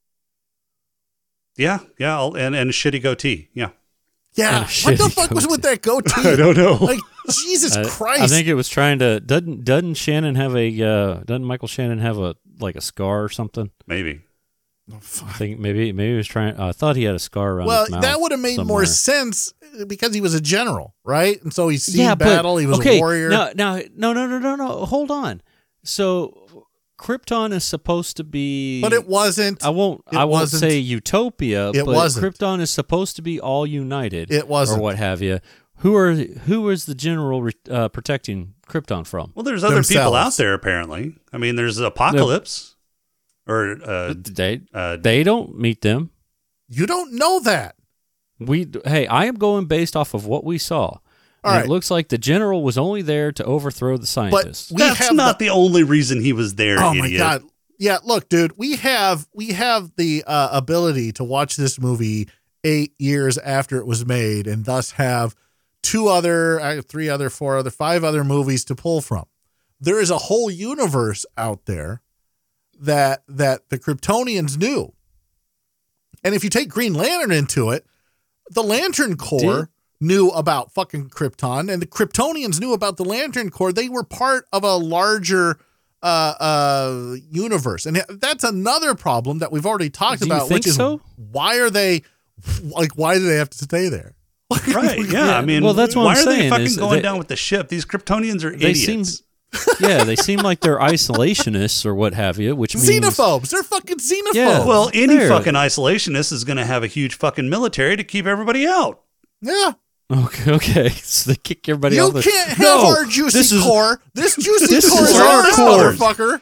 Yeah, 1.58 1.80
yeah, 1.98 2.18
I'll, 2.18 2.36
and 2.36 2.56
and 2.56 2.72
shitty 2.72 3.02
goatee. 3.02 3.50
Yeah. 3.54 3.70
Yeah. 4.36 4.60
What 4.60 4.68
the 4.68 5.04
shitty 5.04 5.14
fuck 5.14 5.32
was 5.32 5.48
with 5.48 5.64
that 5.64 5.82
goatee? 5.82 6.12
I 6.30 6.36
don't 6.36 6.56
know. 6.56 6.74
Like 6.74 7.00
Jesus 7.30 7.76
I- 7.76 7.84
Christ. 7.86 8.22
I 8.22 8.28
think 8.28 8.48
it 8.48 8.54
was 8.54 8.70
trying 8.70 9.00
to 9.00 9.20
doesn't 9.20 9.66
doesn't 9.66 9.96
Shannon 9.96 10.36
have 10.36 10.56
a 10.56 10.82
uh, 10.82 11.14
doesn't 11.26 11.46
Michael 11.46 11.68
Shannon 11.68 12.00
have 12.00 12.20
a 12.20 12.36
like 12.60 12.76
a 12.76 12.82
scar 12.82 13.24
or 13.24 13.30
something? 13.30 13.72
Maybe. 13.88 14.22
Oh, 14.92 14.96
I 15.26 15.34
think 15.34 15.60
maybe 15.60 15.92
maybe 15.92 16.12
he 16.12 16.18
was 16.18 16.28
trying. 16.28 16.58
I 16.58 16.72
thought 16.72 16.96
he 16.96 17.04
had 17.04 17.16
a 17.16 17.20
scar 17.20 17.52
around. 17.54 17.68
well, 17.68 17.84
his 17.84 17.92
mouth 17.92 18.02
that 18.04 18.22
would 18.22 18.32
have 18.32 18.40
made 18.40 18.56
somewhere. 18.56 18.78
more 18.80 18.86
sense 18.86 19.54
because 19.86 20.14
he 20.14 20.22
was 20.22 20.34
a 20.34 20.40
general, 20.40 20.96
right? 21.04 21.42
And 21.44 21.54
so 21.54 21.68
he's 21.68 21.84
seen 21.84 22.02
yeah, 22.06 22.16
but- 22.16 22.26
battle. 22.26 22.58
he 22.58 22.66
was 22.66 22.80
okay, 22.80 22.98
a 22.98 23.00
warrior. 23.00 23.30
No, 23.30 23.52
no, 23.56 23.82
no, 23.96 24.14
no, 24.14 24.26
no, 24.28 24.40
no, 24.40 24.56
no. 24.56 24.86
Hold 24.86 25.12
on. 25.12 25.42
So 25.84 26.68
Krypton 26.98 27.54
is 27.54 27.64
supposed 27.64 28.18
to 28.18 28.24
be, 28.24 28.82
But 28.82 28.94
it 28.94 29.08
wasn't. 29.08 29.64
I 29.64 29.70
won't. 29.70 30.02
I 30.12 30.26
won't 30.26 30.42
wasn't. 30.42 30.62
say 30.62 30.78
utopia. 30.78 31.70
It 31.72 31.86
but 31.86 31.94
wasn't. 31.94 32.26
Krypton 32.26 32.62
is 32.62 32.70
supposed 32.70 33.16
to 33.18 33.22
be 33.22 33.40
all 33.40 33.68
united. 33.68 34.32
It 34.32 34.48
wasn't. 34.48 34.80
or 34.80 34.84
what 34.84 34.98
have 34.98 35.22
you. 35.22 35.40
Who 35.82 35.96
are 35.96 36.14
who 36.14 36.70
is 36.70 36.86
the 36.86 36.96
general 36.96 37.50
uh, 37.70 37.90
protecting 37.90 38.56
Krypton 38.68 39.06
from? 39.06 39.32
Well, 39.36 39.44
there's 39.44 39.64
other 39.64 39.84
people 39.84 40.16
out 40.16 40.36
there 40.38 40.54
apparently. 40.54 41.18
I 41.32 41.38
mean, 41.38 41.56
there's 41.56 41.78
Apocalypse 41.78 42.76
or 43.48 43.78
uh, 43.84 44.14
They 44.18 44.62
uh 44.74 44.98
they 44.98 45.24
don't 45.24 45.58
meet 45.58 45.82
them. 45.82 46.12
You 46.68 46.86
don't 46.86 47.14
know 47.14 47.40
that. 47.42 47.76
We 48.40 48.68
hey, 48.86 49.08
I 49.08 49.26
am 49.26 49.36
going 49.36 49.66
based 49.66 49.96
off 49.96 50.14
of 50.14 50.26
what 50.26 50.44
we 50.44 50.58
saw. 50.58 51.00
And 51.44 51.56
right. 51.56 51.66
It 51.66 51.70
looks 51.70 51.90
like 51.90 52.10
the 52.10 52.18
general 52.18 52.64
was 52.64 52.78
only 52.78 53.02
there 53.02 53.32
to 53.32 53.44
overthrow 53.46 53.98
the 53.98 54.08
scientists. 54.08 54.72
we 54.72 54.80
That's 54.80 54.98
have 54.98 55.16
not 55.16 55.40
the, 55.40 55.50
only 55.50 55.84
reason 55.84 56.22
he 56.22 56.34
was 56.34 56.56
there, 56.56 56.78
Oh 56.80 56.94
my 56.94 57.12
god. 57.16 57.44
Yeah, 57.80 58.00
look, 58.04 58.28
dude, 58.28 58.58
we 58.58 58.76
have 58.78 59.28
we 59.34 59.50
have 59.50 59.92
the 59.98 60.24
uh, 60.26 60.50
ability 60.52 61.12
to 61.14 61.24
watch 61.24 61.56
this 61.56 61.80
movie 61.80 62.28
8 62.64 62.94
years 62.98 63.38
after 63.38 63.78
it 63.78 63.86
was 63.86 64.06
made 64.06 64.48
and 64.48 64.66
thus 64.66 64.92
have 64.92 65.36
two 65.84 66.08
other 66.08 66.60
uh, 66.60 66.82
three 66.82 67.08
other 67.08 67.30
four 67.30 67.56
other 67.58 67.70
five 67.70 68.04
other 68.04 68.24
movies 68.24 68.66
to 68.66 68.76
pull 68.76 69.00
from. 69.00 69.26
There 69.80 70.02
is 70.02 70.10
a 70.10 70.18
whole 70.18 70.50
universe 70.50 71.26
out 71.38 71.66
there 71.66 72.02
that 72.80 73.24
that 73.28 73.70
the 73.70 73.78
Kryptonians 73.80 74.58
knew. 74.58 74.94
And 76.24 76.34
if 76.36 76.44
you 76.44 76.50
take 76.50 76.70
Green 76.70 76.94
Lantern 76.94 77.32
into 77.32 77.70
it, 77.70 77.86
the 78.50 78.64
Lantern 78.64 79.16
Corps 79.18 79.70
knew 80.00 80.30
about 80.30 80.72
fucking 80.74 81.10
Krypton, 81.10 81.72
and 81.72 81.82
the 81.82 81.88
Kryptonians 81.88 82.60
knew 82.60 82.74
about 82.74 82.98
the 82.98 83.06
Lantern 83.06 83.50
Corps. 83.50 83.72
They 83.74 83.90
were 83.90 84.04
part 84.04 84.46
of 84.52 84.64
a 84.64 84.76
larger 84.76 85.58
uh, 86.04 86.34
uh, 86.40 87.16
universe, 87.30 87.86
and 87.86 87.98
that's 88.10 88.44
another 88.44 88.94
problem 88.96 89.40
that 89.40 89.52
we've 89.52 89.66
already 89.66 89.90
talked 89.90 90.22
Do 90.22 90.28
you 90.28 90.32
about, 90.34 90.48
think 90.48 90.60
which 90.60 90.68
is 90.68 90.76
so? 90.76 91.02
why 91.16 91.60
are 91.60 91.70
they 91.70 92.04
like? 92.64 92.92
Why 92.96 93.16
do 93.18 93.26
they 93.28 93.38
have 93.38 93.50
to 93.52 93.58
stay 93.58 93.90
there? 93.90 94.14
Right? 94.68 95.00
Yeah. 95.10 95.38
I 95.38 95.42
mean, 95.44 95.64
well, 95.64 95.74
that's 95.74 95.96
what 95.96 96.06
why 96.06 96.14
I'm 96.16 96.28
are 96.28 96.32
they 96.36 96.50
fucking 96.50 96.76
going 96.76 96.92
they- 96.98 97.02
down 97.02 97.18
with 97.18 97.28
the 97.28 97.36
ship? 97.36 97.68
These 97.70 97.86
Kryptonians 97.86 98.44
are 98.44 98.52
They 98.56 98.72
idiots. 98.72 98.86
seem, 99.18 99.26
yeah, 99.80 100.04
they 100.04 100.16
seem 100.16 100.40
like 100.40 100.60
they're 100.60 100.78
isolationists 100.80 101.86
or 101.86 101.96
what 101.96 102.14
have 102.14 102.38
you, 102.38 102.56
which 102.56 102.76
means 102.76 102.88
Xenophobes. 102.90 103.50
They're 103.50 103.64
fucking 103.64 103.98
xenophobes. 104.00 104.34
Yeah. 104.34 104.66
well, 104.66 104.90
any 104.94 105.16
There. 105.18 105.30
fucking 105.30 105.54
isolationist 105.54 106.32
is 106.34 106.44
going 106.44 106.58
to 106.58 106.66
have 106.66 106.84
a 106.84 106.88
huge 106.88 107.16
fucking 107.16 107.50
military 107.50 107.96
to 107.96 108.04
keep 108.04 108.26
everybody 108.26 108.68
out. 108.68 109.02
yeah. 109.42 109.74
Okay, 110.10 110.52
okay. 110.54 110.90
So 111.04 111.32
they 111.32 111.36
kick 111.38 111.68
everybody 111.68 111.98
You 111.98 112.04
off. 112.04 112.14
the- 112.14 112.22
can't 112.24 112.50
have 112.50 112.60
No, 112.60 112.88
our 112.96 113.04
juicy 113.06 113.38
this 113.38 113.52
is- 113.52 113.62
core. 113.64 114.02
This 114.14 114.36
juicy 114.38 114.68
This 114.76 114.90
core 114.90 115.02
is 115.04 115.10
is 115.12 115.20
our 115.20 115.26
ours, 115.44 115.56
core. 115.56 115.68
motherfucker. 115.92 116.42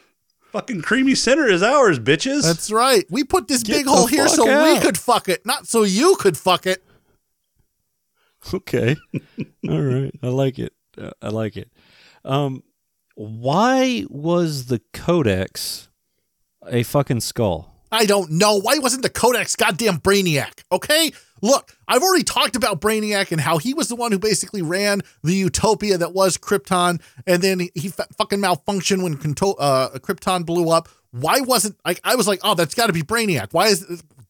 Fucking 0.52 0.82
creamy 0.84 1.16
center 1.16 1.48
is 1.50 1.64
ours, 1.64 2.00
bitches. 2.00 2.44
That's 2.44 2.70
right. 2.72 3.06
We 3.10 3.24
put 3.24 3.48
this 3.48 3.64
Get 3.64 3.78
big 3.78 3.86
hole 3.88 4.06
here 4.08 4.26
fuck 4.28 4.36
so 4.36 4.74
we 4.74 4.80
could 4.80 4.98
fuck 4.98 5.28
it, 5.30 5.46
not 5.46 5.68
so 5.68 5.82
you 5.84 6.16
could 6.18 6.38
fuck 6.38 6.66
it. 6.68 6.84
Okay. 8.54 8.96
All 9.70 9.82
right. 9.82 10.14
I 10.22 10.28
like 10.28 10.60
it. 10.60 10.74
Uh, 10.98 11.12
I 11.22 11.30
like 11.30 11.58
it. 11.58 11.70
Um, 12.24 12.64
why 13.16 14.06
was 14.10 14.68
the 14.68 14.82
Codex 14.94 15.90
a 16.68 16.84
fucking 16.84 17.22
skull? 17.22 17.74
I 17.92 18.06
don't 18.06 18.32
know. 18.32 18.60
Why 18.60 18.78
wasn't 18.80 19.04
the 19.04 19.10
Codex 19.10 19.56
goddamn 19.56 20.00
Brainiac? 20.00 20.64
Okay? 20.72 21.12
Look, 21.42 21.78
I've 21.88 22.02
already 22.02 22.24
talked 22.24 22.56
about 22.56 22.82
Brainiac 22.82 23.32
and 23.32 23.40
how 23.40 23.58
he 23.58 23.74
was 23.74 23.88
the 23.88 23.96
one 23.96 24.12
who 24.12 24.20
basically 24.20 24.62
ran 24.62 25.02
the 25.24 25.34
utopia 25.34 25.98
that 25.98 26.14
was 26.14 26.38
Krypton, 26.38 27.02
and 27.28 27.42
then 27.42 27.60
he, 27.60 27.72
he 27.76 27.88
f- 27.90 28.08
fucking 28.18 28.40
malfunctioned 28.40 29.04
when 29.04 29.16
Conto- 29.18 29.54
uh, 29.54 29.98
Krypton 30.00 30.46
blew 30.46 30.70
up. 30.70 30.90
Why 31.12 31.42
wasn't 31.42 31.78
like 31.86 32.02
I 32.04 32.16
was 32.16 32.28
like, 32.28 32.40
oh, 32.44 32.56
that's 32.56 32.74
got 32.74 32.88
to 32.88 32.94
be 32.94 33.02
Brainiac. 33.04 33.50
Why 33.54 33.68
is 33.68 33.84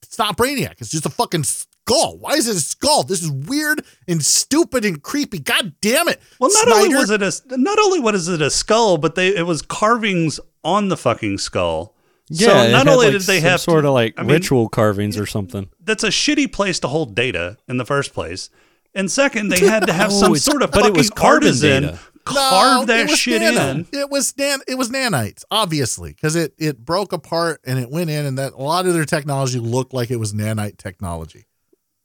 it's 0.04 0.20
not 0.20 0.38
Brainiac? 0.38 0.76
It's 0.80 0.90
just 0.90 1.06
a 1.06 1.10
fucking 1.10 1.44
skull. 1.88 2.18
Why 2.18 2.34
is 2.34 2.48
it 2.48 2.56
a 2.56 2.60
skull? 2.60 3.04
This 3.04 3.22
is 3.24 3.32
weird 3.32 3.84
and 4.08 4.24
stupid 4.24 4.86
and 4.86 5.02
creepy. 5.02 5.40
God 5.40 5.74
damn 5.82 6.08
it! 6.08 6.20
well, 6.40 6.50
not 6.54 6.72
only 6.72 6.96
was 6.96 7.10
it 7.10 7.22
a 7.22 7.58
not 7.58 7.78
only 7.80 8.00
was 8.00 8.28
it 8.28 8.42
a 8.42 8.50
skull, 8.50 8.98
but 8.98 9.16
they 9.16 9.36
it 9.36 9.46
was 9.46 9.62
carvings 9.62 10.40
on 10.64 10.90
the 10.90 10.98
fucking 10.98 11.38
skull. 11.38 11.94
Yeah, 12.28 12.48
so 12.66 12.72
not 12.72 12.88
only 12.88 13.06
like, 13.08 13.14
did 13.14 13.22
they 13.24 13.40
some 13.40 13.50
have 13.50 13.62
sort 13.62 13.84
to, 13.84 13.90
of 13.90 13.94
like 13.94 14.16
I 14.18 14.24
mean, 14.24 14.32
ritual 14.32 14.68
carvings 14.68 15.18
or 15.18 15.28
something. 15.28 15.70
that's 15.84 16.04
a 16.04 16.08
shitty 16.10 16.52
place 16.52 16.80
to 16.80 16.88
hold 16.88 17.14
data 17.14 17.58
in 17.68 17.78
the 17.78 17.86
first 17.86 18.14
place. 18.14 18.50
And 18.96 19.12
second, 19.12 19.50
they 19.50 19.60
had 19.60 19.86
to 19.88 19.94
have 19.94 20.10
Oh, 20.12 20.20
some 20.20 20.36
sort 20.38 20.64
of 20.64 20.72
but 20.72 20.86
it 20.86 20.96
was 20.98 21.10
carbon 21.12 21.50
artisan 21.50 21.84
data. 21.84 22.00
carve 22.24 22.80
No, 22.80 22.86
that 22.86 23.00
it 23.02 23.10
was 23.10 23.20
shit 23.20 23.42
nano. 23.42 23.70
in. 23.72 23.88
It 23.94 24.10
was 24.10 24.36
nan- 24.40 24.62
it 24.68 24.74
was 24.76 24.90
nanites, 24.90 25.44
obviously, 25.52 26.14
because 26.14 26.36
it 26.36 26.56
it 26.58 26.84
broke 26.84 27.14
apart 27.14 27.62
and 27.64 27.78
it 27.78 27.92
went 27.92 28.10
in, 28.10 28.26
and 28.26 28.40
that 28.40 28.54
a 28.54 28.58
lot 28.62 28.88
of 28.88 28.94
their 28.96 29.06
technology 29.06 29.60
looked 29.60 29.94
like 29.94 30.10
it 30.10 30.16
was 30.16 30.34
nanite 30.34 30.78
technology. 30.78 31.46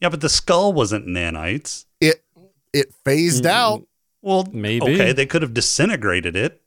Yeah, 0.01 0.09
but 0.09 0.21
the 0.21 0.29
skull 0.29 0.73
wasn't 0.73 1.07
nanites. 1.07 1.85
It 2.01 2.25
it 2.73 2.95
phased 3.05 3.45
Mm, 3.45 3.51
out. 3.51 3.87
Well, 4.23 4.47
Maybe. 4.53 4.83
Okay, 4.95 5.13
they 5.13 5.27
could 5.27 5.43
have 5.43 5.55
disintegrated 5.55 6.37
it. 6.37 6.61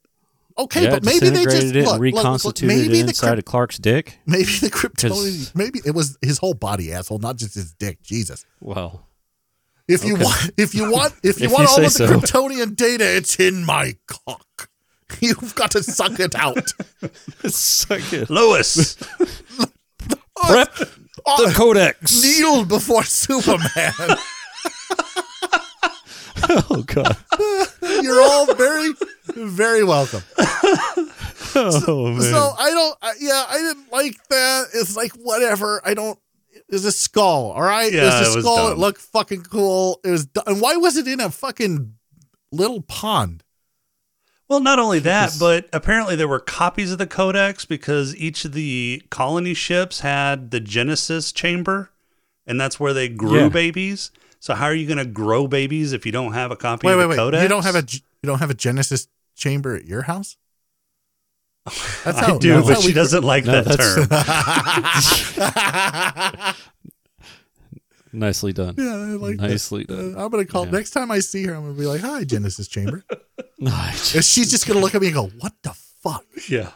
Okay, 0.57 0.83
yeah, 0.83 0.89
but 0.91 1.03
maybe 1.03 1.29
they 1.29 1.43
just 1.45 1.57
it 1.57 1.61
look, 1.63 1.75
and 1.75 1.75
look, 1.85 1.93
look, 1.93 2.01
reconstituted 2.01 2.67
maybe 2.67 2.99
it 2.99 3.07
inside 3.09 3.27
crypt- 3.29 3.39
of 3.39 3.45
Clark's 3.45 3.77
dick. 3.79 4.19
Maybe 4.27 4.43
the 4.43 4.69
Kryptonian. 4.69 5.55
Maybe 5.55 5.79
it 5.83 5.95
was 5.95 6.17
his 6.21 6.37
whole 6.37 6.53
body, 6.53 6.93
asshole, 6.93 7.17
not 7.19 7.37
just 7.37 7.55
his 7.55 7.73
dick. 7.73 8.03
Jesus. 8.03 8.45
Well, 8.61 9.07
If 9.87 10.05
you 10.05 10.15
want, 10.15 10.51
if 10.57 10.75
you 10.75 10.91
want, 10.91 11.13
if 11.23 11.39
you 11.39 11.47
If 11.47 11.51
want 11.53 11.63
you 11.63 11.69
all 11.69 11.89
say 11.89 12.05
of 12.05 12.11
the 12.21 12.27
so. 12.27 12.39
Kryptonian 12.39 12.75
data, 12.75 13.15
it's 13.17 13.39
in 13.39 13.65
my 13.65 13.95
cock. 14.07 14.69
You've 15.21 15.55
got 15.55 15.71
to 15.71 15.81
suck 15.81 16.19
it 16.19 16.35
out. 16.35 16.71
suck 17.47 18.13
it. 18.13 18.29
Lewis. 18.29 18.95
Prep 20.35 20.69
the 21.25 21.45
oh, 21.47 21.53
codex. 21.55 22.23
Kneel 22.23 22.65
before 22.65 23.03
Superman. 23.03 23.93
oh 26.49 26.83
God. 26.85 27.17
You're 28.03 28.21
all 28.21 28.53
very, 28.53 28.93
very 29.27 29.83
welcome. 29.83 30.21
Oh 31.55 32.11
man. 32.11 32.21
So 32.21 32.53
I 32.57 32.69
don't. 32.71 32.97
I, 33.01 33.13
yeah, 33.19 33.45
I 33.47 33.57
didn't 33.59 33.91
like 33.91 34.27
that. 34.29 34.67
It's 34.73 34.95
like 34.95 35.11
whatever. 35.11 35.81
I 35.85 35.93
don't. 35.93 36.17
It's 36.69 36.85
a 36.85 36.91
skull. 36.91 37.51
All 37.51 37.61
right. 37.61 37.91
Yeah, 37.93 38.07
it's 38.07 38.27
a 38.27 38.31
it 38.31 38.35
was 38.35 38.43
skull. 38.43 38.57
dumb. 38.57 38.71
It 38.73 38.77
looked 38.79 39.01
fucking 39.01 39.43
cool. 39.43 39.99
It 40.03 40.09
was. 40.09 40.25
du- 40.25 40.43
And 40.49 40.59
why 40.59 40.75
was 40.77 40.97
it 40.97 41.07
in 41.07 41.19
a 41.19 41.29
fucking 41.29 41.93
little 42.51 42.81
pond? 42.81 43.42
Well, 44.53 44.61
not 44.61 44.77
only 44.77 44.99
that, 44.99 45.25
Because- 45.33 45.39
but 45.39 45.67
apparently 45.73 46.15
there 46.15 46.27
were 46.27 46.39
copies 46.39 46.91
of 46.91 46.99
the 46.99 47.07
Codex 47.07 47.65
because 47.65 48.15
each 48.17 48.45
of 48.45 48.51
the 48.53 49.01
colony 49.09 49.55
ships 49.55 50.01
had 50.01 50.51
the 50.51 50.59
Genesis 50.59 51.31
chamber, 51.31 51.89
and 52.45 52.61
that's 52.61 52.79
where 52.79 52.93
they 52.93 53.09
grew 53.09 53.41
Yeah. 53.45 53.49
babies. 53.49 54.11
So 54.39 54.53
how 54.53 54.65
are 54.65 54.75
you 54.75 54.85
going 54.85 54.99
to 54.99 55.05
grow 55.05 55.47
babies 55.47 55.91
if 55.91 56.05
you 56.05 56.11
don't 56.11 56.33
have 56.33 56.51
a 56.51 56.55
copy 56.55 56.85
Wait, 56.85 56.93
of 56.93 56.99
wait, 56.99 57.03
the 57.05 57.09
wait. 57.09 57.15
Codex? 57.15 57.41
You 57.41 57.49
don't 57.49 57.63
have 57.63 57.75
a. 57.75 57.83
You 57.89 58.27
don't 58.27 58.37
have 58.39 58.51
a 58.51 58.53
Genesis 58.53 59.07
chamber 59.35 59.75
at 59.75 59.85
your 59.85 60.03
house. 60.03 60.37
That's 62.03 62.17
I 62.19 62.37
do, 62.37 62.53
that's 62.61 62.67
but 62.67 62.81
she 62.81 62.93
doesn't 62.93 63.23
like 63.23 63.45
No, 63.45 63.61
that 63.63 63.79
term. 66.43 66.55
Nicely 68.13 68.53
done. 68.53 68.75
Yeah, 68.77 68.93
I 68.93 68.97
like 69.15 69.37
that. 69.37 69.49
Nicely 69.49 69.85
done. 69.85 70.13
Uh, 70.15 70.23
I'm 70.25 70.29
gonna 70.29 70.45
call 70.45 70.65
Yeah. 70.65 70.71
next 70.71 70.91
time 70.91 71.09
I 71.09 71.19
see 71.19 71.45
her. 71.45 71.55
I'm 71.55 71.63
gonna 71.63 71.73
be 71.73 71.85
like, 71.87 72.01
"Hi, 72.01 72.23
Genesis 72.23 72.67
Chamber," 72.67 73.03
Nice. 73.63 74.15
and 74.15 74.23
she's 74.23 74.51
just 74.51 74.67
gonna 74.67 74.79
look 74.79 74.95
at 74.95 75.01
me 75.01 75.07
and 75.07 75.15
go, 75.15 75.27
"What 75.39 75.53
the 75.63 75.73
fuck?" 76.01 76.25
yeah. 76.49 76.71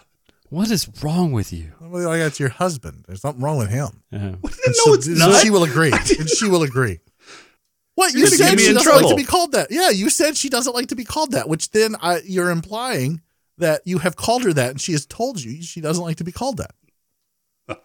What 0.50 0.72
is 0.72 0.88
wrong 1.04 1.32
with 1.34 1.52
you? 1.52 1.74
I'm 1.82 1.92
like, 1.92 2.20
"That's 2.20 2.40
your 2.40 2.50
husband. 2.50 3.04
There's 3.08 3.22
something 3.22 3.44
wrong 3.44 3.58
with 3.58 3.70
him." 3.70 4.04
Yeah. 4.12 4.20
And 4.20 4.42
No, 4.42 4.50
she'll- 4.84 4.94
it's 4.94 5.08
and 5.08 5.18
not. 5.20 5.42
She 5.42 5.50
will 5.50 5.64
agree. 5.64 5.92
and 6.20 6.30
she 6.30 6.48
will 6.48 6.64
agree. 6.64 7.00
What 7.96 8.14
you 8.14 8.20
You're 8.20 8.28
gonna 8.28 8.38
said? 8.38 8.50
get 8.52 8.58
me 8.58 8.64
She 8.64 8.70
in 8.70 8.76
doesn't 8.76 8.96
like 8.96 9.08
to 9.08 9.16
be 9.16 9.24
called 9.24 9.52
that. 9.54 9.68
Yeah, 9.72 9.90
you 9.90 10.10
said 10.10 10.38
she 10.38 10.50
doesn't 10.50 10.74
like 10.74 10.88
to 10.88 10.96
be 10.96 11.04
called 11.04 11.32
that, 11.32 11.50
which 11.50 11.72
then 11.72 11.96
I, 12.02 12.22
you're 12.26 12.52
implying 12.52 13.22
that 13.58 13.82
you 13.86 13.98
have 13.98 14.16
called 14.16 14.44
her 14.44 14.54
that, 14.54 14.70
and 14.70 14.80
she 14.80 14.92
has 14.92 15.06
told 15.08 15.42
you 15.44 15.62
she 15.64 15.82
doesn't 15.82 16.04
like 16.04 16.18
to 16.18 16.24
be 16.24 16.32
called 16.32 16.58
that. 16.58 16.76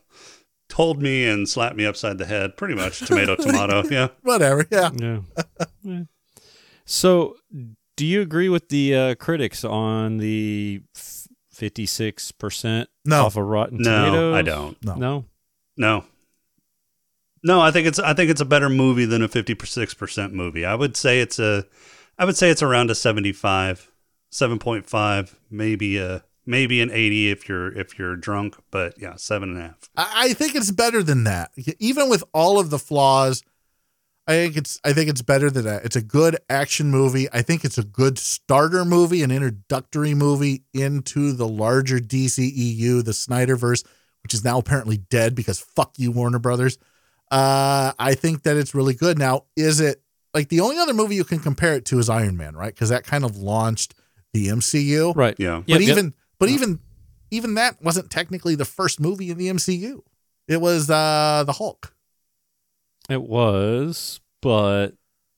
Told 0.68 1.02
me 1.02 1.26
and 1.26 1.46
slapped 1.48 1.76
me 1.76 1.84
upside 1.84 2.16
the 2.18 2.24
head. 2.26 2.56
Pretty 2.56 2.74
much 2.74 3.00
tomato, 3.00 3.36
tomato. 3.40 3.82
Yeah. 3.90 4.08
Whatever. 4.22 4.66
Yeah. 4.70 4.90
Yeah. 4.94 5.20
Yeah. 5.82 6.00
So, 6.86 7.36
do 7.96 8.06
you 8.06 8.20
agree 8.20 8.48
with 8.48 8.68
the 8.68 8.94
uh, 8.94 9.14
critics 9.16 9.64
on 9.64 10.18
the 10.18 10.82
fifty-six 11.52 12.32
percent 12.32 12.88
No. 13.04 13.26
off 13.26 13.36
of 13.36 13.44
Rotten 13.44 13.78
No, 13.78 14.04
Tomatoes? 14.06 14.34
I 14.34 14.42
don't. 14.42 14.84
No. 14.84 14.94
No. 14.94 15.24
No. 15.76 16.04
No, 17.44 17.60
I 17.60 17.70
think 17.72 17.86
it's 17.88 17.98
I 17.98 18.14
think 18.14 18.30
it's 18.30 18.40
a 18.40 18.44
better 18.46 18.68
movie 18.68 19.04
than 19.04 19.20
a 19.22 19.28
56% 19.28 20.32
movie. 20.32 20.64
I 20.64 20.74
would 20.76 20.96
say 20.96 21.20
it's 21.20 21.38
a 21.38 21.64
I 22.18 22.24
would 22.24 22.36
say 22.36 22.50
it's 22.50 22.62
around 22.62 22.90
a 22.90 22.94
75, 22.94 23.90
7.5, 24.30 25.34
maybe 25.50 25.98
a 25.98 26.24
maybe 26.46 26.80
an 26.80 26.90
80 26.92 27.30
if 27.30 27.48
you're 27.48 27.76
if 27.76 27.98
you're 27.98 28.14
drunk, 28.16 28.56
but 28.70 28.94
yeah, 29.00 29.16
seven 29.16 29.50
and 29.50 29.58
a 29.58 29.62
half. 29.62 29.90
I, 29.96 30.12
I 30.30 30.32
think 30.34 30.54
it's 30.54 30.70
better 30.70 31.02
than 31.02 31.24
that. 31.24 31.50
Even 31.80 32.08
with 32.08 32.22
all 32.32 32.60
of 32.60 32.70
the 32.70 32.78
flaws, 32.78 33.42
I 34.32 34.36
think 34.36 34.56
it's 34.56 34.80
I 34.82 34.92
think 34.94 35.10
it's 35.10 35.20
better 35.20 35.50
than 35.50 35.64
that. 35.66 35.84
It's 35.84 35.96
a 35.96 36.02
good 36.02 36.38
action 36.48 36.90
movie. 36.90 37.28
I 37.32 37.42
think 37.42 37.64
it's 37.64 37.76
a 37.76 37.84
good 37.84 38.18
starter 38.18 38.84
movie, 38.84 39.22
an 39.22 39.30
introductory 39.30 40.14
movie 40.14 40.64
into 40.72 41.32
the 41.32 41.46
larger 41.46 41.98
DCEU, 41.98 43.04
the 43.04 43.12
Snyderverse, 43.12 43.84
which 44.22 44.32
is 44.32 44.42
now 44.42 44.58
apparently 44.58 44.96
dead 44.96 45.34
because 45.34 45.60
fuck 45.60 45.98
you, 45.98 46.10
Warner 46.10 46.38
Brothers. 46.38 46.78
Uh, 47.30 47.92
I 47.98 48.14
think 48.14 48.44
that 48.44 48.56
it's 48.56 48.74
really 48.74 48.94
good. 48.94 49.18
Now, 49.18 49.44
is 49.54 49.80
it 49.80 50.02
like 50.32 50.48
the 50.48 50.60
only 50.60 50.78
other 50.78 50.94
movie 50.94 51.14
you 51.14 51.24
can 51.24 51.38
compare 51.40 51.74
it 51.74 51.84
to 51.86 51.98
is 51.98 52.08
Iron 52.08 52.38
Man, 52.38 52.56
right? 52.56 52.74
Because 52.74 52.88
that 52.88 53.04
kind 53.04 53.24
of 53.24 53.36
launched 53.36 53.94
the 54.32 54.48
MCU, 54.48 55.14
Right. 55.14 55.34
Yeah. 55.38 55.62
But 55.66 55.82
yep. 55.82 55.90
even 55.90 56.14
but 56.38 56.48
even 56.48 56.80
even 57.30 57.54
that 57.54 57.82
wasn't 57.82 58.10
technically 58.10 58.54
the 58.54 58.64
first 58.64 58.98
movie 58.98 59.30
in 59.30 59.36
the 59.36 59.48
MCU. 59.48 60.00
It 60.48 60.60
was 60.62 60.88
uh 60.88 61.44
the 61.46 61.52
Hulk. 61.52 61.94
It 63.10 63.22
was, 63.22 64.20
but 64.42 64.88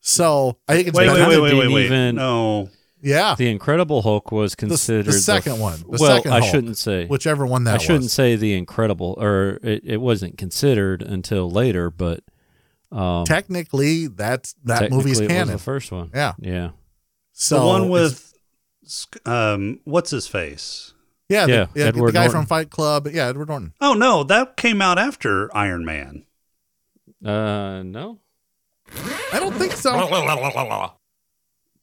So 0.00 0.58
I 0.66 0.74
think 0.74 0.88
it's 0.88 0.96
Wait, 0.98 1.06
better. 1.06 1.20
wait, 1.28 1.28
wait, 1.40 1.48
kinda 1.50 1.56
wait, 1.56 1.66
wait, 1.68 1.74
wait. 1.74 1.84
even- 1.86 2.16
No. 2.16 2.68
Yeah, 3.06 3.34
the 3.36 3.50
Incredible 3.50 4.00
Hulk 4.00 4.32
was 4.32 4.54
considered 4.54 5.04
the 5.04 5.12
second 5.12 5.52
f- 5.52 5.58
one, 5.58 5.78
the 5.80 5.98
well, 6.00 6.16
second 6.16 6.32
I 6.32 6.38
Hulk, 6.40 6.50
shouldn't 6.50 6.78
say. 6.78 7.04
whichever 7.06 7.44
one 7.46 7.64
that 7.64 7.74
was. 7.74 7.82
I 7.82 7.84
shouldn't 7.84 8.04
was. 8.04 8.12
say 8.14 8.34
the 8.36 8.54
Incredible, 8.54 9.14
or 9.20 9.58
it, 9.62 9.82
it 9.84 9.96
wasn't 10.00 10.38
considered 10.38 11.02
until 11.02 11.50
later. 11.50 11.90
But 11.90 12.20
um, 12.90 13.26
Technically, 13.26 14.06
that's 14.06 14.54
that 14.64 14.90
movie's 14.90 15.18
technically 15.18 15.24
it 15.24 15.28
was 15.28 15.28
canon. 15.48 15.48
the 15.52 15.58
first 15.58 15.92
one. 15.92 16.10
Yeah. 16.14 16.32
Yeah. 16.38 16.70
So 17.32 17.60
the 17.60 17.66
one 17.66 17.88
with 17.90 18.32
um 19.26 19.80
what's 19.84 20.10
his 20.10 20.26
face? 20.26 20.94
yeah, 21.28 21.44
the, 21.44 21.52
Yeah, 21.52 21.66
yeah, 21.74 21.84
the 21.90 22.00
guy 22.10 22.22
Norton. 22.22 22.30
from 22.30 22.46
Fight 22.46 22.70
Club. 22.70 23.06
Yeah, 23.12 23.26
Edward 23.28 23.48
Norton. 23.48 23.74
Oh 23.82 23.92
no, 23.92 24.24
that 24.24 24.56
came 24.56 24.80
out 24.80 24.98
after 24.98 25.54
Iron 25.54 25.84
Man. 25.84 26.24
Uh, 27.22 27.82
no. 27.82 28.20
I 29.32 29.38
don't 29.40 29.54
think 29.54 29.72
so. 29.72 29.92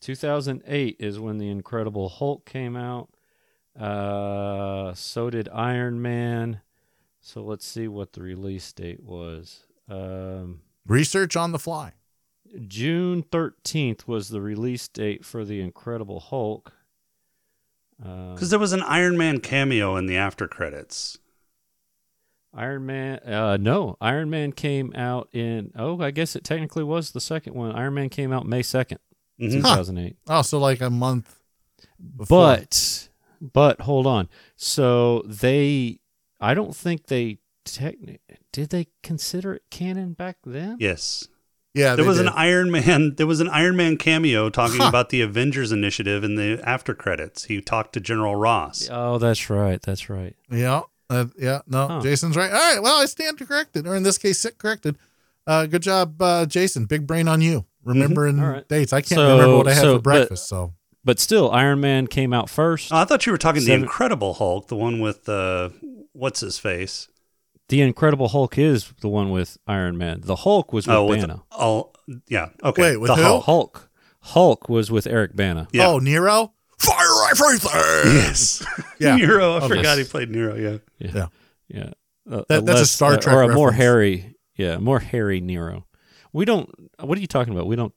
2008 0.01 0.95
is 0.99 1.19
when 1.19 1.37
the 1.37 1.49
Incredible 1.49 2.09
Hulk 2.09 2.45
came 2.45 2.75
out. 2.75 3.09
Uh, 3.79 4.93
so 4.93 5.29
did 5.29 5.47
Iron 5.49 6.01
Man. 6.01 6.61
So 7.19 7.43
let's 7.43 7.65
see 7.65 7.87
what 7.87 8.13
the 8.13 8.21
release 8.21 8.71
date 8.73 9.03
was. 9.03 9.65
Um, 9.89 10.61
Research 10.87 11.35
on 11.35 11.51
the 11.51 11.59
fly. 11.59 11.93
June 12.67 13.23
13th 13.23 14.07
was 14.07 14.29
the 14.29 14.41
release 14.41 14.87
date 14.87 15.23
for 15.23 15.45
the 15.45 15.61
Incredible 15.61 16.19
Hulk. 16.19 16.73
Um, 18.03 18.33
Because 18.33 18.49
there 18.49 18.59
was 18.59 18.73
an 18.73 18.81
Iron 18.81 19.17
Man 19.17 19.39
cameo 19.39 19.95
in 19.95 20.07
the 20.07 20.17
after 20.17 20.47
credits. 20.47 21.19
Iron 22.53 22.85
Man, 22.85 23.19
uh, 23.19 23.57
no, 23.57 23.95
Iron 24.01 24.29
Man 24.29 24.51
came 24.51 24.93
out 24.95 25.29
in, 25.31 25.71
oh, 25.77 26.01
I 26.01 26.11
guess 26.11 26.35
it 26.35 26.43
technically 26.43 26.83
was 26.83 27.11
the 27.11 27.21
second 27.21 27.53
one. 27.53 27.71
Iron 27.73 27.93
Man 27.93 28.09
came 28.09 28.33
out 28.33 28.45
May 28.45 28.61
2nd, 28.61 28.97
Mhm. 29.39 29.51
2008. 29.51 30.17
Oh, 30.27 30.41
so 30.41 30.59
like 30.59 30.81
a 30.81 30.89
month. 30.89 31.39
Before. 32.17 32.55
But, 32.57 33.09
but 33.41 33.81
hold 33.81 34.05
on. 34.07 34.27
So 34.55 35.21
they, 35.25 35.99
I 36.39 36.53
don't 36.53 36.75
think 36.75 37.07
they, 37.07 37.39
techni- 37.65 38.19
did 38.51 38.69
they 38.69 38.87
consider 39.01 39.53
it 39.55 39.63
canon 39.71 40.13
back 40.13 40.37
then? 40.45 40.77
Yes. 40.79 41.27
yeah, 41.73 41.95
there 41.95 42.03
they 42.03 42.07
was 42.09 42.19
an. 42.19 42.27
Iron 42.27 42.69
Man. 42.69 43.15
There 43.15 43.27
was 43.27 43.39
an 43.39 43.47
Iron 43.47 43.77
Man 43.77 43.95
cameo 43.97 44.49
talking 44.49 44.81
Huh. 44.81 44.89
about 44.89 45.09
the 45.09 45.21
Avengers 45.21 45.71
Initiative 45.71 46.23
in 46.23 46.35
the 46.35 46.59
after 46.67 46.93
credits. 46.93 47.45
He 47.45 47.61
talked 47.61 47.93
to 47.93 47.99
General 48.01 48.35
Ross. 48.35 48.89
Oh, 48.91 49.17
that's 49.19 49.49
right. 49.49 49.81
That's 49.81 50.09
right. 50.09 50.35
Yeah, 50.51 50.81
uh, 51.11 51.25
yeah. 51.37 51.59
No, 51.67 51.87
Huh. 51.87 52.01
Jason's 52.01 52.35
right. 52.35 52.51
All 52.51 52.57
right. 52.73 52.81
Well, 52.81 52.99
I 53.01 53.05
stand 53.05 53.37
corrected, 53.39 53.85
or 53.87 53.95
in 53.95 54.03
this 54.03 54.17
case, 54.17 54.39
sit 54.39 54.57
corrected. 54.57 54.97
Uh, 55.45 55.65
good 55.65 55.81
job, 55.83 56.21
uh, 56.21 56.45
Jason. 56.45 56.85
Big 56.85 57.05
brain 57.05 57.27
on 57.27 57.41
you. 57.41 57.65
Remembering 57.83 58.39
All 58.39 58.49
right. 58.49 58.67
dates. 58.67 58.93
I 58.93 59.01
can't 59.01 59.17
So- 59.19 59.31
remember 59.37 59.57
what 59.57 59.67
I 59.67 59.73
had 59.73 59.81
so, 59.81 59.93
for 59.95 59.99
but- 59.99 60.03
breakfast. 60.03 60.47
so 60.47 60.73
But 61.03 61.19
still, 61.19 61.49
Iron 61.51 61.79
Man 61.81 62.05
came 62.07 62.31
out 62.31 62.47
first. 62.49 62.93
Oh, 62.93 62.97
I 62.97 63.05
thought 63.05 63.25
you 63.25 63.31
were 63.31 63.37
talking 63.39 63.61
Seven- 63.61 63.79
the 63.81 63.85
Incredible 63.85 64.35
Hulk, 64.35 64.67
the 64.67 64.75
one 64.75 64.99
with 64.99 65.27
uh, 65.27 65.69
what's 66.13 66.39
his 66.41 66.57
face? 66.59 67.07
the 67.69 67.81
Incredible 67.81 68.27
Hulk 68.27 68.57
is 68.57 68.93
the 68.99 69.07
one 69.07 69.31
with 69.31 69.57
Iron 69.65 69.97
Man. 69.97 70.21
The 70.23 70.35
Hulk 70.35 70.73
was 70.73 70.85
with 70.87 70.95
oh, 70.95 71.05
with 71.05 71.21
Bana. 71.21 71.41
oh, 71.51 71.91
yeah. 72.27 72.49
Okay. 72.63 72.81
Wait, 72.81 72.97
with 72.97 73.07
the 73.07 73.15
who? 73.15 73.23
Hulk. 73.23 73.45
Hulk. 73.45 73.89
Hulk 74.23 74.69
was 74.69 74.91
with 74.91 75.07
Eric 75.07 75.35
Bana. 75.35 75.67
Yeah. 75.71 75.87
oh, 75.87 75.97
Nero, 75.99 76.53
fire 76.81 77.31
everything. 77.31 78.15
Yes. 78.15 78.65
Yeah. 78.99 79.15
Nero. 79.15 79.55
I 79.55 79.61
Oh, 79.61 79.67
forgot 79.67 79.83
yes. 79.83 79.97
he 79.97 80.03
played 80.03 80.29
Nero. 80.29 80.55
Yeah. 80.55 80.77
Yeah. 80.99 81.27
Yeah. 81.67 81.89
Uh, 82.29 82.43
That- 82.49 82.65
that's 82.67 82.81
a 82.81 82.85
Star 82.85 83.13
uh, 83.13 83.17
Trek 83.17 83.35
or 83.35 83.41
a 83.43 83.53
more 83.53 83.71
hairy. 83.71 84.35
Yeah, 84.55 84.77
more 84.77 84.99
hairy 84.99 85.41
Nero. 85.41 85.87
We 86.33 86.45
don't. 86.45 86.69
What 86.99 87.17
are 87.17 87.21
you 87.21 87.25
talking 87.27 87.51
about? 87.53 87.65
We 87.65 87.75
don't. 87.75 87.93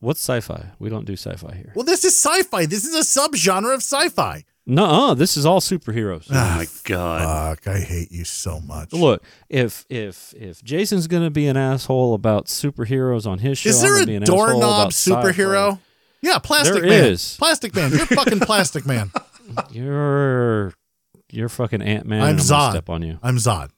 What's 0.00 0.20
sci-fi? 0.20 0.70
We 0.78 0.88
don't 0.88 1.04
do 1.04 1.12
sci-fi 1.14 1.54
here. 1.54 1.72
Well, 1.74 1.84
this 1.84 2.04
is 2.04 2.14
sci-fi. 2.16 2.64
This 2.66 2.84
is 2.86 2.94
a 2.94 3.00
subgenre 3.20 3.74
of 3.74 3.82
sci-fi. 3.82 4.44
No, 4.66 5.14
this 5.14 5.36
is 5.36 5.44
all 5.44 5.60
superheroes. 5.60 6.26
Oh 6.30 6.34
my 6.34 6.66
god. 6.84 7.58
Fuck, 7.58 7.68
I 7.74 7.80
hate 7.80 8.10
you 8.10 8.24
so 8.24 8.60
much. 8.60 8.94
Look, 8.94 9.22
if 9.50 9.84
if 9.90 10.32
if 10.38 10.64
Jason's 10.64 11.06
gonna 11.06 11.30
be 11.30 11.46
an 11.46 11.58
asshole 11.58 12.14
about 12.14 12.46
superheroes 12.46 13.26
on 13.26 13.40
his 13.40 13.58
show, 13.58 13.68
is 13.68 13.84
I'm 13.84 13.90
there 13.90 14.06
be 14.06 14.14
a 14.14 14.16
an 14.18 14.22
doorknob 14.22 14.56
about 14.62 14.92
sci-fi. 14.94 15.78
Yeah, 16.24 16.38
Plastic 16.38 16.80
There 16.80 16.88
Man. 16.90 17.04
is. 17.12 17.36
Plastic 17.36 17.74
Man. 17.74 17.90
You're 17.90 18.06
fucking 18.06 18.40
Plastic 18.40 18.86
Man. 18.86 19.10
You're 19.70 20.72
you're 21.30 21.50
fucking 21.50 21.82
Ant 21.82 22.06
Man. 22.06 22.22
I'm 22.22 22.36
Zod. 22.38 22.70
Step 22.70 22.88
on 22.88 23.02
you. 23.02 23.18
I'm 23.22 23.36
Zod. 23.36 23.68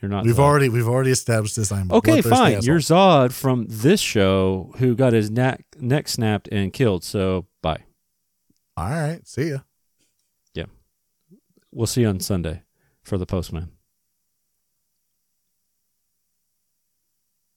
You're 0.00 0.08
not. 0.10 0.24
We've 0.24 0.36
Zod. 0.36 0.38
already 0.38 0.68
we've 0.70 0.88
already 0.88 1.10
established 1.10 1.56
this. 1.56 1.70
I'm 1.70 1.92
Okay, 1.92 2.22
fine. 2.22 2.54
asshole. 2.54 2.64
You're 2.64 2.78
Zod 2.80 3.32
from 3.32 3.66
this 3.68 4.00
show 4.00 4.72
who 4.78 4.94
got 4.94 5.12
his 5.12 5.30
neck 5.30 5.64
neck 5.78 6.08
snapped 6.08 6.48
and 6.50 6.72
killed. 6.72 7.04
So 7.04 7.44
bye. 7.60 7.82
All 8.78 8.88
right. 8.88 9.20
See 9.28 9.50
ya. 9.50 9.58
Yeah. 10.54 10.64
We'll 11.72 11.86
see 11.86 12.00
you 12.00 12.08
on 12.08 12.20
Sunday 12.20 12.62
for 13.02 13.18
the 13.18 13.26
postman. 13.26 13.70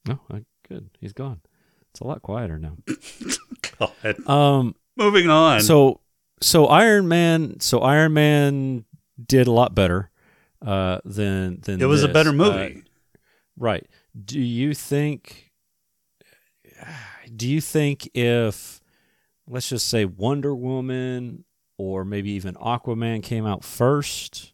No, 0.06 0.20
I, 0.30 0.44
good. 0.68 0.90
He's 1.00 1.14
gone. 1.14 1.40
It's 1.90 2.00
a 2.00 2.04
lot 2.04 2.20
quieter 2.20 2.58
now. 2.58 2.76
God. 3.78 4.28
Um, 4.28 4.74
Moving 4.96 5.28
on. 5.28 5.60
So, 5.60 6.00
so 6.40 6.66
Iron 6.66 7.08
Man, 7.08 7.60
so 7.60 7.80
Iron 7.80 8.14
Man 8.14 8.84
did 9.24 9.46
a 9.46 9.50
lot 9.52 9.74
better 9.74 10.10
uh, 10.64 10.98
than 11.04 11.60
than 11.60 11.80
It 11.80 11.84
was 11.86 12.02
a 12.02 12.06
this. 12.06 12.14
better 12.14 12.30
Uh, 12.30 12.32
movie. 12.32 12.82
right? 13.56 13.86
Do 14.24 14.40
you 14.40 14.72
think? 14.74 15.52
Do 17.34 17.48
you 17.48 17.60
think 17.60 18.08
if, 18.14 18.80
let's 19.46 19.68
just 19.68 19.88
say, 19.88 20.04
Wonder 20.04 20.54
Woman 20.54 21.44
or 21.78 22.04
maybe 22.04 22.30
even 22.30 22.54
Aquaman 22.54 23.22
came 23.22 23.44
out 23.46 23.64
first, 23.64 24.52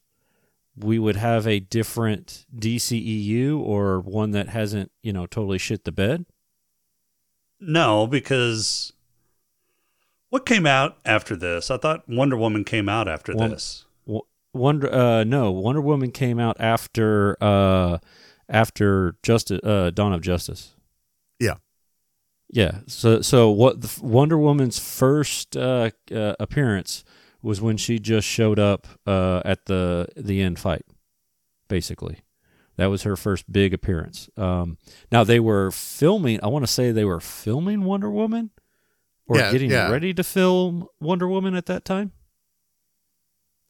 we 0.77 0.99
would 0.99 1.17
have 1.17 1.47
a 1.47 1.61
different 1.61 2.47
DCEU 2.57 3.59
or 3.59 4.01
one 4.01 4.31
that 4.33 4.49
hasn't, 4.49 4.91
you 5.03 5.13
know, 5.13 5.27
totally 5.27 5.59
shit 5.59 5.85
the 5.85 5.93
bed? 5.93 6.25
No, 7.61 8.07
because 8.07 8.93
what 10.33 10.47
came 10.47 10.65
out 10.65 10.97
after 11.05 11.37
this? 11.37 11.71
I 11.71 11.77
thought 11.77 12.09
Wonder 12.09 12.39
Woman 12.39 12.65
came 12.65 12.89
out 12.89 13.07
after 13.07 13.35
Won- 13.35 13.51
this. 13.51 13.85
Wonder 14.55 14.93
uh 14.93 15.25
no, 15.25 15.51
Wonder 15.51 15.83
Woman 15.83 16.11
came 16.11 16.39
out 16.39 16.57
after 16.59 17.37
uh 17.43 17.99
after 18.49 19.15
Justice 19.23 19.61
uh 19.63 19.91
Dawn 19.91 20.15
of 20.15 20.23
Justice. 20.23 20.75
Yeah. 21.39 21.57
Yeah. 22.49 22.81
So 22.87 23.21
so 23.21 23.51
what 23.51 23.83
the, 23.83 24.01
Wonder 24.03 24.39
Woman's 24.39 24.79
first 24.79 25.55
uh, 25.55 25.91
uh 26.11 26.35
appearance 26.41 27.05
was 27.43 27.61
when 27.61 27.77
she 27.77 27.99
just 27.99 28.27
showed 28.27 28.59
up 28.59 28.87
uh 29.07 29.43
at 29.45 29.67
the 29.67 30.09
the 30.17 30.41
end 30.41 30.59
fight 30.59 30.87
basically. 31.69 32.21
That 32.77 32.87
was 32.87 33.03
her 33.03 33.17
first 33.17 33.53
big 33.53 33.75
appearance. 33.75 34.31
Um 34.39 34.79
now 35.11 35.25
they 35.25 35.41
were 35.41 35.71
filming 35.71 36.41
I 36.43 36.47
want 36.47 36.63
to 36.63 36.73
say 36.73 36.91
they 36.91 37.05
were 37.05 37.21
filming 37.21 37.85
Wonder 37.85 38.11
Woman 38.11 38.51
or 39.33 39.39
Yeah, 39.39 39.53
getting 39.53 39.71
yeah. 39.71 39.91
ready 39.91 40.13
to 40.15 40.23
film 40.25 40.87
Wonder 41.01 41.27
Woman 41.29 41.55
at 41.55 41.67
that 41.67 41.85
time. 41.85 42.13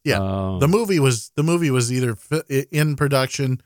Yeah. 0.04 0.18
Um, 0.18 0.58
the 0.60 0.68
movie 0.68 0.98
was 0.98 1.30
the 1.36 1.42
movie 1.42 1.70
was 1.70 1.92
either 1.92 2.16
in 2.70 2.96
production 2.96 3.62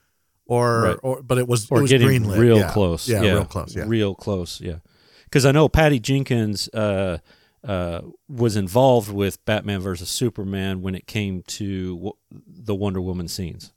or 0.46 0.82
Right. 0.82 0.98
or 1.02 1.22
but 1.22 1.38
it 1.38 1.48
was 1.48 1.70
or 1.70 1.78
it 1.78 1.82
was 1.82 1.90
getting 1.90 2.08
greenlit. 2.08 2.38
real 2.38 2.58
yeah. 2.58 2.70
close. 2.72 3.08
Yeah, 3.08 3.20
real 3.20 3.44
close. 3.44 3.74
Yeah. 3.74 3.84
real 3.86 4.14
close. 4.14 4.60
Yeah, 4.60 4.78
because 5.24 5.46
I 5.46 5.52
know 5.52 5.68
Patty 5.68 5.98
Jenkins 5.98 6.68
uh, 6.74 7.18
uh, 7.64 8.02
was 8.28 8.54
involved 8.56 9.10
with 9.10 9.42
Batman 9.46 9.80
versus 9.80 10.08
Superman 10.10 10.82
when 10.82 10.94
it 10.94 11.06
came 11.06 11.42
to 11.42 11.94
w- 11.96 12.12
the 12.30 12.74
Wonder 12.74 13.00
Woman 13.00 13.28
scenes 13.28 13.72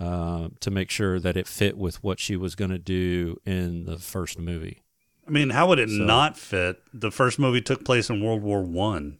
uh, 0.00 0.48
to 0.60 0.70
make 0.70 0.90
sure 0.90 1.20
that 1.20 1.36
it 1.36 1.46
fit 1.46 1.76
with 1.76 2.02
what 2.02 2.18
she 2.18 2.34
was 2.34 2.54
going 2.54 2.70
to 2.70 2.78
do 2.78 3.36
in 3.44 3.84
the 3.84 3.98
first 3.98 4.38
movie. 4.38 4.82
I 5.30 5.32
mean, 5.32 5.50
how 5.50 5.68
would 5.68 5.78
it 5.78 5.88
So- 5.88 5.94
not 6.04 6.36
fit? 6.36 6.82
The 6.92 7.10
first 7.10 7.38
movie 7.38 7.60
took 7.60 7.84
place 7.84 8.10
in 8.10 8.20
World 8.22 8.42
War 8.42 8.62
One. 8.62 9.18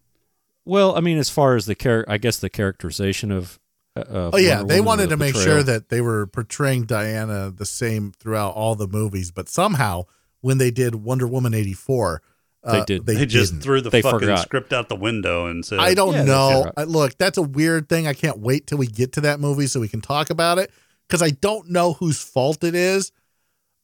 Well, 0.65 0.95
I 0.97 1.01
mean, 1.01 1.19
as 1.19 1.31
far 1.31 1.57
as 1.57 1.67
the 1.67 1.75
char- 1.75 2.05
I 2.09 2.19
guess 2.19 2.37
the 2.39 2.51
characterization 2.51 3.31
of. 3.31 3.59
Uh, 3.97 4.31
oh 4.35 4.37
yeah, 4.39 4.59
Wonder 4.59 4.69
they 4.75 4.81
Woman, 4.81 4.87
wanted 4.87 5.03
the 5.07 5.09
to 5.11 5.17
make 5.17 5.35
portrayal. 5.35 5.57
sure 5.59 5.63
that 5.65 5.89
they 5.89 6.01
were 6.01 6.27
portraying 6.27 6.85
Diana 6.85 7.51
the 7.51 7.67
same 7.67 8.13
throughout 8.19 8.55
all 8.55 8.75
the 8.77 8.87
movies, 8.87 9.31
but 9.33 9.49
somehow 9.49 10.05
when 10.41 10.59
they 10.59 10.71
did 10.71 10.95
Wonder 10.97 11.27
Woman 11.27 11.55
84, 11.55 12.23
uh, 12.63 12.73
They 12.73 12.85
did. 12.85 13.07
They, 13.07 13.15
They 13.17 13.27
just 13.27 13.57
threw 13.61 13.81
the 13.81 13.91
They 13.91 14.01
fucking 14.03 14.21
forgot. 14.21 14.39
script 14.41 14.73
out 14.73 14.89
the 14.89 14.97
window 14.97 15.47
and 15.47 15.65
said, 15.65 15.81
I 15.81 15.95
don't 15.95 16.13
Yeah, 16.15 16.25
know. 16.25 16.73
I, 16.77 16.85
look, 16.85 17.19
that's 17.19 17.37
a 17.39 17.43
weird 17.43 17.89
thing. 17.89 18.07
I 18.07 18.13
can't 18.15 18.39
wait 18.39 18.67
till 18.67 18.79
we 18.79 18.87
get 18.87 19.13
to 19.15 19.21
that 19.23 19.41
movie 19.41 19.67
so 19.67 19.81
we 19.81 19.89
can 19.89 20.01
talk 20.01 20.31
about 20.31 20.59
it 20.59 20.71
because 21.09 21.21
I 21.23 21.31
don't 21.31 21.69
know 21.71 21.95
whose 21.95 22.21
fault 22.23 22.63
it 22.63 22.75
is. 22.75 23.11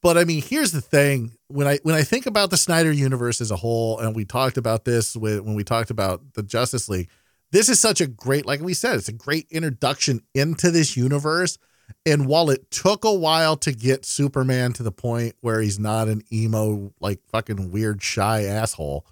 But 0.01 0.17
I 0.17 0.23
mean, 0.23 0.41
here's 0.41 0.71
the 0.71 0.81
thing: 0.81 1.31
when 1.47 1.67
I 1.67 1.79
when 1.83 1.95
I 1.95 2.03
think 2.03 2.25
about 2.25 2.49
the 2.49 2.57
Snyder 2.57 2.91
universe 2.91 3.41
as 3.41 3.51
a 3.51 3.55
whole, 3.55 3.99
and 3.99 4.15
we 4.15 4.25
talked 4.25 4.57
about 4.57 4.85
this 4.85 5.15
with, 5.15 5.41
when 5.41 5.55
we 5.55 5.63
talked 5.63 5.89
about 5.89 6.33
the 6.33 6.43
Justice 6.43 6.87
League, 6.87 7.09
this 7.51 7.69
is 7.69 7.79
such 7.79 8.01
a 8.01 8.07
great, 8.07 8.45
like 8.45 8.61
we 8.61 8.73
said, 8.73 8.95
it's 8.95 9.09
a 9.09 9.13
great 9.13 9.47
introduction 9.49 10.21
into 10.33 10.71
this 10.71 10.95
universe. 10.95 11.57
And 12.05 12.27
while 12.27 12.49
it 12.49 12.69
took 12.69 13.05
a 13.05 13.13
while 13.13 13.55
to 13.57 13.71
get 13.71 14.05
Superman 14.05 14.73
to 14.73 14.83
the 14.83 14.91
point 14.91 15.35
where 15.39 15.61
he's 15.61 15.79
not 15.79 16.09
an 16.09 16.21
emo, 16.31 16.93
like 16.99 17.21
fucking 17.31 17.71
weird, 17.71 18.03
shy 18.03 18.43
asshole, 18.43 19.05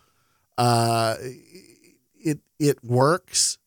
uh, 0.57 1.15
it 2.15 2.39
it 2.59 2.83
works, 2.83 3.57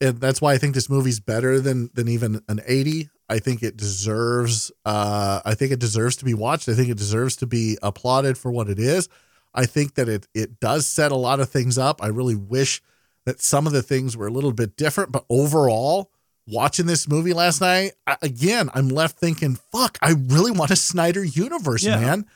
and 0.00 0.18
that's 0.18 0.40
why 0.40 0.54
I 0.54 0.58
think 0.58 0.74
this 0.74 0.88
movie's 0.88 1.20
better 1.20 1.60
than 1.60 1.90
than 1.94 2.08
even 2.08 2.40
an 2.48 2.60
eighty. 2.66 3.10
I 3.28 3.38
think 3.38 3.62
it 3.62 3.76
deserves. 3.76 4.70
Uh, 4.84 5.40
I 5.44 5.54
think 5.54 5.72
it 5.72 5.80
deserves 5.80 6.16
to 6.16 6.24
be 6.24 6.34
watched. 6.34 6.68
I 6.68 6.74
think 6.74 6.88
it 6.88 6.96
deserves 6.96 7.36
to 7.36 7.46
be 7.46 7.76
applauded 7.82 8.38
for 8.38 8.50
what 8.50 8.68
it 8.68 8.78
is. 8.78 9.08
I 9.54 9.66
think 9.66 9.94
that 9.94 10.08
it 10.08 10.26
it 10.34 10.60
does 10.60 10.86
set 10.86 11.10
a 11.12 11.16
lot 11.16 11.40
of 11.40 11.48
things 11.50 11.78
up. 11.78 12.02
I 12.02 12.08
really 12.08 12.36
wish 12.36 12.82
that 13.24 13.40
some 13.40 13.66
of 13.66 13.72
the 13.72 13.82
things 13.82 14.16
were 14.16 14.26
a 14.28 14.30
little 14.30 14.52
bit 14.52 14.76
different, 14.76 15.10
but 15.10 15.24
overall, 15.28 16.10
watching 16.46 16.86
this 16.86 17.08
movie 17.08 17.32
last 17.32 17.60
night, 17.60 17.92
I, 18.06 18.16
again, 18.22 18.70
I'm 18.74 18.88
left 18.88 19.18
thinking, 19.18 19.56
"Fuck, 19.72 19.98
I 20.00 20.10
really 20.28 20.52
want 20.52 20.70
a 20.70 20.76
Snyder 20.76 21.24
universe, 21.24 21.84
Yeah. 21.84 21.98
man." 21.98 22.26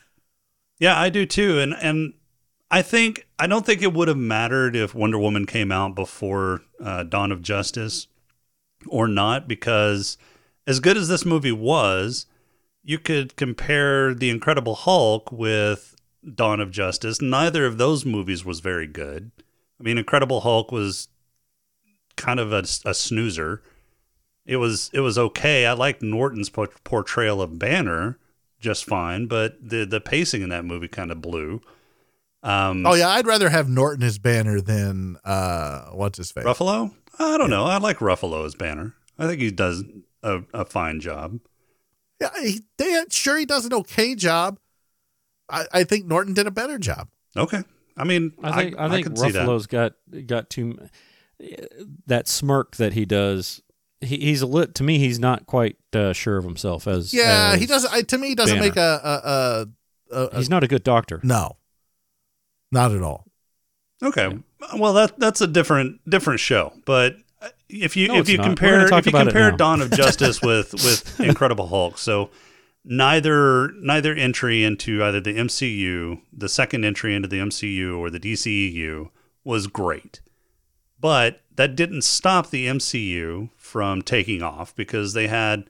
Yeah, 0.79 0.99
I 0.99 1.09
do 1.09 1.25
too. 1.25 1.59
And 1.59 1.73
and 1.75 2.13
I 2.69 2.81
think 2.81 3.27
I 3.39 3.47
don't 3.47 3.65
think 3.65 3.81
it 3.81 3.93
would 3.93 4.07
have 4.07 4.17
mattered 4.17 4.75
if 4.75 4.95
Wonder 4.95 5.19
Woman 5.19 5.45
came 5.45 5.71
out 5.71 5.93
before 5.95 6.63
uh, 6.83 7.03
Dawn 7.03 7.31
of 7.31 7.41
Justice 7.41 8.07
or 8.87 9.07
not, 9.07 9.47
because 9.47 10.17
as 10.71 10.79
good 10.79 10.95
as 10.95 11.09
this 11.09 11.25
movie 11.25 11.51
was, 11.51 12.25
you 12.81 12.97
could 12.97 13.35
compare 13.35 14.13
The 14.13 14.29
Incredible 14.29 14.75
Hulk 14.75 15.29
with 15.29 15.95
Dawn 16.33 16.61
of 16.61 16.71
Justice. 16.71 17.21
Neither 17.21 17.65
of 17.65 17.77
those 17.77 18.05
movies 18.05 18.45
was 18.45 18.61
very 18.61 18.87
good. 18.87 19.31
I 19.79 19.83
mean, 19.83 19.97
Incredible 19.97 20.41
Hulk 20.41 20.71
was 20.71 21.09
kind 22.15 22.39
of 22.39 22.53
a, 22.53 22.63
a 22.85 22.93
snoozer. 22.93 23.61
It 24.45 24.55
was 24.57 24.89
it 24.93 25.01
was 25.01 25.17
okay. 25.17 25.65
I 25.65 25.73
liked 25.73 26.01
Norton's 26.01 26.49
portrayal 26.49 27.41
of 27.41 27.59
Banner 27.59 28.17
just 28.59 28.85
fine, 28.85 29.27
but 29.27 29.57
the 29.61 29.85
the 29.85 29.99
pacing 29.99 30.41
in 30.41 30.49
that 30.49 30.63
movie 30.63 30.87
kind 30.87 31.11
of 31.11 31.21
blew. 31.21 31.61
Um, 32.43 32.85
Oh 32.87 32.93
yeah, 32.93 33.09
I'd 33.09 33.27
rather 33.27 33.49
have 33.49 33.67
Norton 33.67 34.03
as 34.03 34.17
Banner 34.19 34.61
than 34.61 35.17
uh, 35.25 35.89
what's 35.91 36.17
his 36.17 36.31
face? 36.31 36.45
Ruffalo? 36.45 36.93
I 37.19 37.37
don't 37.37 37.49
know. 37.49 37.65
I 37.65 37.77
like 37.77 37.97
Ruffalo 37.97 38.45
as 38.45 38.55
Banner. 38.55 38.95
I 39.19 39.27
think 39.27 39.41
he 39.41 39.51
does 39.51 39.83
a, 40.23 40.41
a 40.53 40.65
fine 40.65 40.99
job. 40.99 41.39
Yeah, 42.19 42.29
he, 42.41 42.61
they, 42.77 43.03
sure 43.09 43.37
he 43.37 43.45
does 43.45 43.65
an 43.65 43.73
okay 43.73 44.15
job. 44.15 44.59
I, 45.49 45.65
I 45.73 45.83
think 45.83 46.05
Norton 46.05 46.33
did 46.33 46.47
a 46.47 46.51
better 46.51 46.77
job. 46.77 47.09
Okay. 47.35 47.63
I 47.97 48.03
mean, 48.03 48.33
I 48.41 48.51
think 48.55 48.79
I, 48.79 48.89
think 48.89 49.07
can 49.07 49.15
see 49.15 49.31
that. 49.31 49.45
Ruffalo's 49.45 49.67
got 49.67 49.93
got 50.25 50.49
too 50.49 50.77
that 52.07 52.27
smirk 52.27 52.77
that 52.77 52.93
he 52.93 53.05
does. 53.05 53.61
He, 53.99 54.17
he's 54.17 54.41
a 54.41 54.47
lit 54.47 54.73
to 54.75 54.83
me. 54.83 54.97
He's 54.97 55.19
not 55.19 55.45
quite 55.45 55.77
uh, 55.93 56.13
sure 56.13 56.37
of 56.37 56.43
himself 56.43 56.87
as 56.87 57.13
Yeah, 57.13 57.55
he 57.57 57.65
doesn't. 57.65 57.93
I, 57.93 58.01
to 58.03 58.17
me, 58.17 58.29
he 58.29 58.35
doesn't 58.35 58.57
Banner. 58.57 58.67
make 58.67 58.77
a 58.77 59.01
a, 59.03 60.15
a, 60.15 60.15
a, 60.15 60.25
a 60.27 60.37
He's 60.37 60.49
not 60.49 60.63
a 60.63 60.67
good 60.67 60.83
doctor. 60.83 61.19
no, 61.23 61.57
not 62.71 62.91
at 62.91 63.01
all. 63.01 63.25
Okay. 64.03 64.39
Well, 64.77 64.93
that 64.93 65.19
that's 65.19 65.41
a 65.41 65.47
different 65.47 66.01
different 66.09 66.39
show. 66.39 66.73
But 66.85 67.15
if 67.71 67.95
you 67.95 68.07
No, 68.09 68.15
if 68.17 68.29
you 68.29 68.37
not. 68.37 68.45
Compare 68.47 68.93
if 68.93 69.05
you 69.05 69.11
compare. 69.11 69.51
Dawn 69.51 69.81
of 69.81 69.91
Justice 70.01 70.41
with 70.41 70.73
with 70.73 71.19
Incredible 71.19 71.67
Hulk, 71.67 71.97
so 71.97 72.29
neither 72.83 73.71
neither 73.79 74.13
entry 74.13 74.63
into 74.63 75.03
either 75.03 75.19
the 75.21 75.35
MCU, 75.35 76.21
the 76.33 76.49
second 76.49 76.83
entry 76.85 77.15
into 77.15 77.27
the 77.27 77.37
MCU 77.37 77.97
or 77.97 78.09
the 78.09 78.19
DCEU 78.19 79.09
was 79.43 79.67
great. 79.67 80.21
But 80.99 81.41
that 81.55 81.75
didn't 81.75 82.03
stop 82.03 82.49
the 82.49 82.67
MCU 82.67 83.49
from 83.57 84.01
taking 84.01 84.41
off 84.43 84.75
because 84.75 85.13
they 85.13 85.27
had 85.27 85.65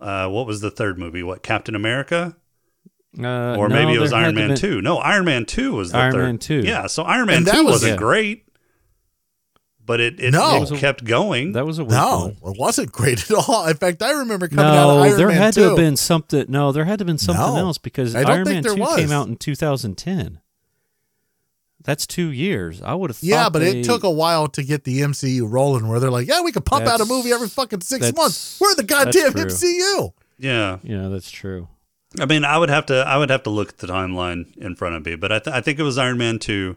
uh, 0.00 0.28
what 0.28 0.46
was 0.46 0.60
the 0.60 0.70
third 0.70 0.98
movie? 0.98 1.22
What 1.22 1.42
Captain 1.42 1.74
America? 1.74 2.36
Uh, 3.18 3.56
or 3.56 3.68
no, 3.68 3.74
maybe 3.74 3.94
it 3.94 4.00
was 4.00 4.12
Iron 4.12 4.36
Man 4.36 4.48
been- 4.50 4.56
two. 4.56 4.80
No, 4.80 4.98
Iron 4.98 5.24
Man 5.24 5.44
two 5.44 5.72
was 5.74 5.90
the 5.92 5.98
Iron 5.98 6.12
third. 6.12 6.22
Man 6.22 6.38
2. 6.38 6.60
Yeah, 6.60 6.86
so 6.86 7.02
Iron 7.02 7.26
Man 7.26 7.38
And 7.38 7.46
that 7.46 7.54
two 7.56 7.64
was- 7.64 7.72
wasn't 7.74 7.92
Yeah. 7.94 7.96
great, 7.98 8.44
but 9.90 9.98
it 9.98 10.20
it, 10.20 10.30
No. 10.32 10.54
it 10.54 10.60
was 10.60 10.70
a- 10.70 10.76
kept 10.76 11.02
going. 11.04 11.50
That 11.54 11.66
was 11.66 11.80
a 11.80 11.84
weird 11.84 12.00
No, 12.00 12.32
one. 12.40 12.52
it 12.54 12.60
wasn't 12.60 12.92
great 12.92 13.28
at 13.28 13.36
all. 13.36 13.66
In 13.66 13.76
fact, 13.76 14.00
I 14.04 14.12
remember 14.12 14.46
coming 14.46 14.64
out 14.64 14.88
of 14.88 14.96
No, 14.98 15.02
Iron 15.02 15.16
there 15.16 15.26
Man 15.28 15.36
had 15.36 15.54
2. 15.54 15.60
to 15.62 15.66
have 15.70 15.76
been 15.76 15.96
something. 15.96 16.44
No, 16.48 16.70
there 16.70 16.84
had 16.84 17.00
to 17.00 17.02
have 17.02 17.06
been 17.08 17.18
something 17.18 17.44
No, 17.44 17.56
else 17.56 17.78
because 17.78 18.14
I 18.14 18.22
Iron 18.22 18.44
Man 18.48 18.62
two 18.62 18.76
was. 18.76 18.94
came 18.96 19.10
out 19.10 19.26
in 19.26 19.34
2010. 19.34 20.38
That's 21.82 22.06
two 22.06 22.30
years. 22.30 22.80
I 22.82 22.94
would 22.94 23.10
have. 23.10 23.18
Yeah, 23.20 23.48
but 23.48 23.60
they- 23.60 23.80
it 23.80 23.84
took 23.84 24.04
a 24.04 24.10
while 24.10 24.46
to 24.48 24.62
get 24.62 24.84
the 24.84 25.00
MCU 25.00 25.46
rolling 25.50 25.88
where 25.88 25.98
they're 25.98 26.10
like, 26.10 26.28
yeah, 26.28 26.40
we 26.42 26.52
could 26.52 26.64
pump 26.64 26.86
out 26.86 27.00
a 27.00 27.04
movie 27.04 27.32
every 27.32 27.48
fucking 27.48 27.80
six 27.80 28.12
months. 28.14 28.58
We're 28.60 28.74
the 28.76 28.84
goddamn. 28.84 29.32
MCU. 29.32 30.12
Yeah. 30.38 30.78
Yeah, 30.84 31.08
that's 31.08 31.30
true. 31.30 31.68
I 32.20 32.26
mean, 32.26 32.44
I 32.44 32.58
would 32.58 32.68
have 32.70 32.86
to 32.86 32.94
I 33.06 33.16
would 33.16 33.30
have 33.30 33.42
to 33.44 33.50
look 33.50 33.70
at 33.70 33.78
the 33.78 33.86
timeline 33.86 34.56
in 34.56 34.76
front 34.76 34.94
of 34.94 35.04
me, 35.04 35.14
but 35.16 35.32
I, 35.32 35.38
th- 35.38 35.54
I 35.54 35.60
think 35.60 35.78
it 35.78 35.82
was 35.82 35.96
Iron 35.98 36.18
Man 36.18 36.38
two, 36.38 36.76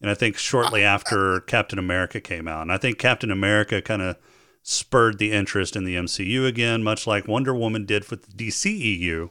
and 0.00 0.10
I 0.10 0.14
think 0.14 0.36
shortly 0.36 0.84
oh. 0.84 0.88
after 0.88 1.40
Captain 1.40 1.78
America 1.78 2.20
came 2.20 2.46
out, 2.48 2.62
and 2.62 2.72
I 2.72 2.78
think 2.78 2.98
Captain 2.98 3.30
America 3.30 3.80
kind 3.82 4.02
of 4.02 4.16
spurred 4.62 5.18
the 5.18 5.32
interest 5.32 5.76
in 5.76 5.84
the 5.84 5.94
MCU 5.96 6.46
again, 6.46 6.82
much 6.82 7.06
like 7.06 7.28
Wonder 7.28 7.54
Woman 7.54 7.84
did 7.86 8.08
with 8.10 8.22
the 8.36 8.48
DCEU. 8.48 9.30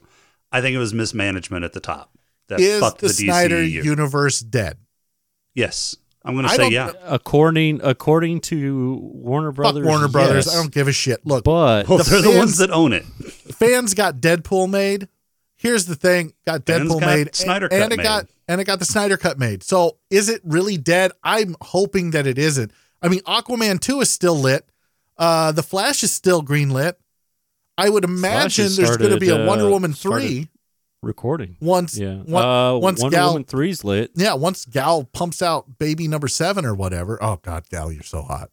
I 0.51 0.61
think 0.61 0.75
it 0.75 0.79
was 0.79 0.93
mismanagement 0.93 1.65
at 1.65 1.73
the 1.73 1.81
top 1.81 2.11
that 2.47 2.59
Is 2.59 2.79
fucked 2.79 3.01
the, 3.01 3.07
the, 3.07 3.13
Snyder 3.13 3.57
DCEU. 3.57 3.83
universe 3.83 4.39
dead? 4.39 4.77
yes, 5.53 5.95
I'm 6.23 6.33
going 6.35 6.47
to 6.47 6.55
say 6.55 6.69
yeah. 6.69 6.91
According 7.03 7.81
according 7.83 8.41
to 8.41 8.95
Warner 9.13 9.51
Brothers, 9.51 9.83
Fuck 9.83 9.89
Warner 9.91 10.07
Brothers. 10.07 10.45
yes. 10.47 10.55
I 10.55 10.61
don't 10.61 10.71
give 10.73 10.87
a 10.87 10.91
shit. 10.91 11.23
Look, 11.25 11.43
But 11.43 11.87
Well, 11.87 11.99
the 11.99 12.03
they're 12.05 12.21
the 12.21 12.37
ones 12.37 12.57
that 12.57 12.71
own 12.71 12.93
it. 12.93 13.03
fans 13.03 13.93
got 13.93 14.15
Deadpool 14.21 14.69
made. 14.69 15.07
Here's 15.55 15.85
the 15.85 15.95
thing: 15.95 16.33
got 16.45 16.65
Deadpool 16.65 16.99
got 16.99 17.05
made, 17.15 17.35
Snyder 17.35 17.67
and, 17.67 17.71
Cut 17.71 17.83
and 17.83 17.93
it 17.93 17.97
made. 17.97 18.03
got 18.03 18.25
and 18.47 18.61
it 18.61 18.65
got 18.65 18.79
the 18.79 18.85
Snyder 18.85 19.17
cut 19.17 19.37
made. 19.39 19.63
So 19.63 19.97
is 20.09 20.29
it 20.29 20.41
really 20.43 20.77
dead? 20.77 21.11
I'm 21.23 21.55
hoping 21.61 22.11
that 22.11 22.27
it 22.27 22.37
isn't. 22.37 22.71
I 23.01 23.07
mean, 23.09 23.21
Aquaman 23.21 23.79
two 23.79 24.01
is 24.01 24.09
still 24.09 24.35
lit. 24.35 24.67
Uh, 25.17 25.51
the 25.51 25.63
Flash 25.63 26.03
is 26.03 26.11
still 26.11 26.41
green 26.41 26.69
lit. 26.71 26.99
I 27.77 27.89
would 27.89 28.03
imagine 28.03 28.65
has 28.65 28.77
there's 28.77 28.97
going 28.97 29.11
to 29.11 29.19
be 29.19 29.29
a 29.29 29.45
Wonder 29.45 29.65
uh, 29.65 29.69
Woman 29.69 29.93
three 29.93 30.47
recording. 31.01 31.57
once. 31.59 31.97
Yeah. 31.97 32.15
One, 32.15 32.45
uh, 32.45 32.75
once 32.77 33.01
Wonder 33.01 33.15
Gal, 33.17 33.27
Woman 33.29 33.43
three's 33.43 33.83
lit. 33.83 34.11
yeah, 34.15 34.33
once 34.33 34.65
Gal 34.65 35.03
pumps 35.03 35.41
out 35.41 35.77
baby 35.77 36.07
number 36.07 36.27
seven 36.27 36.65
or 36.65 36.73
whatever. 36.73 37.21
Oh 37.21 37.39
God, 37.41 37.67
Gal, 37.69 37.91
you're 37.91 38.03
so 38.03 38.21
hot. 38.21 38.49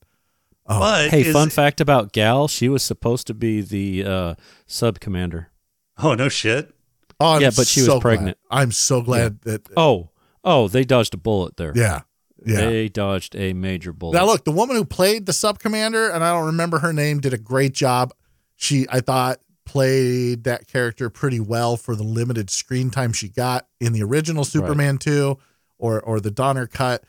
Oh. 0.66 0.78
But 0.80 1.10
Hey, 1.10 1.22
is- 1.22 1.32
fun 1.32 1.50
fact 1.50 1.80
about 1.80 2.12
Gal: 2.12 2.48
she 2.48 2.68
was 2.68 2.82
supposed 2.82 3.26
to 3.28 3.34
be 3.34 3.60
the 3.60 4.04
uh, 4.04 4.34
sub 4.66 5.00
commander. 5.00 5.50
Oh 5.98 6.14
no 6.14 6.28
shit. 6.28 6.74
Oh, 7.22 7.34
I'm 7.34 7.42
Yeah, 7.42 7.50
but 7.56 7.66
she 7.66 7.80
was 7.80 7.86
so 7.86 7.92
glad. 7.94 8.02
pregnant. 8.02 8.38
I'm 8.50 8.72
so 8.72 9.00
glad 9.02 9.40
that. 9.42 9.68
Oh, 9.76 10.10
oh, 10.44 10.68
they 10.68 10.84
dodged 10.84 11.14
a 11.14 11.16
bullet 11.18 11.56
there. 11.56 11.72
Yeah, 11.74 12.00
yeah. 12.44 12.56
They 12.66 12.88
dodged 12.88 13.36
a 13.36 13.52
major 13.52 13.92
bullet. 13.92 14.14
Now 14.14 14.26
look, 14.26 14.44
the 14.44 14.52
woman 14.52 14.76
who 14.76 14.84
played 14.84 15.26
the 15.26 15.32
sub 15.32 15.58
commander, 15.58 16.08
and 16.10 16.22
I 16.24 16.32
don't 16.32 16.46
remember 16.46 16.80
her 16.80 16.92
name, 16.92 17.20
did 17.20 17.32
a 17.32 17.38
great 17.38 17.72
job. 17.72 18.12
She, 18.56 18.86
I 18.90 19.00
thought, 19.00 19.38
played 19.64 20.44
that 20.44 20.66
character 20.68 21.08
pretty 21.10 21.40
well 21.40 21.76
for 21.76 21.96
the 21.96 22.02
limited 22.02 22.50
screen 22.50 22.90
time 22.90 23.12
she 23.12 23.28
got 23.28 23.66
in 23.80 23.92
the 23.92 24.02
original 24.02 24.44
Superman 24.44 24.98
two, 24.98 25.38
or 25.78 26.00
or 26.00 26.20
the 26.20 26.30
Donner 26.30 26.66
cut. 26.66 27.04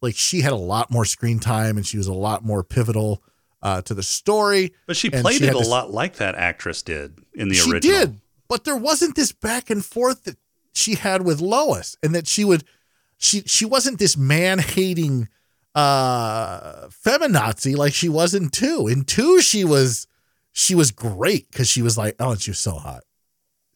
Like 0.00 0.14
she 0.16 0.42
had 0.42 0.52
a 0.52 0.56
lot 0.56 0.90
more 0.90 1.04
screen 1.04 1.38
time, 1.38 1.76
and 1.76 1.86
she 1.86 1.96
was 1.98 2.06
a 2.06 2.12
lot 2.14 2.44
more 2.44 2.62
pivotal 2.62 3.22
uh, 3.62 3.80
to 3.82 3.94
the 3.94 4.02
story. 4.02 4.72
But 4.86 4.96
she 4.96 5.08
played 5.10 5.38
she 5.38 5.44
it 5.44 5.48
had 5.48 5.56
a 5.56 5.58
this- 5.58 5.68
lot 5.68 5.90
like 5.90 6.16
that 6.16 6.34
actress 6.34 6.82
did 6.82 7.18
in 7.34 7.48
the 7.48 7.54
she 7.54 7.70
original. 7.70 7.94
She 8.00 8.04
did, 8.06 8.20
but 8.48 8.64
there 8.64 8.76
wasn't 8.76 9.16
this 9.16 9.32
back 9.32 9.70
and 9.70 9.84
forth 9.84 10.24
that 10.24 10.36
she 10.72 10.96
had 10.96 11.22
with 11.22 11.40
Lois, 11.40 11.96
and 12.02 12.14
that 12.14 12.26
she 12.26 12.44
would, 12.44 12.64
she 13.16 13.42
she 13.42 13.64
wasn't 13.64 13.98
this 13.98 14.16
man 14.16 14.58
hating 14.58 15.28
uh 15.74 16.86
feminazi 16.88 17.76
like 17.76 17.92
she 17.92 18.08
was 18.08 18.34
in 18.34 18.48
two. 18.48 18.86
In 18.86 19.04
two, 19.04 19.40
she 19.40 19.64
was 19.64 20.06
she 20.52 20.74
was 20.74 20.90
great 20.90 21.50
because 21.50 21.68
she 21.68 21.82
was 21.82 21.98
like, 21.98 22.16
oh, 22.20 22.34
she 22.36 22.50
was 22.50 22.60
so 22.60 22.74
hot, 22.74 23.02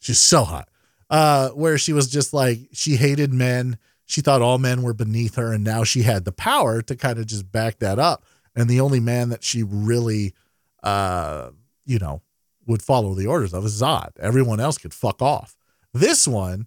she's 0.01 0.21
so 0.21 0.45
hot. 0.45 0.69
Uh, 1.11 1.49
where 1.51 1.79
she 1.79 1.93
was 1.93 2.09
just 2.09 2.35
like 2.35 2.69
she 2.73 2.97
hated 2.97 3.33
men. 3.33 3.79
She 4.05 4.21
thought 4.23 4.43
all 4.43 4.59
men 4.59 4.83
were 4.83 4.95
beneath 4.95 5.35
her, 5.37 5.53
and 5.53 5.65
now 5.65 5.85
she 5.85 6.03
had 6.03 6.25
the 6.25 6.33
power 6.33 6.81
to 6.83 6.97
kind 6.97 7.19
of 7.19 7.27
just 7.27 7.51
back 7.51 7.79
that 7.79 7.99
up. 7.99 8.25
And 8.57 8.69
the 8.69 8.81
only 8.81 9.01
man 9.01 9.29
that 9.29 9.45
she 9.45 9.63
really, 9.63 10.35
uh, 10.83 11.51
you 11.85 11.99
know, 11.99 12.23
would 12.69 12.83
follow 12.83 13.15
the 13.15 13.27
orders 13.27 13.53
of 13.53 13.65
is 13.65 13.81
Zod. 13.83 14.11
Everyone 14.21 14.61
else 14.61 14.79
could 14.79 14.95
fuck 14.95 15.21
off. 15.21 15.57
This 15.93 16.29
one, 16.29 16.67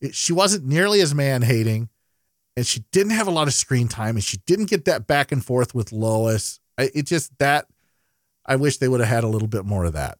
it, 0.00 0.14
she 0.14 0.32
wasn't 0.32 0.66
nearly 0.66 1.00
as 1.00 1.14
man 1.14 1.42
hating, 1.42 1.88
and 2.56 2.66
she 2.66 2.84
didn't 2.92 3.12
have 3.12 3.28
a 3.28 3.30
lot 3.30 3.46
of 3.46 3.54
screen 3.54 3.88
time, 3.88 4.16
and 4.16 4.24
she 4.24 4.38
didn't 4.46 4.68
get 4.68 4.84
that 4.84 5.06
back 5.06 5.32
and 5.32 5.44
forth 5.44 5.74
with 5.74 5.92
Lois. 5.92 6.60
I, 6.76 6.90
it 6.94 7.06
just 7.06 7.38
that 7.38 7.66
I 8.44 8.56
wish 8.56 8.78
they 8.78 8.88
would 8.88 9.00
have 9.00 9.08
had 9.08 9.24
a 9.24 9.28
little 9.28 9.48
bit 9.48 9.64
more 9.64 9.84
of 9.84 9.92
that. 9.94 10.18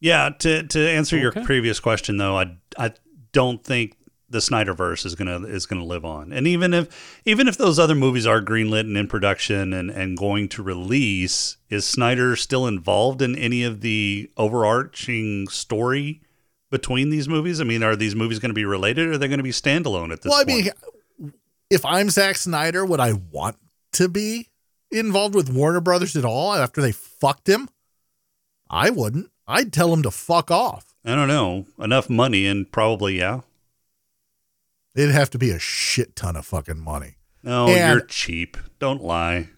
Yeah, 0.00 0.30
to 0.38 0.62
to 0.62 0.88
answer 0.88 1.18
your 1.18 1.32
previous 1.32 1.80
question 1.80 2.16
though, 2.16 2.38
I 2.38 2.56
I 2.78 2.92
don't 3.32 3.62
think 3.62 3.96
the 4.30 4.38
Snyderverse 4.38 5.06
is 5.06 5.14
gonna 5.14 5.46
is 5.46 5.66
gonna 5.66 5.84
live 5.84 6.04
on. 6.04 6.32
And 6.32 6.46
even 6.46 6.74
if 6.74 7.20
even 7.24 7.48
if 7.48 7.56
those 7.56 7.78
other 7.78 7.94
movies 7.94 8.26
are 8.26 8.42
greenlit 8.42 8.80
and 8.80 8.96
in 8.96 9.06
production 9.08 9.72
and 9.72 9.90
and 9.90 10.16
going 10.16 10.48
to 10.50 10.62
release, 10.62 11.56
is 11.70 11.86
Snyder 11.86 12.36
still 12.36 12.66
involved 12.66 13.22
in 13.22 13.36
any 13.36 13.64
of 13.64 13.80
the 13.80 14.30
overarching 14.36 15.48
story 15.48 16.20
between 16.70 17.10
these 17.10 17.28
movies? 17.28 17.60
I 17.60 17.64
mean, 17.64 17.82
are 17.82 17.96
these 17.96 18.14
movies 18.14 18.38
going 18.38 18.50
to 18.50 18.54
be 18.54 18.64
related 18.64 19.08
or 19.08 19.12
are 19.12 19.18
they 19.18 19.28
going 19.28 19.38
to 19.38 19.44
be 19.44 19.50
standalone 19.50 20.12
at 20.12 20.22
this 20.22 20.30
well, 20.30 20.40
I 20.40 20.44
point? 20.44 20.70
mean, 21.18 21.32
if 21.70 21.84
I'm 21.84 22.10
Zack 22.10 22.36
Snyder, 22.36 22.84
would 22.84 23.00
I 23.00 23.12
want 23.12 23.56
to 23.92 24.08
be 24.08 24.48
involved 24.90 25.34
with 25.34 25.50
Warner 25.50 25.80
Brothers 25.80 26.16
at 26.16 26.24
all 26.24 26.54
after 26.54 26.80
they 26.80 26.92
fucked 26.92 27.48
him? 27.48 27.68
I 28.70 28.90
wouldn't. 28.90 29.30
I'd 29.46 29.72
tell 29.72 29.92
him 29.92 30.02
to 30.02 30.10
fuck 30.10 30.50
off. 30.50 30.94
I 31.04 31.14
don't 31.14 31.28
know. 31.28 31.66
Enough 31.78 32.10
money 32.10 32.46
and 32.46 32.70
probably 32.70 33.18
yeah. 33.18 33.40
It'd 34.98 35.14
have 35.14 35.30
to 35.30 35.38
be 35.38 35.50
a 35.50 35.58
shit 35.58 36.16
ton 36.16 36.36
of 36.36 36.44
fucking 36.46 36.78
money. 36.80 37.16
No, 37.42 37.68
And- 37.68 37.98
you're 37.98 38.06
cheap. 38.06 38.56
Don't 38.78 39.02
lie. 39.02 39.48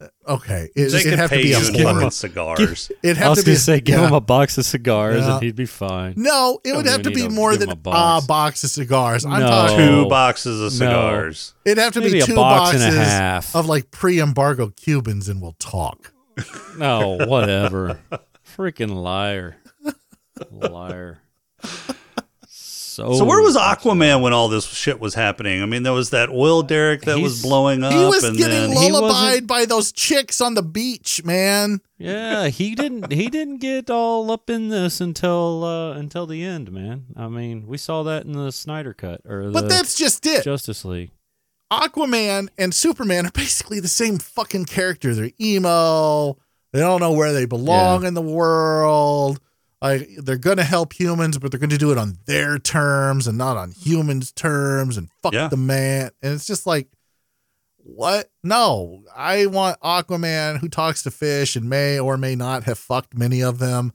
Uh, 0.00 0.06
okay, 0.28 0.68
it, 0.76 0.90
They 0.92 0.98
it'd 0.98 1.02
could 1.10 1.18
have 1.18 1.30
to 1.30 1.36
pay 1.36 1.42
be 1.42 1.52
a 1.54 1.58
you 1.60 1.74
in 1.74 1.96
horror. 1.96 2.10
cigars. 2.12 2.92
It'd 3.02 3.20
I 3.20 3.28
was 3.30 3.38
to 3.40 3.44
be 3.44 3.50
gonna 3.50 3.56
a- 3.56 3.60
say, 3.60 3.80
give 3.80 3.98
yeah. 3.98 4.06
him 4.06 4.14
a 4.14 4.20
box 4.20 4.56
of 4.56 4.64
cigars 4.64 5.22
Yeah. 5.26 5.34
and 5.34 5.42
he'd 5.42 5.56
be 5.56 5.66
fine. 5.66 6.14
No, 6.16 6.60
it 6.64 6.68
Don't 6.68 6.76
would 6.78 6.86
have 6.86 7.02
to 7.02 7.10
be 7.10 7.22
need 7.22 7.32
more 7.32 7.56
than 7.56 7.68
him 7.68 7.70
a 7.70 7.72
a 7.72 7.76
box. 7.76 7.96
box. 7.96 8.26
box 8.26 8.64
of 8.64 8.70
cigars. 8.70 9.24
I'm 9.24 9.40
No. 9.40 9.46
talking. 9.48 9.76
Two 9.76 10.08
boxes 10.08 10.60
of 10.60 10.72
No. 10.80 10.86
cigars. 10.86 11.54
It'd 11.64 11.78
have 11.78 11.94
to 11.94 12.00
Maybe 12.00 12.12
be 12.12 12.20
a 12.20 12.26
two 12.26 12.36
box 12.36 12.74
and 12.74 12.80
boxes 12.82 12.96
a 12.96 13.04
half. 13.04 13.56
of 13.56 13.66
like 13.66 13.90
pre-embargo 13.90 14.68
Cubans, 14.76 15.28
and 15.28 15.40
we'll 15.42 15.56
talk. 15.58 16.12
No, 16.78 17.16
whatever. 17.26 17.98
Freaking 18.56 18.94
liar. 18.94 19.56
Liar. 20.52 21.18
So, 22.98 23.14
So 23.14 23.24
where 23.24 23.40
was 23.40 23.56
Aquaman 23.56 24.22
when 24.22 24.32
all 24.32 24.48
this 24.48 24.66
shit 24.66 24.98
was 24.98 25.14
happening? 25.14 25.62
I 25.62 25.66
mean, 25.66 25.84
there 25.84 25.92
was 25.92 26.10
that 26.10 26.30
oil 26.30 26.62
derrick 26.64 27.02
that 27.02 27.20
was 27.20 27.40
blowing 27.40 27.84
up, 27.84 27.92
he 27.92 28.04
was 28.04 28.24
and 28.24 28.36
getting 28.36 28.74
then 28.74 28.92
lullabied 28.92 29.46
by 29.46 29.66
those 29.66 29.92
chicks 29.92 30.40
on 30.40 30.54
the 30.54 30.64
beach, 30.64 31.22
man. 31.22 31.80
Yeah, 31.96 32.48
he 32.48 32.74
didn't 32.74 33.12
he 33.12 33.28
didn't 33.28 33.58
get 33.58 33.88
all 33.88 34.32
up 34.32 34.50
in 34.50 34.68
this 34.68 35.00
until 35.00 35.62
uh 35.62 35.92
until 35.92 36.26
the 36.26 36.42
end, 36.42 36.72
man. 36.72 37.06
I 37.16 37.28
mean, 37.28 37.68
we 37.68 37.78
saw 37.78 38.02
that 38.02 38.24
in 38.24 38.32
the 38.32 38.50
Snyder 38.50 38.94
cut 38.94 39.20
or 39.24 39.46
the 39.46 39.52
But 39.52 39.68
that's 39.68 39.96
just 39.96 40.26
it. 40.26 40.42
Justice 40.42 40.84
League. 40.84 41.12
Aquaman 41.72 42.48
and 42.58 42.74
Superman 42.74 43.26
are 43.26 43.30
basically 43.32 43.78
the 43.78 43.86
same 43.86 44.18
fucking 44.18 44.64
character. 44.64 45.14
They're 45.14 45.30
emo. 45.40 46.36
They 46.72 46.80
don't 46.80 47.00
know 47.00 47.12
where 47.12 47.32
they 47.32 47.44
belong 47.44 48.04
in 48.04 48.14
the 48.14 48.22
world. 48.22 49.40
Like 49.80 50.08
they're 50.18 50.36
gonna 50.38 50.64
help 50.64 50.92
humans, 50.92 51.38
but 51.38 51.50
they're 51.50 51.60
gonna 51.60 51.78
do 51.78 51.92
it 51.92 51.98
on 51.98 52.18
their 52.26 52.58
terms 52.58 53.26
and 53.26 53.38
not 53.38 53.56
on 53.56 53.70
humans' 53.72 54.32
terms. 54.32 54.96
And 54.96 55.08
fuck 55.22 55.32
Yeah. 55.34 55.48
the 55.48 55.56
man. 55.56 56.10
And 56.22 56.32
it's 56.34 56.46
just 56.46 56.66
like, 56.66 56.88
what? 57.76 58.30
No, 58.42 59.04
I 59.16 59.46
want 59.46 59.80
Aquaman 59.80 60.58
who 60.58 60.68
talks 60.68 61.02
to 61.04 61.10
fish 61.10 61.54
and 61.56 61.70
may 61.70 61.98
or 61.98 62.16
may 62.18 62.34
not 62.34 62.64
have 62.64 62.78
fucked 62.78 63.16
many 63.16 63.40
of 63.42 63.58
them. 63.60 63.92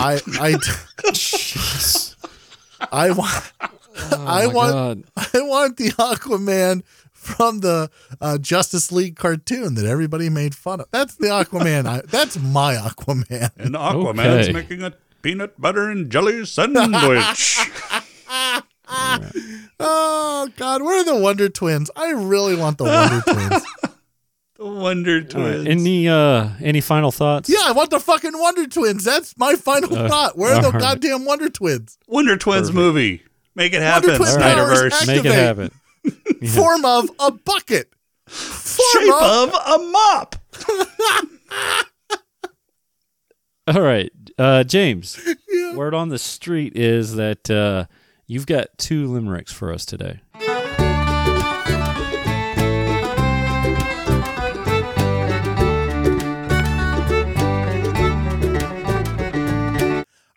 I 0.00 0.20
I 0.40 0.56
I 2.92 3.10
want 3.10 3.52
I 3.60 3.68
Oh 4.12 4.18
my 4.18 4.46
want 4.46 4.72
God. 4.72 5.04
I 5.34 5.40
want 5.42 5.76
the 5.76 5.88
Aquaman 5.90 6.82
from 7.12 7.60
the 7.60 7.90
uh, 8.20 8.38
Justice 8.38 8.92
League 8.92 9.16
cartoon 9.16 9.74
that 9.74 9.84
everybody 9.86 10.28
made 10.28 10.54
fun 10.54 10.80
of. 10.80 10.86
That's 10.92 11.14
the 11.16 11.28
Aquaman. 11.28 11.86
I, 11.86 12.02
that's 12.06 12.38
my 12.38 12.74
Aquaman. 12.74 13.50
and 13.56 13.74
Aquaman's 13.74 14.48
Okay. 14.48 14.52
making 14.52 14.82
a 14.82 14.92
peanut 15.26 15.60
butter 15.60 15.90
and 15.90 16.08
jelly 16.10 16.44
sandwich. 16.46 17.58
Oh 19.78 20.48
God, 20.56 20.82
where 20.82 21.00
are 21.00 21.04
the 21.04 21.16
Wonder 21.16 21.48
Twins? 21.48 21.90
I 21.96 22.10
really 22.10 22.54
want 22.56 22.78
the 22.78 22.84
Wonder 22.84 23.20
Twins. 23.32 23.64
the 24.56 24.64
Wonder 24.66 25.14
All 25.16 25.20
right, 25.20 25.30
Twins. 25.30 25.66
Any 25.66 26.08
uh 26.08 26.50
any 26.62 26.80
final 26.80 27.10
thoughts? 27.10 27.48
Yeah, 27.50 27.58
I 27.64 27.72
want 27.72 27.90
the 27.90 27.98
fucking 28.00 28.32
Wonder 28.38 28.66
Twins. 28.68 29.02
That's 29.04 29.36
my 29.36 29.54
final 29.54 29.94
Uh, 29.96 30.08
thought. 30.08 30.38
Where 30.38 30.54
are 30.54 30.60
the 30.60 30.66
all 30.68 30.72
right. 30.72 30.80
goddamn 30.80 31.24
Wonder 31.24 31.50
Twins? 31.50 31.98
Wonder 32.06 32.36
Twins 32.36 32.68
Perfect. 32.68 32.76
movie. 32.76 33.22
Make 33.56 33.72
it 33.74 33.82
happen, 33.82 34.10
Wonder 34.12 34.24
Twin 34.24 34.40
powers 34.40 34.78
Snyderverse. 34.92 35.06
Make 35.08 35.16
it 35.24 35.32
Activate. 35.32 35.38
happen. 35.38 35.70
Yeah. 36.40 36.50
Form 36.54 36.84
of 36.84 37.10
a 37.18 37.32
bucket. 37.32 37.92
Form 38.28 39.04
Shape 39.04 39.12
of, 39.14 39.52
of 39.54 39.80
a 39.80 39.84
mop. 39.90 40.36
All 43.68 43.82
right. 43.82 44.12
Uh, 44.38 44.62
James, 44.64 45.18
yeah. 45.48 45.74
word 45.74 45.94
on 45.94 46.10
the 46.10 46.18
street 46.18 46.76
is 46.76 47.14
that 47.16 47.50
uh, 47.50 47.86
you've 48.26 48.46
got 48.46 48.76
two 48.76 49.10
limericks 49.10 49.52
for 49.52 49.72
us 49.72 49.86
today. 49.86 50.20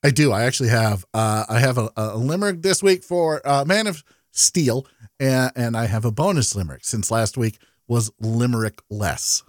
I 0.02 0.12
do. 0.12 0.32
I 0.32 0.43
actually 0.43 0.70
have. 0.70 1.06
Uh, 1.14 1.43
I 1.50 1.60
have 1.60 1.78
a, 1.78 1.89
a, 1.97 2.18
limerick 2.18 2.62
this 2.62 2.82
week 2.82 3.04
for 3.04 3.45
uh, 3.45 3.66
Man 3.66 3.86
of 3.86 4.04
Steel, 4.32 4.88
and, 5.20 5.52
and, 5.58 5.76
I 5.76 5.88
have 5.88 6.06
a 6.06 6.12
bonus 6.12 6.56
limerick 6.56 6.86
since 6.86 7.12
last 7.12 7.38
week 7.38 7.60
was 7.88 8.10
limerick 8.20 8.82
less. 8.89 9.43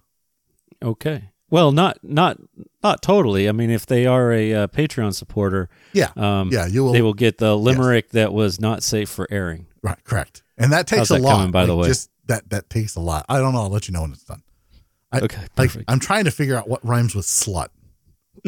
Okay, 0.83 1.31
well, 1.51 1.73
not 1.73 1.99
not 2.03 2.39
not 2.83 3.03
totally. 3.03 3.49
I 3.49 3.53
mean, 3.53 3.71
if 3.71 3.85
they 3.87 4.07
are 4.07 4.33
a 4.33 4.55
uh, 4.55 4.67
Patreon 4.69 5.15
supporter, 5.15 5.69
Yeah. 5.93 6.11
um, 6.17 6.51
Yeah, 6.53 6.67
you 6.67 6.85
will- 6.85 6.93
They 6.93 7.03
will 7.03 7.15
get 7.15 7.39
the 7.39 7.57
limerick 7.57 8.11
that 8.11 8.33
was 8.33 8.61
not 8.61 8.83
safe 8.83 9.09
for 9.09 9.27
airing. 9.31 9.67
Right. 9.83 10.03
Correct. 10.05 10.43
And 10.57 10.73
that 10.73 10.87
takes 10.87 10.99
How's 10.99 11.11
a 11.11 11.15
that 11.15 11.23
lot. 11.23 11.33
coming, 11.37 11.51
by 11.51 11.67
the 11.67 11.75
way? 11.77 11.89
just 11.89 12.11
that 12.27 12.49
that 12.51 12.71
takes 12.71 12.95
a 12.97 13.01
lot. 13.01 13.27
I 13.29 13.39
don't 13.39 13.53
know. 13.53 13.63
I'll 13.63 13.71
let 13.71 13.89
you 13.89 13.93
know 13.93 14.03
when 14.03 14.13
it's 14.13 14.25
done. 14.25 14.43
I, 15.13 15.19
Okay, 15.21 15.41
Like 15.41 15.55
perfect. 15.57 15.85
I'm 15.91 15.99
trying 15.99 16.25
to 16.25 16.31
figure 16.31 16.57
out 16.57 16.69
what 16.69 16.85
rhymes 16.87 17.15
with 17.15 17.27
slut. 17.27 17.69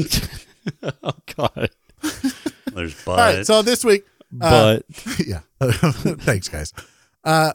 oh 0.82 1.12
God. 1.36 1.70
There's 2.72 2.94
but. 3.04 3.08
All 3.08 3.16
right. 3.16 3.46
So 3.46 3.62
this 3.62 3.84
week, 3.84 4.04
uh, 4.40 4.78
But 4.90 5.04
yeah. 5.26 5.40
Thanks, 5.60 6.48
guys. 6.48 6.72
Uh, 7.24 7.52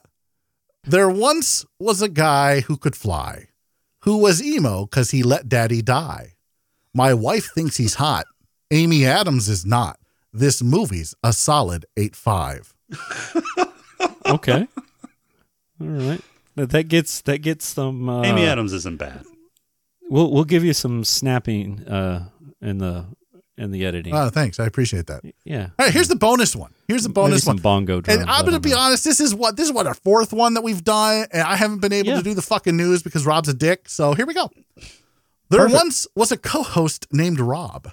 there 0.84 1.10
once 1.10 1.66
was 1.80 2.02
a 2.02 2.10
guy 2.10 2.62
who 2.62 2.78
could 2.78 2.96
fly, 2.96 3.47
who 4.08 4.20
was 4.20 4.42
emo 4.42 4.86
because 4.86 5.12
he 5.12 5.22
let 5.22 5.50
daddy 5.50 5.82
die. 5.82 6.36
My 6.94 7.14
wife 7.14 7.52
thinks 7.54 7.76
he's 7.76 7.96
hot. 7.96 8.26
Amy 8.72 9.06
Adams 9.06 9.50
is 9.50 9.66
not. 9.66 10.00
This 10.32 10.64
movie's 10.64 11.14
a 11.26 11.34
solid 11.34 11.86
8 11.98 12.16
5. 12.16 12.74
okay. 14.28 14.66
All 15.82 15.88
right. 15.88 16.22
That 16.56 16.70
that 16.70 16.88
gets 16.88 17.20
that 17.24 17.40
gets 17.40 17.66
some. 17.68 18.08
Uh, 18.08 18.24
Amy 18.24 18.48
Adams 18.48 18.72
isn't 18.72 18.98
bad. 18.98 19.26
We'll 20.10 20.32
we'll 20.32 20.46
give 20.46 20.64
you 20.64 20.72
some 20.72 21.04
snapping 21.04 21.86
uh, 21.86 22.30
in 22.62 22.78
the 22.78 23.08
in 23.58 23.72
the 23.72 23.86
editing. 23.86 24.14
Oh, 24.14 24.30
thanks. 24.30 24.60
I 24.60 24.66
appreciate 24.66 25.08
that. 25.08 25.22
yeah. 25.44 25.70
All 25.80 25.86
right, 25.86 25.94
here's 25.94 26.08
the 26.08 26.16
bonus 26.16 26.56
one. 26.56 26.74
Here's 26.88 27.04
the 27.04 27.10
bonus 27.10 27.46
one. 27.46 27.58
bongo 27.58 28.02
drums. 28.02 28.22
And 28.22 28.30
I'm 28.30 28.42
going 28.42 28.54
to 28.54 28.60
be 28.60 28.70
know. 28.72 28.80
honest. 28.80 29.04
This 29.04 29.20
is 29.20 29.34
what 29.34 29.58
this 29.58 29.66
is 29.68 29.74
what 29.74 29.88
our 29.88 29.94
fourth 29.94 30.32
one 30.34 30.54
that 30.54 30.62
we've 30.62 30.84
done, 30.84 31.28
and 31.32 31.42
I 31.44 31.56
haven't 31.56 31.80
been 31.80 31.94
able 31.94 32.10
Yeah. 32.10 32.18
to 32.18 32.24
do 32.24 32.34
the 32.34 32.42
fucking 32.42 32.78
news 32.78 33.02
because 33.04 33.26
Rob's 33.26 33.50
a 33.50 33.54
dick. 33.54 33.90
So 33.90 34.14
here 34.14 34.26
we 34.26 34.34
go. 34.34 34.50
There 35.50 35.62
Perfect. 35.62 35.74
once 35.76 36.08
was 36.16 36.32
a 36.34 36.38
co-host 36.38 37.08
named 37.12 37.40
Rob 37.40 37.90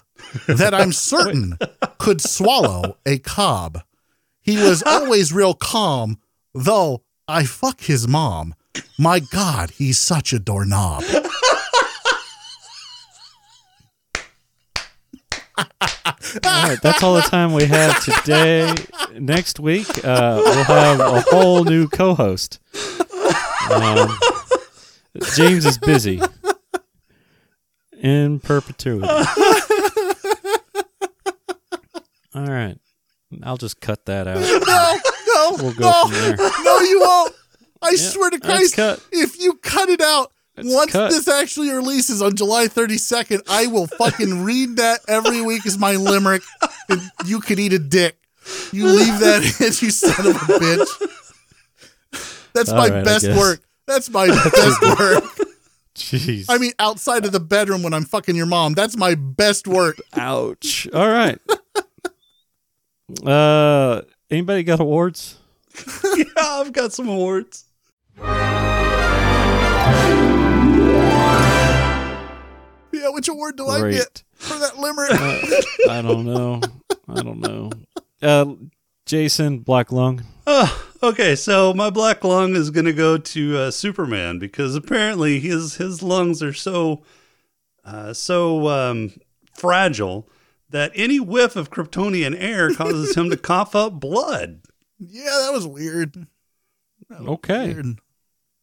that 0.49 0.75
I'm 0.75 0.93
certain 1.13 1.57
could 1.99 2.21
swallow 2.21 2.97
a 3.07 3.19
cob. 3.19 3.81
He 4.43 4.57
was 4.57 4.83
always 4.87 5.33
real 5.33 5.55
calm, 5.55 6.19
though 6.53 7.03
I 7.29 7.45
fuck 7.45 7.81
his 7.83 8.07
mom. 8.09 8.55
My 8.99 9.21
God, 9.21 9.71
he's 9.71 10.01
such 10.01 10.33
a 10.33 10.39
doorknob. 10.41 11.05
All 15.57 15.65
right, 16.45 16.79
that's 16.83 17.03
all 17.03 17.15
the 17.15 17.23
time 17.23 17.53
we 17.53 17.65
have 17.67 18.03
today. 18.05 18.75
Next 19.15 19.61
week, 19.61 19.89
uh, 20.05 20.41
we'll 20.45 20.65
have 20.65 21.01
a 21.01 21.21
whole 21.23 21.65
new 21.65 21.89
co-host. 21.89 22.59
Um, 23.71 24.19
James 25.37 25.65
is 25.65 25.79
busy 25.79 26.21
in 28.03 28.41
perpetuity. 28.41 29.07
All 32.35 32.47
right, 32.47 32.77
I'll 33.45 33.57
just 33.57 33.81
cut 33.81 34.05
that 34.07 34.27
out. 34.27 34.41
No, 34.41 34.49
no, 35.57 35.63
We'll 35.63 35.73
go 35.75 35.89
no, 35.91 36.03
from 36.09 36.13
there. 36.13 36.37
no, 36.65 36.81
you 36.81 37.01
won't. 37.01 37.33
I 37.81 37.95
swear 37.97 38.31
to 38.31 38.41
Christ, 38.41 38.75
if 39.13 39.41
you 39.41 39.55
cut 39.63 39.89
it 39.89 40.01
out, 40.01 40.33
It's 40.57 40.73
once 40.73 40.93
cut. 40.93 41.11
this 41.11 41.27
actually 41.27 41.71
releases 41.71 42.23
on 42.23 42.37
July 42.37 42.67
32nd, 42.69 43.43
I 43.49 43.67
will 43.67 43.87
fucking 43.87 44.45
read 44.45 44.77
that 44.77 45.01
every 45.09 45.43
week 45.43 45.67
as 45.67 45.79
my 45.79 45.97
limerick. 45.97 46.43
And 46.89 47.01
you 47.27 47.41
could 47.41 47.59
eat 47.59 47.73
a 47.73 47.79
dick. 47.79 48.17
You 48.73 48.87
leave 48.87 49.19
that 49.21 49.43
in, 49.61 49.67
you 49.67 49.91
son 49.91 50.27
of 50.27 50.37
a 50.37 50.39
bitch. 50.39 51.11
That's 52.53 52.71
All 52.71 52.77
my 52.77 52.89
right, 52.89 53.05
best 53.05 53.27
work. 53.29 53.61
That's 53.87 54.09
my 54.11 54.27
best 54.55 54.83
work. 54.83 55.25
Jeez. 55.97 56.47
I 56.49 56.59
mean, 56.59 56.73
outside 56.79 57.25
of 57.25 57.33
the 57.33 57.41
bedroom 57.41 57.83
when 57.83 57.93
I'm 57.95 58.05
fucking 58.05 58.37
your 58.37 58.47
mom, 58.47 58.75
that's 58.75 58.97
my 58.97 59.15
best 59.15 59.67
work. 59.67 59.97
Ouch. 60.15 60.89
All 60.93 61.09
right. 61.09 61.39
Uh, 63.25 64.03
anybody 64.31 64.63
got 64.63 64.81
awards? 64.81 65.39
yeah, 66.17 66.25
I've 66.39 66.73
got 66.73 66.93
some 66.93 67.09
awards. 67.09 67.65
Yeah, 73.05 73.11
which 73.11 73.29
award 73.29 73.57
do 73.57 73.67
I 73.67 73.91
get 73.91 74.23
for 74.33 74.59
that 74.59 74.79
limerick? 74.79 75.11
Uh, 75.13 75.91
I 75.91 76.01
don't 76.01 76.25
know. 76.25 76.61
I 77.07 77.23
don't 77.23 77.41
know. 77.41 77.71
Uh, 78.23 78.55
Jason 79.05 79.59
Black 79.59 79.93
Lung. 79.93 80.25
Oh, 80.47 80.89
okay, 81.03 81.37
so 81.37 81.75
my 81.75 81.91
black 81.91 82.25
lung 82.25 82.57
is 82.57 82.71
going 82.71 82.87
to 82.87 82.95
go 82.95 83.19
to 83.19 83.59
uh, 83.59 83.71
Superman 83.71 84.39
because 84.39 84.75
apparently 84.75 85.39
his 85.39 85.77
his 85.77 86.03
lungs 86.03 86.43
are 86.43 86.55
so 86.55 87.03
uh, 87.85 88.15
so 88.15 88.69
um, 88.69 89.13
fragile 89.53 90.27
that 90.71 90.91
any 90.95 91.21
whiff 91.21 91.57
of 91.57 91.71
Kryptonian 91.71 92.35
air 92.39 92.75
causes 92.75 93.15
him 93.15 93.29
to 93.29 93.37
cough 93.37 93.75
up 93.75 94.01
blood. 94.01 94.63
yeah, 94.99 95.43
that 95.45 95.53
was 95.53 95.67
weird. 95.67 96.27
Okay. 97.13 97.75
Weird. 97.75 97.99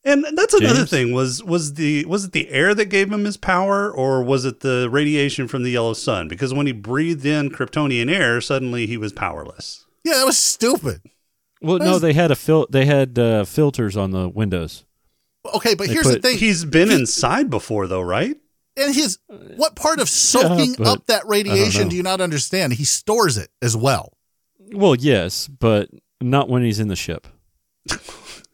And 0.04 0.26
that's 0.34 0.54
another 0.56 0.80
James? 0.80 0.90
thing 0.90 1.12
was 1.14 1.44
was 1.44 1.76
the 1.76 2.06
was 2.06 2.26
it 2.26 2.32
the 2.32 2.50
air 2.50 2.74
that 2.74 2.86
gave 2.86 3.12
him 3.12 3.24
his 3.26 3.38
power 3.38 3.92
or 3.92 4.24
was 4.24 4.46
it 4.46 4.62
the 4.62 4.90
radiation 4.90 5.48
from 5.48 5.62
the 5.64 5.70
yellow 5.72 5.94
sun? 5.94 6.28
Because 6.28 6.54
when 6.54 6.66
he 6.66 6.72
breathed 6.74 7.26
in 7.26 7.52
Kryptonian 7.52 8.12
air, 8.12 8.42
suddenly 8.42 8.88
he 8.88 8.98
was 8.98 9.14
powerless. 9.14 9.86
Yeah, 10.04 10.14
that 10.16 10.26
was 10.26 10.40
stupid. 10.40 11.02
Well, 11.62 11.78
no, 11.78 12.00
they 12.00 12.14
had 12.14 12.32
a 12.32 12.36
fil- 12.36 12.66
They 12.72 12.86
had 12.86 13.20
uh, 13.20 13.46
filters 13.46 13.96
on 13.96 14.10
the 14.10 14.28
windows. 14.28 14.86
Okay, 15.56 15.76
but 15.76 15.88
They 15.88 15.94
here's 15.94 16.08
the 16.08 16.20
thing. 16.20 16.40
He's 16.40 16.66
been 16.66 16.90
inside 16.90 17.52
before 17.52 17.86
though, 17.88 18.02
right? 18.02 18.36
And 18.78 18.96
his 18.96 19.20
what 19.28 19.76
part 19.76 20.00
of 20.00 20.10
soaking 20.10 20.76
but 20.80 20.88
up 20.88 21.06
that 21.08 21.28
radiation 21.28 21.90
do 21.90 21.96
you 21.96 22.02
not 22.04 22.22
understand? 22.22 22.74
He 22.74 22.86
stores 22.86 23.38
it 23.38 23.50
as 23.62 23.78
well. 23.78 24.14
Well, 24.74 24.96
yes, 24.96 25.48
but 25.48 25.90
not 26.22 26.50
when 26.50 26.64
he's 26.64 26.80
in 26.80 26.88
the 26.88 26.96
ship. 26.96 27.28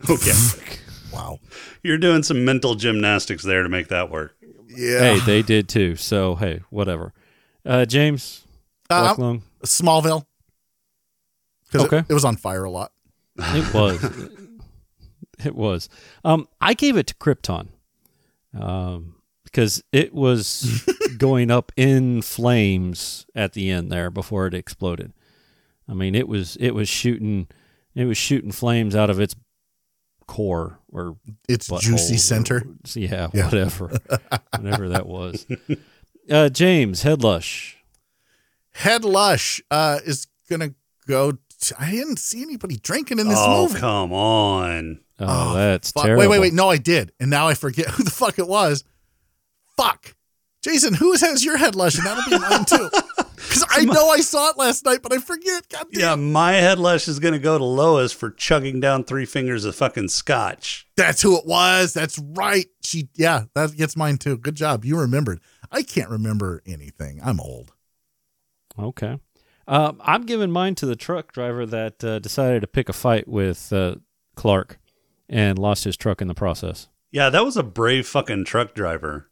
Okay. 0.09 0.31
Wow. 1.17 1.39
You're 1.83 1.97
doing 1.97 2.23
some 2.23 2.45
mental 2.45 2.75
gymnastics 2.75 3.43
there 3.43 3.63
to 3.63 3.69
make 3.69 3.87
that 3.89 4.09
work. 4.09 4.35
Yeah. 4.67 4.99
Hey, 4.99 5.19
they 5.19 5.41
did 5.41 5.67
too. 5.67 5.95
So 5.95 6.35
hey, 6.35 6.61
whatever. 6.69 7.13
Uh, 7.65 7.85
James 7.85 8.45
Uh, 8.89 9.01
Black 9.01 9.17
Lung. 9.17 9.43
Smallville. 9.65 10.25
Okay. 11.75 11.97
it, 11.99 12.05
it 12.09 12.13
was 12.13 12.23
on 12.25 12.37
fire 12.37 12.63
a 12.63 12.71
lot. 12.71 12.91
It 13.37 13.73
was. 13.73 14.29
it 15.45 15.55
was. 15.55 15.89
Um, 16.23 16.47
I 16.61 16.73
gave 16.73 16.95
it 16.97 17.07
to 17.07 17.15
Krypton. 17.15 17.67
Um, 18.57 19.15
because 19.43 19.83
it 19.91 20.13
was 20.13 20.87
going 21.17 21.49
up 21.51 21.71
in 21.77 22.21
flames 22.21 23.25
at 23.35 23.53
the 23.53 23.69
end 23.69 23.91
there 23.91 24.09
before 24.11 24.47
it 24.47 24.53
exploded. 24.53 25.13
I 25.87 25.93
mean, 25.93 26.15
it 26.15 26.27
was 26.27 26.57
it 26.57 26.71
was 26.71 26.89
shooting 26.89 27.47
it 27.95 28.05
was 28.05 28.17
shooting 28.17 28.51
flames 28.51 28.95
out 28.95 29.09
of 29.09 29.19
its 29.19 29.35
core 30.27 30.79
or 30.91 31.17
Its 31.47 31.69
butthole 31.69 31.79
juicy 31.81 32.15
or- 32.15 32.17
center. 32.19 32.63
yeah, 32.93 33.27
Yeah. 33.33 33.45
whatever, 33.45 33.87
whatever 34.59 34.89
that 34.89 35.07
was. 35.07 35.45
Uh, 36.29 36.49
James 36.49 37.03
Headlush. 37.03 37.75
Headlush 38.75 39.61
uh, 39.71 39.99
is 40.05 40.27
gonna 40.49 40.73
go. 41.07 41.31
t- 41.59 41.75
I 41.79 41.91
didn't 41.91 42.19
see 42.19 42.41
anybody 42.41 42.77
drinking 42.77 43.19
in 43.19 43.27
this 43.27 43.37
movie. 43.37 43.49
oh, 43.49 43.67
movie. 43.67 43.79
come 43.79 44.13
on. 44.13 44.99
Oh, 45.19 45.55
that's 45.55 45.91
Fuck. 45.91 46.03
terrible. 46.03 46.21
Wait, 46.21 46.27
wait, 46.29 46.39
wait. 46.39 46.53
No, 46.53 46.69
I 46.69 46.77
did, 46.77 47.11
and 47.19 47.29
now 47.29 47.47
I 47.47 47.53
forget 47.55 47.87
who 47.91 48.03
the 48.03 48.11
fuck 48.11 48.37
it 48.37 48.47
was. 48.47 48.83
Fuck, 49.75 50.15
Jason. 50.63 50.93
Who 50.93 51.13
has 51.13 51.43
your 51.43 51.57
headlush? 51.57 51.97
And 51.97 52.05
that'll 52.05 52.29
be 52.29 52.37
mine 52.39 52.65
too. 52.65 52.89
Because 53.61 53.77
I 53.77 53.85
know 53.85 54.09
I 54.09 54.17
saw 54.19 54.49
it 54.49 54.57
last 54.57 54.85
night, 54.85 54.99
but 55.01 55.13
I 55.13 55.17
forget. 55.19 55.67
God 55.69 55.87
damn. 55.91 56.01
Yeah, 56.01 56.15
my 56.15 56.53
head 56.53 56.79
lush 56.79 57.07
is 57.07 57.19
going 57.19 57.33
to 57.33 57.39
go 57.39 57.57
to 57.57 57.63
Lois 57.63 58.11
for 58.13 58.29
chugging 58.31 58.79
down 58.79 59.03
three 59.03 59.25
fingers 59.25 59.65
of 59.65 59.75
fucking 59.75 60.09
scotch. 60.09 60.87
That's 60.95 61.21
who 61.21 61.37
it 61.37 61.45
was. 61.45 61.93
That's 61.93 62.19
right. 62.19 62.67
She, 62.83 63.09
yeah, 63.15 63.45
that 63.53 63.75
gets 63.75 63.95
mine 63.95 64.17
too. 64.17 64.37
Good 64.37 64.55
job. 64.55 64.85
You 64.85 64.99
remembered. 64.99 65.39
I 65.71 65.83
can't 65.83 66.09
remember 66.09 66.61
anything. 66.65 67.19
I'm 67.23 67.39
old. 67.39 67.73
Okay. 68.79 69.19
Um, 69.67 70.01
I'm 70.01 70.25
giving 70.25 70.51
mine 70.51 70.75
to 70.75 70.85
the 70.85 70.95
truck 70.95 71.33
driver 71.33 71.65
that 71.65 72.03
uh, 72.03 72.19
decided 72.19 72.61
to 72.61 72.67
pick 72.67 72.87
a 72.87 72.93
fight 72.93 73.27
with 73.27 73.73
uh, 73.73 73.95
Clark 74.35 74.79
and 75.27 75.59
lost 75.59 75.83
his 75.83 75.97
truck 75.97 76.21
in 76.21 76.27
the 76.27 76.33
process. 76.33 76.87
Yeah, 77.11 77.29
that 77.29 77.43
was 77.43 77.57
a 77.57 77.63
brave 77.63 78.07
fucking 78.07 78.45
truck 78.45 78.73
driver. 78.73 79.29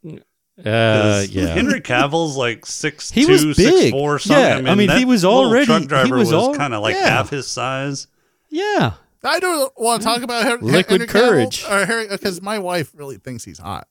Uh, 0.58 0.64
'Cause 0.64 1.30
yeah. 1.30 1.48
Henry 1.48 1.82
Cavill's 1.82 2.38
like 2.38 2.66
six 2.66 3.12
He 3.12 3.26
two, 3.26 3.32
was 3.48 3.56
six 3.58 3.92
four, 3.92 4.20
something. 4.20 4.66
Yeah, 4.66 4.72
I 4.72 4.76
mean, 4.76 4.88
that 4.88 4.98
he 4.98 5.06
was 5.06 5.26
already- 5.26 5.66
truck 5.66 6.06
he 6.06 6.12
was 6.14 6.32
was, 6.32 6.34
al- 6.34 6.56
kind 6.56 6.74
of 6.74 6.82
like 6.82 6.96
yeah. 6.96 7.10
half 7.10 7.30
his 7.30 7.48
size. 7.48 8.08
yeah. 8.50 8.94
I 9.28 9.40
don't 9.40 9.74
want 9.76 10.04
to 10.04 10.08
talk 10.08 10.22
about 10.22 10.44
Henry, 10.46 10.62
Liquid 10.62 11.02
Henry 11.02 11.08
Cavill, 11.08 11.12
courage. 11.12 11.66
or 11.68 11.84
Harry 11.88 12.08
because 12.08 12.44
my 12.44 12.60
wife 12.60 12.92
really 12.94 13.18
thinks 13.18 13.44
he's 13.44 13.58
hot. 13.58 13.88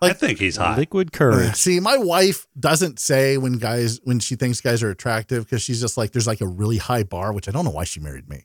I 0.00 0.12
think 0.12 0.38
he's 0.38 0.56
hot. 0.56 0.78
Liquid 0.78 1.10
courage. 1.12 1.56
See, 1.56 1.80
my 1.80 1.96
wife 1.96 2.46
doesn't 2.58 3.00
say 3.00 3.36
when 3.36 3.54
guys 3.58 3.98
when 4.04 4.20
she 4.20 4.36
thinks 4.36 4.60
guys 4.60 4.84
are 4.84 4.90
attractive 4.90 5.44
because 5.44 5.60
she's 5.60 5.80
just 5.80 5.96
like 5.96 6.12
there's 6.12 6.28
like 6.28 6.40
a 6.40 6.46
really 6.46 6.76
high 6.76 7.02
bar, 7.02 7.32
which 7.32 7.48
I 7.48 7.50
don't 7.50 7.64
know 7.64 7.72
why 7.72 7.82
she 7.82 7.98
married 7.98 8.28
me. 8.28 8.44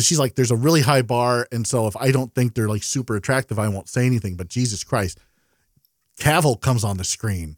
She's 0.00 0.18
like 0.18 0.34
there's 0.34 0.50
a 0.50 0.56
really 0.56 0.80
high 0.80 1.02
bar, 1.02 1.46
and 1.52 1.64
so 1.66 1.86
if 1.86 1.96
I 1.96 2.10
don't 2.10 2.34
think 2.34 2.54
they're 2.54 2.68
like 2.68 2.82
super 2.82 3.14
attractive, 3.14 3.58
I 3.58 3.68
won't 3.68 3.88
say 3.88 4.06
anything. 4.06 4.34
But 4.34 4.48
Jesus 4.48 4.82
Christ, 4.82 5.20
Cavill 6.20 6.60
comes 6.60 6.84
on 6.84 6.96
the 6.98 7.04
screen, 7.04 7.56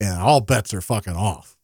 and 0.00 0.20
all 0.20 0.40
bets 0.40 0.74
are 0.74 0.80
fucking 0.82 1.16
off. 1.16 1.56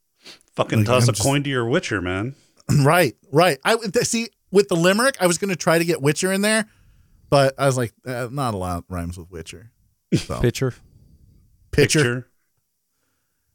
Fucking 0.54 0.78
Like, 0.80 0.86
toss 0.86 1.02
I'm 1.04 1.10
a 1.10 1.12
just- 1.12 1.22
coin 1.22 1.42
to 1.42 1.50
your 1.50 1.66
Witcher, 1.66 2.00
man. 2.00 2.34
right, 2.82 3.14
right. 3.30 3.58
I 3.64 3.76
see 4.02 4.28
with 4.50 4.68
the 4.68 4.76
limerick, 4.76 5.16
I 5.20 5.26
was 5.26 5.38
going 5.38 5.50
to 5.50 5.56
try 5.56 5.78
to 5.78 5.84
get 5.84 6.00
Witcher 6.00 6.32
in 6.32 6.40
there, 6.40 6.66
but 7.30 7.54
I 7.58 7.66
was 7.66 7.76
like, 7.76 7.92
uh, 8.06 8.28
not 8.30 8.54
a 8.54 8.56
lot 8.56 8.84
rhymes 8.88 9.18
with 9.18 9.30
Witcher. 9.30 9.70
So 10.14 10.40
Pitcher. 10.40 10.72
pitcher. 11.72 12.28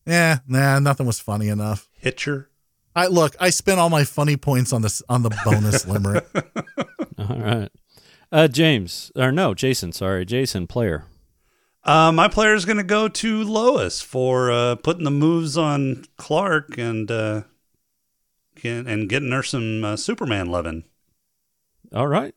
Yeah, 0.05 0.39
nah, 0.47 0.79
nothing 0.79 1.05
was 1.05 1.19
funny 1.19 1.47
enough. 1.47 1.89
Hitcher. 1.93 2.49
I 2.95 3.07
look, 3.07 3.35
I 3.39 3.51
spent 3.51 3.79
all 3.79 3.89
my 3.89 4.03
funny 4.03 4.35
points 4.35 4.73
on 4.73 4.81
this 4.81 5.01
on 5.07 5.23
the 5.23 5.29
bonus 5.45 5.85
limerick. 5.87 6.25
All 7.17 7.39
right. 7.39 7.69
Uh, 8.31 8.47
James, 8.47 9.11
or 9.15 9.31
no, 9.31 9.53
Jason, 9.53 9.91
sorry. 9.91 10.25
Jason, 10.25 10.67
player. 10.67 11.05
Uh, 11.83 12.11
my 12.11 12.27
player 12.27 12.53
is 12.53 12.65
going 12.65 12.77
to 12.77 12.83
go 12.83 13.07
to 13.07 13.43
Lois 13.43 14.01
for 14.01 14.51
uh, 14.51 14.75
putting 14.75 15.03
the 15.03 15.11
moves 15.11 15.57
on 15.57 16.05
Clark 16.17 16.77
and 16.77 17.09
uh, 17.09 17.41
get, 18.55 18.85
and 18.85 19.09
getting 19.09 19.31
her 19.31 19.41
some 19.41 19.83
uh, 19.83 19.95
Superman 19.95 20.47
loving. 20.47 20.83
All 21.93 22.07
right. 22.07 22.35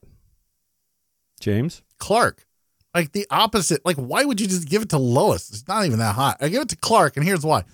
James. 1.40 1.82
Clark. 1.98 2.46
Like 2.94 3.12
the 3.12 3.26
opposite. 3.30 3.84
Like, 3.84 3.96
why 3.96 4.24
would 4.24 4.40
you 4.40 4.46
just 4.46 4.68
give 4.68 4.82
it 4.82 4.88
to 4.90 4.98
Lois? 4.98 5.50
It's 5.50 5.68
not 5.68 5.84
even 5.84 5.98
that 5.98 6.14
hot. 6.14 6.38
I 6.40 6.48
give 6.48 6.62
it 6.62 6.68
to 6.70 6.76
Clark, 6.76 7.16
and 7.16 7.26
here's 7.26 7.44
why. 7.44 7.64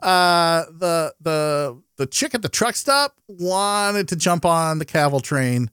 Uh 0.00 0.66
the 0.70 1.12
the 1.20 1.82
the 1.96 2.06
chick 2.06 2.32
at 2.32 2.42
the 2.42 2.48
truck 2.48 2.76
stop 2.76 3.16
wanted 3.26 4.06
to 4.08 4.14
jump 4.16 4.44
on 4.44 4.78
the 4.78 4.84
Cavill 4.84 5.20
train. 5.20 5.72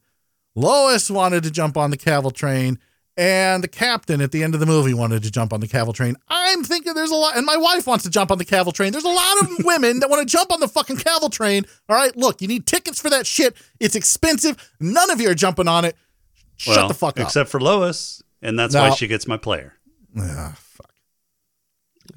Lois 0.56 1.12
wanted 1.12 1.44
to 1.44 1.52
jump 1.52 1.78
on 1.78 1.92
the 1.92 1.98
Cavill 1.98 2.34
train. 2.34 2.80
And 3.18 3.64
the 3.64 3.70
captain 3.70 4.20
at 4.20 4.32
the 4.34 4.44
end 4.44 4.56
of 4.56 4.60
the 4.60 4.66
movie 4.66 4.94
wanted 4.94 5.24
to 5.24 5.32
jump 5.32 5.54
on 5.54 5.62
the 5.62 5.68
Cavill 5.68 5.94
train. 5.94 6.18
I'm 6.28 6.64
thinking 6.66 6.94
there's 6.96 7.12
a 7.12 7.16
lot, 7.16 7.38
and 7.38 7.46
my 7.46 7.56
wife 7.56 7.88
wants 7.88 8.04
to 8.04 8.10
jump 8.10 8.30
on 8.30 8.38
the 8.40 8.44
Cavill 8.46 8.74
train. 8.74 8.92
There's 8.92 9.06
a 9.06 9.10
lot 9.10 9.42
of 9.42 9.50
women 9.66 10.02
that 10.02 10.10
want 10.10 10.28
to 10.28 10.32
jump 10.32 10.52
on 10.52 10.60
the 10.60 10.68
fucking 10.68 10.98
Cavill 10.98 11.32
train. 11.32 11.64
All 11.88 11.96
right, 11.96 12.14
look, 12.18 12.42
you 12.42 12.48
need 12.50 12.66
tickets 12.66 13.00
for 13.00 13.10
that 13.10 13.26
shit. 13.26 13.56
It's 13.80 13.96
expensive. 13.96 14.58
None 14.82 15.10
of 15.12 15.22
you 15.22 15.30
are 15.30 15.34
jumping 15.36 15.70
on 15.70 15.86
it. 15.86 15.96
Shut 16.58 16.76
Well, 16.76 16.88
the 16.90 16.94
fuck 16.94 17.18
up. 17.20 17.26
Except 17.26 17.50
for 17.50 17.62
Lois, 17.62 18.22
and 18.42 18.60
that's 18.60 18.74
No. 18.74 18.82
why 18.82 18.90
she 18.90 19.08
gets 19.08 19.28
my 19.28 19.38
player. 19.38 19.76
Ah, 20.20 20.56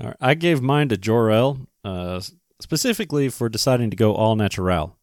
All 0.01 0.07
right. 0.07 0.17
I 0.21 0.35
gave 0.35 0.61
mine 0.61 0.89
to 0.91 0.97
Jor-El, 0.97 1.67
uh, 1.85 2.21
specifically 2.61 3.29
for 3.29 3.49
deciding 3.49 3.91
to 3.91 3.97
go 3.97 4.15
all 4.15 4.35
natural 4.37 4.98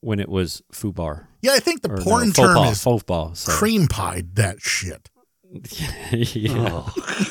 when 0.00 0.18
it 0.20 0.28
was 0.28 0.62
fubar. 0.72 1.26
Yeah, 1.42 1.52
I 1.52 1.58
think 1.60 1.82
the 1.82 1.90
Or 1.92 1.96
no, 1.96 2.02
porn 2.04 2.26
faux 2.32 2.36
term 2.38 2.54
pas, 2.56 2.72
is 2.72 2.82
faux 2.82 3.02
pas, 3.04 3.38
sorry. 3.38 3.58
cream 3.58 3.86
pied 3.88 4.34
that 4.36 4.60
shit. 4.60 5.08
yeah. 6.12 6.84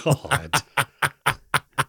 Oh, 0.06 0.28
God. 0.30 0.62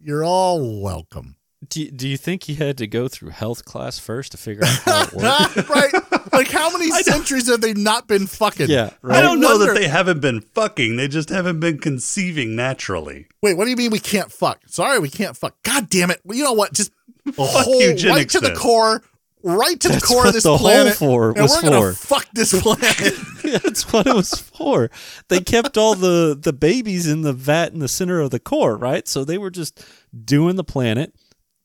You're 0.00 0.24
all 0.24 0.80
welcome. 0.82 1.36
Do 1.68 1.80
you, 1.80 1.92
do 1.92 2.08
you 2.08 2.16
think 2.16 2.42
he 2.44 2.54
had 2.56 2.76
to 2.78 2.88
go 2.88 3.06
through 3.06 3.30
health 3.30 3.64
class 3.64 3.96
first 3.96 4.32
to 4.32 4.38
figure 4.38 4.64
out 4.64 4.78
how 4.84 5.02
it 5.04 5.12
worked? 5.56 5.68
right? 5.70 6.32
Like, 6.32 6.48
how 6.48 6.72
many 6.76 6.90
centuries 6.90 7.48
have 7.48 7.60
they 7.60 7.72
not 7.72 8.08
been 8.08 8.26
fucking? 8.26 8.68
Yeah, 8.68 8.90
right? 9.00 9.18
I 9.18 9.22
don't 9.22 9.38
know 9.40 9.56
wonder- 9.56 9.66
that 9.72 9.78
they 9.80 9.86
haven't 9.86 10.20
been 10.20 10.40
fucking. 10.40 10.96
They 10.96 11.06
just 11.06 11.28
haven't 11.28 11.60
been 11.60 11.78
conceiving 11.78 12.56
naturally. 12.56 13.28
Wait, 13.42 13.54
what 13.56 13.64
do 13.64 13.70
you 13.70 13.76
mean 13.76 13.92
we 13.92 14.00
can't 14.00 14.32
fuck? 14.32 14.60
Sorry, 14.66 14.98
we 14.98 15.08
can't 15.08 15.36
fuck. 15.36 15.54
God 15.62 15.88
damn 15.88 16.10
it. 16.10 16.20
Well, 16.24 16.36
you 16.36 16.42
know 16.42 16.52
what? 16.52 16.72
Just 16.72 16.90
a 17.26 17.32
whole, 17.38 17.80
eugenics 17.80 18.08
right 18.08 18.28
to 18.30 18.40
the 18.40 18.56
core, 18.56 19.04
right 19.42 19.78
to 19.80 19.88
That's 19.88 20.02
the 20.02 20.06
core 20.06 20.26
of 20.26 20.32
this 20.32 20.44
planet. 20.44 20.94
for 20.94 21.30
and 21.36 21.48
we're 21.48 21.62
gonna 21.62 21.92
fuck 21.92 22.28
this 22.32 22.52
planet. 22.62 23.14
That's 23.62 23.92
what 23.92 24.06
it 24.06 24.14
was 24.14 24.30
for. 24.30 24.90
They 25.28 25.40
kept 25.40 25.76
all 25.76 25.94
the 25.94 26.38
the 26.40 26.52
babies 26.52 27.06
in 27.06 27.22
the 27.22 27.32
vat 27.32 27.72
in 27.72 27.78
the 27.78 27.88
center 27.88 28.20
of 28.20 28.30
the 28.30 28.40
core, 28.40 28.76
right? 28.76 29.06
So 29.08 29.24
they 29.24 29.38
were 29.38 29.50
just 29.50 29.84
doing 30.24 30.56
the 30.56 30.64
planet, 30.64 31.14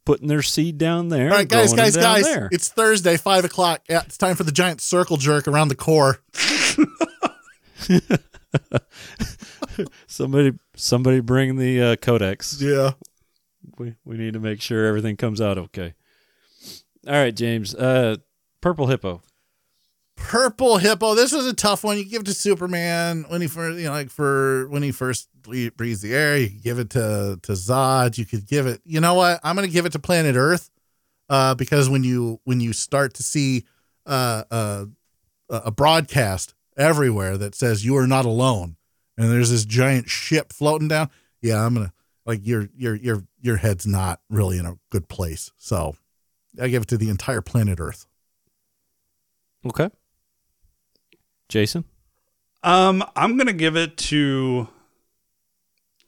putting 0.06 0.28
their 0.28 0.42
seed 0.42 0.78
down 0.78 1.10
there. 1.10 1.30
All 1.30 1.38
right, 1.38 1.48
guys, 1.48 1.74
guys, 1.74 1.96
guys. 1.96 2.24
There. 2.24 2.50
It's 2.52 2.70
Thursday, 2.70 3.18
five 3.18 3.46
o'clock. 3.46 3.82
Yeah, 3.90 4.04
it's 4.06 4.18
time 4.18 4.36
for 4.36 4.44
the 4.44 4.52
giant 4.52 4.82
circle 4.82 5.18
jerk 5.18 5.48
around 5.48 5.68
the 5.68 5.76
core. 5.76 6.20
somebody, 10.08 10.54
somebody, 10.76 11.20
bring 11.20 11.58
the 11.58 11.82
uh, 11.82 11.96
codex. 11.98 12.62
Yeah. 12.62 12.92
We 13.78 13.96
we 14.06 14.18
need 14.18 14.34
to 14.34 14.40
make 14.40 14.62
sure 14.62 14.86
everything 14.86 15.18
comes 15.18 15.40
out 15.40 15.58
okay. 15.58 15.94
All 17.08 17.14
right, 17.14 17.36
James. 17.36 17.74
Uh, 17.74 18.18
purple 18.62 18.88
hippo. 18.88 19.22
Purple 20.18 20.78
Hippo. 20.78 21.14
This 21.14 21.32
was 21.32 21.46
a 21.46 21.54
tough 21.54 21.84
one. 21.84 21.98
You 21.98 22.04
give 22.04 22.22
it 22.22 22.26
to 22.26 22.34
Superman 22.34 23.26
when 23.30 23.40
he 23.40 23.48
first, 23.48 23.78
you 23.78 23.86
know, 23.86 23.92
like 23.92 24.10
for 24.10 24.68
when 24.68 24.82
he 24.82 24.92
first 24.92 25.30
bre- 25.42 25.70
breathes 25.78 26.02
the 26.02 26.14
air. 26.14 26.36
You 26.36 26.50
give 26.50 26.80
it 26.80 26.90
to 26.90 27.40
to 27.44 27.52
Zod. 27.54 28.18
You 28.18 28.26
could 28.26 28.48
give 28.48 28.66
it. 28.66 28.82
You 28.84 29.00
know 29.00 29.14
what? 29.14 29.40
I'm 29.44 29.56
to 29.58 29.68
give 29.68 29.86
it 29.86 29.92
to 29.94 30.00
Planet 30.00 30.36
Earth, 30.36 30.70
uh, 31.30 31.54
because 31.56 31.88
when 31.88 32.04
you 32.04 32.42
when 32.44 32.60
you 32.60 32.74
start 32.74 33.14
to 33.14 33.24
see 33.24 33.64
uh, 34.08 34.44
uh, 34.50 34.86
a 35.50 35.72
broadcast 35.72 36.56
everywhere 36.76 37.38
that 37.38 37.56
says 37.56 37.86
you 37.86 37.96
are 37.96 38.08
not 38.08 38.26
alone, 38.26 38.76
and 39.18 39.32
there's 39.32 39.52
this 39.52 39.66
giant 39.66 40.10
ship 40.10 40.52
floating 40.52 40.88
down. 40.88 41.10
Yeah, 41.42 41.64
I'm 41.64 41.76
gonna 41.76 41.94
like 42.26 42.46
your 42.46 42.70
your 42.76 42.96
your 42.96 43.24
your 43.40 43.58
head's 43.58 43.86
not 43.86 44.20
really 44.30 44.58
in 44.58 44.66
a 44.66 44.78
good 44.90 45.08
place. 45.08 45.52
So 45.58 45.96
I 46.62 46.68
give 46.68 46.84
it 46.84 46.88
to 46.90 46.98
the 46.98 47.10
entire 47.10 47.42
planet 47.42 47.80
Earth. 47.80 48.06
Okay. 49.66 49.90
Jason. 51.50 51.86
Um, 52.64 53.04
I'm 53.16 53.38
gonna 53.38 53.54
give 53.54 53.76
it 53.76 53.98
to 53.98 54.68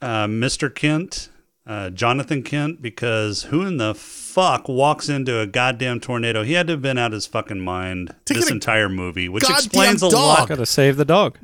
uh, 0.02 0.26
Mr. 0.26 0.74
Kent, 0.74 1.30
uh, 1.66 1.89
Jonathan 1.91 2.43
Kent, 2.43 2.82
because 2.82 3.43
who 3.43 3.66
in 3.66 3.78
the 3.78 3.93
fuck 3.95 4.68
walks 4.68 5.08
into 5.10 5.39
a 5.39 5.47
goddamn 5.47 6.00
tornado? 6.00 6.43
He 6.43 6.54
had 6.54 6.68
to 6.68 6.74
have 6.74 6.82
been 6.82 6.97
out 6.97 7.12
his 7.14 7.28
fucking 7.28 7.60
mind 7.60 8.16
To 8.26 8.34
this 8.34 8.50
entire 8.50 8.89
movie, 8.89 9.30
which 9.30 9.43
goddamn 9.43 9.58
explains 9.58 10.02
a 10.02 10.08
lot. 10.08 10.50
Got 10.50 10.56
to 10.58 10.66
save 10.66 10.97
the 10.97 11.06
dog. 11.06 11.38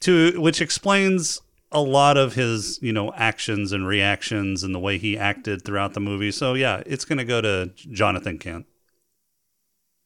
To 0.00 0.40
which 0.40 0.60
explains 0.60 1.40
a 1.72 1.80
lot 1.80 2.16
of 2.16 2.34
his, 2.34 2.78
you 2.82 2.92
know, 2.92 3.12
actions 3.14 3.72
and 3.72 3.86
reactions 3.86 4.62
and 4.62 4.74
the 4.74 4.78
way 4.80 4.98
he 4.98 5.16
acted 5.16 5.64
throughout 5.64 5.94
the 5.94 6.00
movie. 6.00 6.32
So 6.32 6.54
yeah, 6.54 6.82
it's 6.86 7.04
gonna 7.04 7.24
go 7.24 7.40
to 7.40 7.70
Jonathan 7.76 8.38
Kent. 8.38 8.66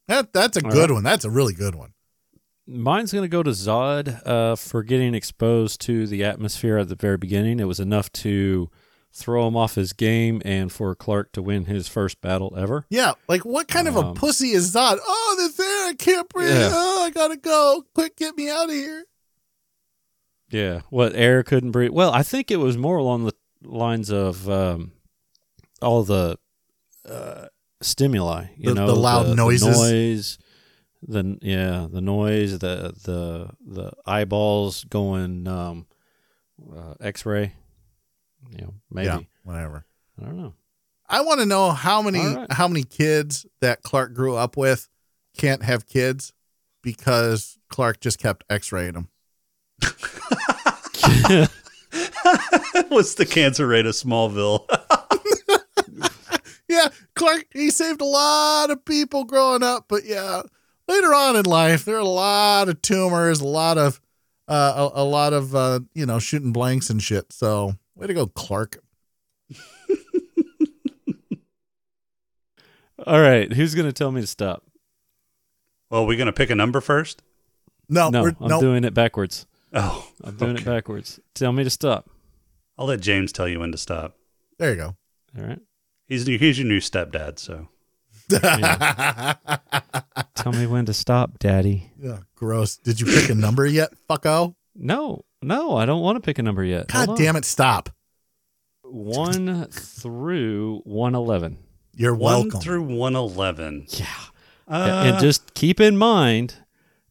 That 0.09 0.33
that's 0.33 0.57
a 0.57 0.65
All 0.65 0.71
good 0.71 0.91
right. 0.91 0.95
one. 0.95 1.03
That's 1.03 1.25
a 1.25 1.31
really 1.31 1.55
good 1.55 1.75
one. 1.75 1.93
Mine's 2.67 3.13
going 3.13 3.23
to 3.25 3.29
go 3.29 3.43
to 3.43 3.51
Zod 3.51 4.27
uh, 4.27 4.57
for 4.57 4.83
getting 4.83 5.15
exposed 5.15 5.83
to 5.83 6.07
the 6.07 6.25
atmosphere 6.25 6.79
at 6.79 6.89
the 6.89 6.95
very 6.95 7.19
beginning. 7.19 7.61
It 7.61 7.65
was 7.65 7.79
enough 7.79 8.11
to 8.13 8.71
throw 9.13 9.47
him 9.47 9.55
off 9.55 9.75
his 9.75 9.93
game 9.93 10.41
and 10.47 10.73
for 10.73 10.95
Clark 10.95 11.33
to 11.33 11.43
win 11.43 11.67
his 11.67 11.89
first 11.89 12.23
battle 12.23 12.55
ever. 12.57 12.87
Yeah, 12.89 13.13
like 13.29 13.45
what 13.45 13.69
kind 13.69 13.87
of 13.87 13.97
a 13.97 14.01
Um, 14.01 14.15
pussy 14.15 14.53
is 14.53 14.75
Zod? 14.75 14.99
Oh, 15.07 15.35
this 15.39 15.61
air, 15.61 15.89
I 15.89 15.95
can't 15.99 16.27
breathe. 16.31 16.49
Yeah. 16.57 16.71
Oh, 16.73 17.03
I 17.05 17.11
gotta 17.11 17.37
go. 17.37 17.85
Quick, 17.95 18.17
get 18.17 18.35
me 18.35 18.49
out 18.49 18.71
of 18.71 18.75
here. 18.75 19.05
Yeah. 20.55 20.81
What 20.91 21.15
air 21.17 21.43
couldn't 21.43 21.73
breathe? 21.73 21.91
Well, 21.91 22.13
I 22.13 22.23
think 22.23 22.51
it 22.51 22.57
was 22.57 22.77
more 22.79 22.97
along 22.97 23.25
the 23.25 23.35
lines 23.63 24.11
of 24.11 24.49
um, 24.49 24.93
all 25.83 26.05
the 26.05 26.39
uh, 27.09 27.47
stimuli. 27.81 28.47
You 28.57 28.71
The- 28.71 28.75
know, 28.75 28.87
the 28.87 28.95
loud 28.97 29.37
noises. 29.37 29.77
noise. 29.79 30.39
The 31.07 31.39
yeah, 31.43 31.87
the 31.91 32.01
noise, 32.01 32.59
the 32.61 32.95
the 33.05 33.51
the 33.61 33.93
eyeballs 34.07 34.85
going 34.85 35.47
um, 35.47 35.87
uh, 36.75 36.95
X-ray. 37.01 37.53
You 38.51 38.59
know, 38.65 38.75
maybe 38.91 39.07
Yeah, 39.07 39.19
whatever. 39.43 39.85
I 40.19 40.25
don't 40.25 40.39
know. 40.39 40.55
I 41.07 41.21
want 41.21 41.41
to 41.41 41.47
know 41.47 41.73
how 41.73 42.01
many 42.01 42.21
right. 42.21 42.51
how 42.53 42.69
many 42.69 42.85
kids 42.85 43.45
that 43.61 43.83
Clark 43.83 44.15
grew 44.15 44.35
up 44.37 44.57
with 44.57 44.89
can't 45.37 45.63
have 45.63 45.87
kids 45.87 46.33
because 46.81 47.59
Clark 47.69 48.01
just 48.01 48.19
kept 48.19 48.45
X-raying 48.49 48.93
them. 48.95 49.09
What's 52.89 53.15
the 53.15 53.27
cancer 53.29 53.67
rate 53.67 53.87
of 53.87 53.95
Smallville? 53.95 54.67
Yeah, 56.67 56.89
Clark 57.15 57.45
he 57.53 57.71
saved 57.71 58.01
a 58.01 58.07
lot 58.07 58.71
of 58.71 58.85
people 58.85 59.25
growing 59.25 59.63
up, 59.63 59.85
but 59.87 60.05
yeah, 60.05 60.43
later 60.89 61.15
on 61.15 61.37
in 61.37 61.45
life 61.45 61.85
there 61.85 61.95
are 61.95 62.01
a 62.01 62.05
lot 62.05 62.69
of 62.69 62.83
tumors, 62.83 63.41
a 63.41 63.47
lot 63.47 63.79
of 63.79 64.01
uh, 64.49 64.91
a, 64.95 65.03
a 65.03 65.05
lot 65.05 65.33
of 65.35 65.55
uh, 65.55 65.81
you 65.95 66.05
know 66.05 66.19
shooting 66.19 66.53
blanks 66.53 66.91
and 66.91 67.01
shit. 67.01 67.33
So 67.33 67.75
way 67.95 68.09
to 68.09 68.15
go, 68.15 68.27
Clark. 68.27 68.83
All 73.07 73.21
right, 73.21 73.53
who's 73.53 73.75
going 73.77 73.87
to 73.87 73.93
tell 73.93 74.11
me 74.11 74.23
to 74.23 74.27
stop? 74.27 74.65
well, 75.91 76.07
we're 76.07 76.19
gonna 76.19 76.33
pick 76.33 76.51
a 76.51 76.57
number 76.57 76.81
first. 76.81 77.23
No, 77.89 78.11
no, 78.11 78.23
we're, 78.23 78.37
I'm 78.41 78.49
no. 78.49 78.61
doing 78.61 78.83
it 78.83 78.95
backwards. 78.95 79.47
Oh, 79.75 80.07
I'm 80.23 80.37
doing 80.37 80.57
it 80.57 80.65
backwards. 80.65 81.19
Tell 81.35 81.53
me 81.53 81.65
to 81.65 81.71
stop. 81.71 82.09
I'll 82.79 82.87
let 82.87 83.01
James 83.01 83.33
tell 83.33 83.49
you 83.49 83.61
when 83.61 83.73
to 83.73 83.79
stop. 83.79 84.17
There 84.59 84.71
you 84.71 84.77
go. 84.77 84.97
All 85.39 85.45
right. 85.45 85.61
He's 86.07 86.27
he's 86.27 86.59
your 86.59 86.69
new 86.69 86.81
stepdad, 86.81 87.39
so 87.39 87.69
Tell 90.35 90.53
me 90.53 90.67
when 90.67 90.87
to 90.87 90.95
stop, 90.95 91.39
Daddy. 91.39 91.93
Yeah, 92.01 92.19
gross. 92.35 92.77
Did 92.77 93.01
you 93.01 93.07
pick 93.07 93.31
a 93.31 93.35
number 93.35 93.67
yet, 93.67 93.93
fucko? 94.09 94.55
No, 94.75 95.25
no, 95.43 95.77
I 95.77 95.87
don't 95.87 96.03
want 96.03 96.17
to 96.17 96.21
pick 96.21 96.39
a 96.39 96.43
number 96.43 96.65
yet. 96.65 96.89
God 96.89 97.17
damn 97.17 97.37
it, 97.37 97.45
stop. 97.45 97.91
One 98.83 99.67
through 99.71 100.83
111. 100.85 101.59
You're 101.97 102.15
one 102.15 102.43
welcome. 102.45 102.61
through 102.61 102.83
one 102.83 103.15
eleven. 103.15 103.87
Yeah. 103.89 104.07
Uh, 104.67 105.05
and 105.07 105.19
just 105.21 105.55
keep 105.55 105.81
in 105.81 105.97
mind, 105.97 106.57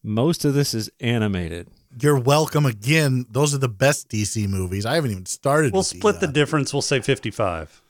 most 0.02 0.44
of 0.44 0.54
this 0.54 0.74
is 0.74 0.90
animated. 1.00 1.70
You're 2.00 2.20
welcome 2.20 2.66
again. 2.66 3.26
Those 3.30 3.54
are 3.54 3.58
the 3.60 3.70
best 3.70 4.10
DC 4.10 4.48
movies. 4.48 4.86
I 4.86 4.96
haven't 4.96 5.12
even 5.12 5.26
started. 5.26 5.74
we'll 5.74 5.84
to 5.84 5.98
split 5.98 6.20
the 6.20 6.28
that. 6.28 6.34
difference. 6.34 6.74
We'll 6.74 6.82
say 6.82 7.00
fifty-five. 7.02 7.82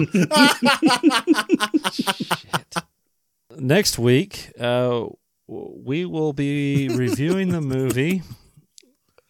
Shit. 1.93 2.75
Next 3.57 3.99
week, 3.99 4.51
uh, 4.59 5.07
we 5.47 6.05
will 6.05 6.33
be 6.33 6.89
reviewing 6.89 7.51
the 7.51 7.61
movie 7.61 8.23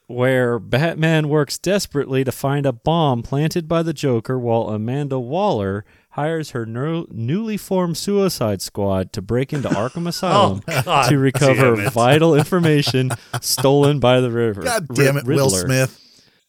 where 0.06 0.58
Batman 0.58 1.28
works 1.28 1.58
desperately 1.58 2.24
to 2.24 2.32
find 2.32 2.64
a 2.64 2.72
bomb 2.72 3.22
planted 3.22 3.68
by 3.68 3.82
the 3.82 3.92
Joker 3.92 4.38
while 4.38 4.68
Amanda 4.68 5.18
Waller 5.18 5.84
hires 6.18 6.50
her 6.50 6.66
neuro- 6.66 7.06
newly 7.10 7.56
formed 7.56 7.96
Suicide 7.96 8.60
Squad 8.60 9.12
to 9.12 9.22
break 9.22 9.52
into 9.52 9.68
Arkham 9.68 10.08
Asylum 10.08 10.62
Oh, 10.66 11.08
to 11.08 11.16
recover 11.16 11.76
vital 11.90 12.34
information 12.34 13.10
stolen 13.40 14.00
by 14.00 14.20
the 14.20 14.28
Riddler. 14.28 14.64
God 14.64 14.88
damn 14.88 15.16
it, 15.16 15.24
Will 15.24 15.48
Smith. 15.48 16.04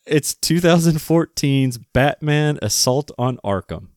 It's 0.07 0.33
2014's 0.33 1.77
Batman 1.93 2.57
Assault 2.63 3.11
on 3.19 3.37
Arkham. 3.45 3.89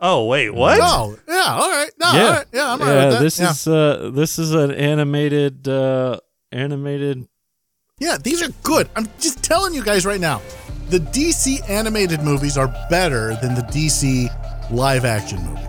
Oh 0.00 0.26
wait, 0.26 0.50
what? 0.50 0.80
Oh, 0.82 1.16
yeah. 1.28 1.44
All 1.46 1.70
right. 1.70 1.90
No, 2.00 2.12
yeah, 2.12 2.24
all 2.24 2.32
right. 2.32 2.46
Yeah, 2.52 2.72
I'm 2.72 2.82
all 2.82 2.86
right 2.88 2.94
yeah. 2.94 3.04
with 3.04 3.14
that. 3.14 3.22
This 3.22 3.38
yeah. 3.38 3.50
is 3.50 3.66
uh, 3.68 4.10
this 4.12 4.38
is 4.40 4.52
an 4.52 4.72
animated 4.72 5.68
uh, 5.68 6.18
animated. 6.50 7.28
Yeah, 8.00 8.18
these 8.20 8.42
are 8.42 8.50
good. 8.64 8.88
I'm 8.96 9.06
just 9.20 9.44
telling 9.44 9.74
you 9.74 9.84
guys 9.84 10.04
right 10.04 10.20
now. 10.20 10.42
The 10.88 10.98
DC 10.98 11.70
animated 11.70 12.22
movies 12.22 12.58
are 12.58 12.66
better 12.90 13.36
than 13.36 13.54
the 13.54 13.62
DC 13.62 14.28
live 14.72 15.04
action 15.04 15.42
movies. 15.42 15.66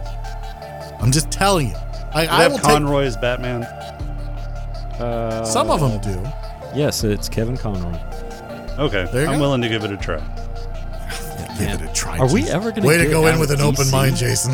I'm 1.00 1.12
just 1.12 1.30
telling 1.32 1.70
you. 1.70 1.76
I, 2.14 2.28
I 2.28 2.44
they 2.44 2.48
will 2.50 2.58
have 2.58 2.66
Conroy 2.66 3.04
as 3.04 3.18
Batman. 3.18 3.64
Uh. 5.00 5.44
Some 5.46 5.70
of 5.70 5.80
them 5.82 6.00
do. 6.02 6.22
Yes, 6.76 7.04
it's 7.04 7.28
Kevin 7.30 7.58
Conroy. 7.58 8.00
Okay, 8.80 9.08
There 9.12 9.28
I'm 9.28 9.36
go. 9.36 9.42
willing 9.42 9.62
to 9.62 9.70
give 9.70 9.84
it 9.84 9.92
a 9.92 9.98
try. 9.98 10.20
Give 11.60 11.70
it 11.70 11.82
a 11.90 11.94
try. 11.94 12.18
Are 12.18 12.32
we 12.32 12.42
Jesus. 12.42 12.56
ever 12.56 12.72
gonna 12.72 12.88
Way 12.88 12.98
to 12.98 13.10
go 13.10 13.28
in 13.28 13.40
with 13.40 13.52
of 13.52 13.60
an 13.60 13.66
open 13.66 13.90
mind, 13.92 14.16
Jason. 14.16 14.54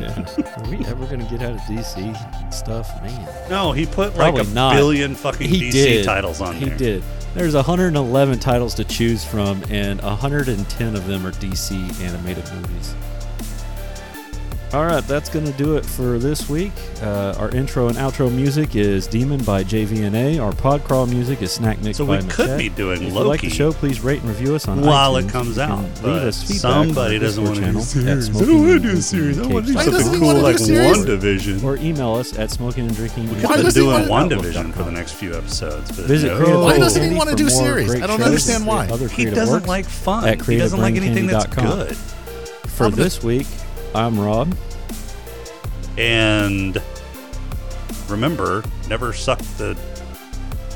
Yeah. 0.00 0.24
Are 0.56 0.68
we 0.68 0.84
ever 0.86 1.06
gonna 1.06 1.28
get 1.28 1.42
out 1.42 1.52
of 1.52 1.60
DC 1.62 2.52
stuff, 2.54 2.88
man? 3.02 3.28
No, 3.50 3.72
he 3.72 3.86
put 3.86 4.16
like 4.16 4.34
a 4.36 4.44
not. 4.50 4.74
billion 4.74 5.14
fucking 5.14 5.48
he 5.48 5.68
DC 5.68 5.72
did. 5.72 6.04
titles 6.04 6.40
on 6.40 6.54
he 6.54 6.64
there. 6.66 6.72
He 6.72 6.78
did. 6.78 7.02
There's 7.34 7.54
111 7.54 8.38
titles 8.38 8.74
to 8.76 8.84
choose 8.84 9.24
from, 9.24 9.62
and 9.70 10.00
110 10.02 10.96
of 10.96 11.06
them 11.06 11.26
are 11.26 11.32
DC 11.32 12.00
animated 12.00 12.44
movies. 12.54 12.94
All 14.74 14.84
right, 14.84 15.02
that's 15.04 15.30
going 15.30 15.46
to 15.46 15.52
do 15.52 15.78
it 15.78 15.86
for 15.86 16.18
this 16.18 16.46
week. 16.50 16.72
Uh, 17.00 17.34
our 17.38 17.48
intro 17.52 17.88
and 17.88 17.96
outro 17.96 18.30
music 18.30 18.76
is 18.76 19.06
Demon 19.06 19.42
by 19.42 19.64
JVNA. 19.64 20.44
Our 20.44 20.52
pod 20.52 20.84
crawl 20.84 21.06
music 21.06 21.40
is 21.40 21.50
Snack 21.52 21.80
Mix 21.80 21.96
So 21.96 22.04
by 22.04 22.16
we 22.16 22.18
could 22.28 22.28
Machette. 22.40 22.58
be 22.58 22.68
doing 22.68 23.02
If 23.02 23.14
you 23.14 23.20
like 23.20 23.40
the 23.40 23.48
show, 23.48 23.72
please 23.72 24.02
rate 24.02 24.20
and 24.20 24.28
review 24.28 24.54
us 24.54 24.68
on 24.68 24.82
while 24.82 25.14
iTunes. 25.14 25.24
it 25.28 25.32
comes 25.32 25.56
You 25.56 25.62
out. 25.62 25.84
Leave 26.02 26.04
us 26.04 26.42
feedback 26.42 26.60
somebody 26.60 27.14
our 27.16 27.20
doesn't 27.22 27.44
want 27.44 27.56
to 27.56 27.72
do 27.72 27.78
a 27.78 27.80
series. 27.80 28.28
I 28.28 28.44
don't 28.44 28.58
want 28.66 28.82
to 28.82 28.88
do 28.90 28.98
a 28.98 29.00
series. 29.00 29.38
I 29.38 29.46
want 29.46 29.66
to 29.66 29.72
do 29.72 29.78
Cake 29.78 29.86
Why 29.86 29.90
doesn't 29.90 30.02
something 30.02 30.20
cool 30.20 30.34
like 30.42 30.56
do 30.58 30.62
a 30.62 30.66
series? 30.66 30.96
One 30.98 31.06
Division. 31.06 31.64
Or 31.64 31.76
email 31.78 32.14
us 32.16 32.38
at 32.38 32.50
smoking 32.50 32.86
and 32.88 32.94
drinking. 32.94 33.30
We've 33.30 33.44
Why 33.44 33.56
does 33.56 33.74
he 33.74 33.80
doing 33.80 33.92
wanna- 34.00 34.10
One 34.10 34.28
Division 34.28 34.72
for 34.72 34.82
the 34.82 34.92
next 34.92 35.12
few 35.12 35.34
episodes. 35.34 35.92
But 35.96 36.04
Visit 36.04 36.38
no. 36.38 36.60
Why 36.60 36.76
doesn't 36.76 37.10
he 37.10 37.16
wanna 37.16 37.34
do 37.34 37.44
more 37.48 37.50
series? 37.52 37.94
I 37.94 38.06
don't 38.06 38.20
understand 38.20 38.66
why. 38.66 38.86
He 39.08 39.24
doesn't 39.24 39.66
like 39.66 39.86
fun. 39.86 40.38
He 40.40 40.58
doesn't 40.58 40.78
like 40.78 40.96
anything 40.96 41.26
that's 41.26 41.46
good. 41.46 41.96
For 42.66 42.90
this 42.90 43.22
week, 43.24 43.46
I'm 43.94 44.18
Rob. 44.18 44.54
And 45.96 46.80
remember, 48.08 48.62
never 48.88 49.12
suck 49.12 49.38
the 49.58 49.76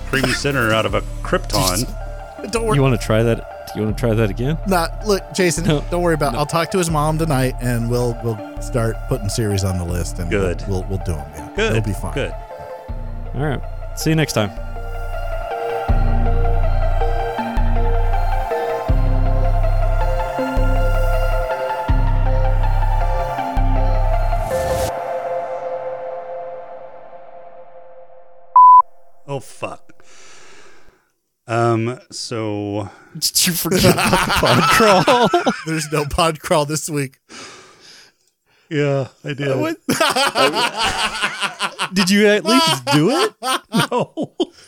creamy 0.09 0.33
center 0.33 0.73
out 0.73 0.87
of 0.87 0.95
a 0.95 1.01
Krypton. 1.23 1.87
Don't 2.51 2.67
worry. 2.67 2.77
You 2.77 2.83
want 2.83 3.01
to 3.01 3.07
try 3.07 3.23
that? 3.23 3.71
Do 3.73 3.79
you 3.81 3.87
want 3.87 3.97
to 3.97 4.01
try 4.01 4.15
that 4.15 4.29
again? 4.29 4.59
Nah, 4.67 4.89
look, 5.07 5.23
Jason. 5.33 5.65
No. 5.65 5.85
don't 5.91 6.03
worry 6.03 6.15
about. 6.15 6.35
it. 6.35 6.39
I'll 6.39 6.47
talk 6.47 6.71
to 6.73 6.79
his 6.79 6.91
mom 6.91 7.19
tonight, 7.19 7.55
and 7.61 7.89
we'll 7.91 8.19
we'll 8.25 8.61
start 8.61 8.97
putting 9.09 9.29
series 9.29 9.65
on 9.65 9.79
the 9.79 9.85
list, 9.85 10.19
and 10.19 10.29
Good. 10.29 10.63
We'll 10.69 10.81
we'll, 10.83 10.89
we'll 10.91 11.05
do 11.07 11.13
them. 11.13 11.31
Yeah, 11.35 11.53
Good. 11.57 11.77
It'll 11.77 11.87
be 11.87 11.93
fine. 11.99 12.15
Good. 12.15 12.35
All 13.35 13.43
right. 13.47 13.61
See 13.99 14.11
you 14.11 14.17
next 14.17 14.33
time. 14.33 14.51
Fuck. 29.43 30.05
Um. 31.47 31.99
So 32.11 32.89
Did 33.19 33.47
you 33.47 33.53
forget 33.53 33.93
about 33.95 34.11
the 34.11 34.33
pod 34.35 34.63
crawl? 34.71 35.53
There's 35.67 35.91
no 35.93 36.05
pod 36.05 36.41
crawl 36.41 36.65
this 36.65 36.89
week. 36.89 37.19
yeah, 38.71 39.09
I 39.25 39.35
did. 39.35 39.77
Did 41.93 42.11
you 42.11 42.27
at 42.29 42.45
least 42.45 42.85
do 42.87 43.11
it? 43.11 43.35
No. 43.91 44.13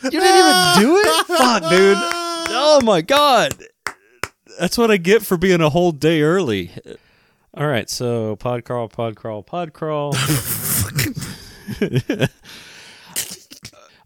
You 0.03 0.09
didn't 0.11 0.37
even 0.37 0.81
do 0.81 0.97
it? 0.97 1.25
fuck, 1.25 1.63
dude. 1.69 1.97
Oh 1.97 2.81
my 2.83 3.01
god. 3.01 3.55
That's 4.59 4.77
what 4.77 4.91
I 4.91 4.97
get 4.97 5.23
for 5.23 5.37
being 5.37 5.61
a 5.61 5.69
whole 5.69 5.91
day 5.91 6.21
early. 6.21 6.71
All 7.55 7.65
right, 7.67 7.89
so 7.89 8.35
pod 8.35 8.65
crawl, 8.65 8.87
pod 8.89 9.15
crawl, 9.15 9.41
pod 9.41 9.73
crawl. 9.73 10.13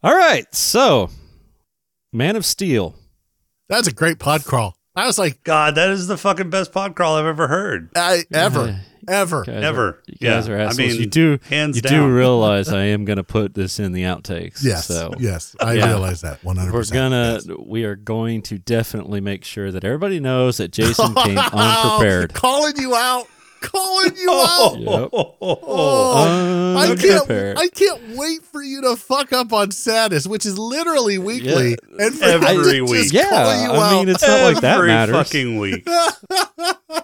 All 0.02 0.16
right, 0.16 0.46
so 0.56 1.10
Man 2.14 2.36
of 2.36 2.46
Steel. 2.46 2.96
That's 3.68 3.88
a 3.88 3.94
great 3.94 4.18
pod 4.20 4.46
crawl. 4.46 4.76
I 4.96 5.06
was 5.06 5.20
like, 5.20 5.44
God, 5.44 5.76
that 5.76 5.90
is 5.92 6.08
the 6.08 6.18
fucking 6.18 6.50
best 6.50 6.72
pod 6.72 6.96
crawl 6.96 7.16
I've 7.18 7.26
ever 7.26 7.48
heard. 7.48 7.90
I 7.96 8.24
ever, 8.34 8.80
ever. 9.08 9.44
Guys 9.46 9.64
Ever. 9.64 9.88
are- 9.88 10.04
you 10.08 10.16
guys 10.28 10.48
Yeah, 10.48 10.54
are 10.54 10.68
I 10.68 10.74
mean, 10.74 10.96
you 11.00 11.06
do 11.06 11.40
hands 11.50 11.76
you 11.76 11.82
down. 11.82 12.10
do 12.10 12.14
realize 12.16 12.70
I 12.70 12.86
am 12.86 13.06
going 13.06 13.18
to 13.18 13.24
put 13.24 13.54
this 13.54 13.80
in 13.80 13.92
the 13.92 14.04
outtakes. 14.04 14.64
Yes, 14.64 14.88
So 14.88 15.14
yes, 15.20 15.56
I 15.60 15.74
Yeah. 15.74 15.88
realize 15.88 16.22
that 16.22 16.44
one 16.44 16.56
hundred 16.58 16.74
we're 16.74 16.86
gonna 16.86 17.40
we 17.60 17.84
are 17.84 17.96
going 17.96 18.42
to 18.44 18.58
definitely 18.58 19.22
make 19.22 19.44
sure 19.46 19.72
that 19.72 19.84
everybody 19.84 20.20
knows 20.20 20.58
that 20.58 20.72
Jason 20.72 21.14
came 21.14 21.38
unprepared. 21.54 22.34
calling 22.34 22.74
you 22.78 22.96
out, 22.96 23.28
calling 23.61 24.15
you 24.18 24.27
oh. 24.30 24.73
out. 24.73 24.80
Yep. 24.80 25.10
Oh, 25.14 25.36
oh. 25.41 26.14
Uh, 26.18 26.80
I 26.80 26.88
can't. 26.95 27.02
Unprepared. 27.22 27.57
I 27.57 27.68
can't 27.69 28.18
wait 28.18 28.44
for 28.44 28.61
you 28.61 28.81
to 28.81 28.95
fuck 28.95 29.34
up 29.34 29.52
on 29.53 29.72
Sadness, 29.72 30.27
which 30.27 30.45
is 30.45 30.57
literally 30.57 31.18
weekly, 31.18 31.72
Yeah. 31.72 32.06
and 32.06 32.15
for 32.15 32.26
Every 32.26 32.48
him 32.80 32.86
to 32.88 32.91
week. 32.91 33.02
just 33.03 33.14
Yeah, 33.14 33.30
call 33.30 33.64
you 33.64 33.72
I 33.72 33.88
out. 33.88 33.91
mean 33.91 34.10
it's 34.10 34.27
not 34.27 34.41
like 34.41 34.61
that 34.61 34.76
Every 34.77 34.88
matters. 34.88 35.15
fucking 35.15 35.57
week. 35.60 35.88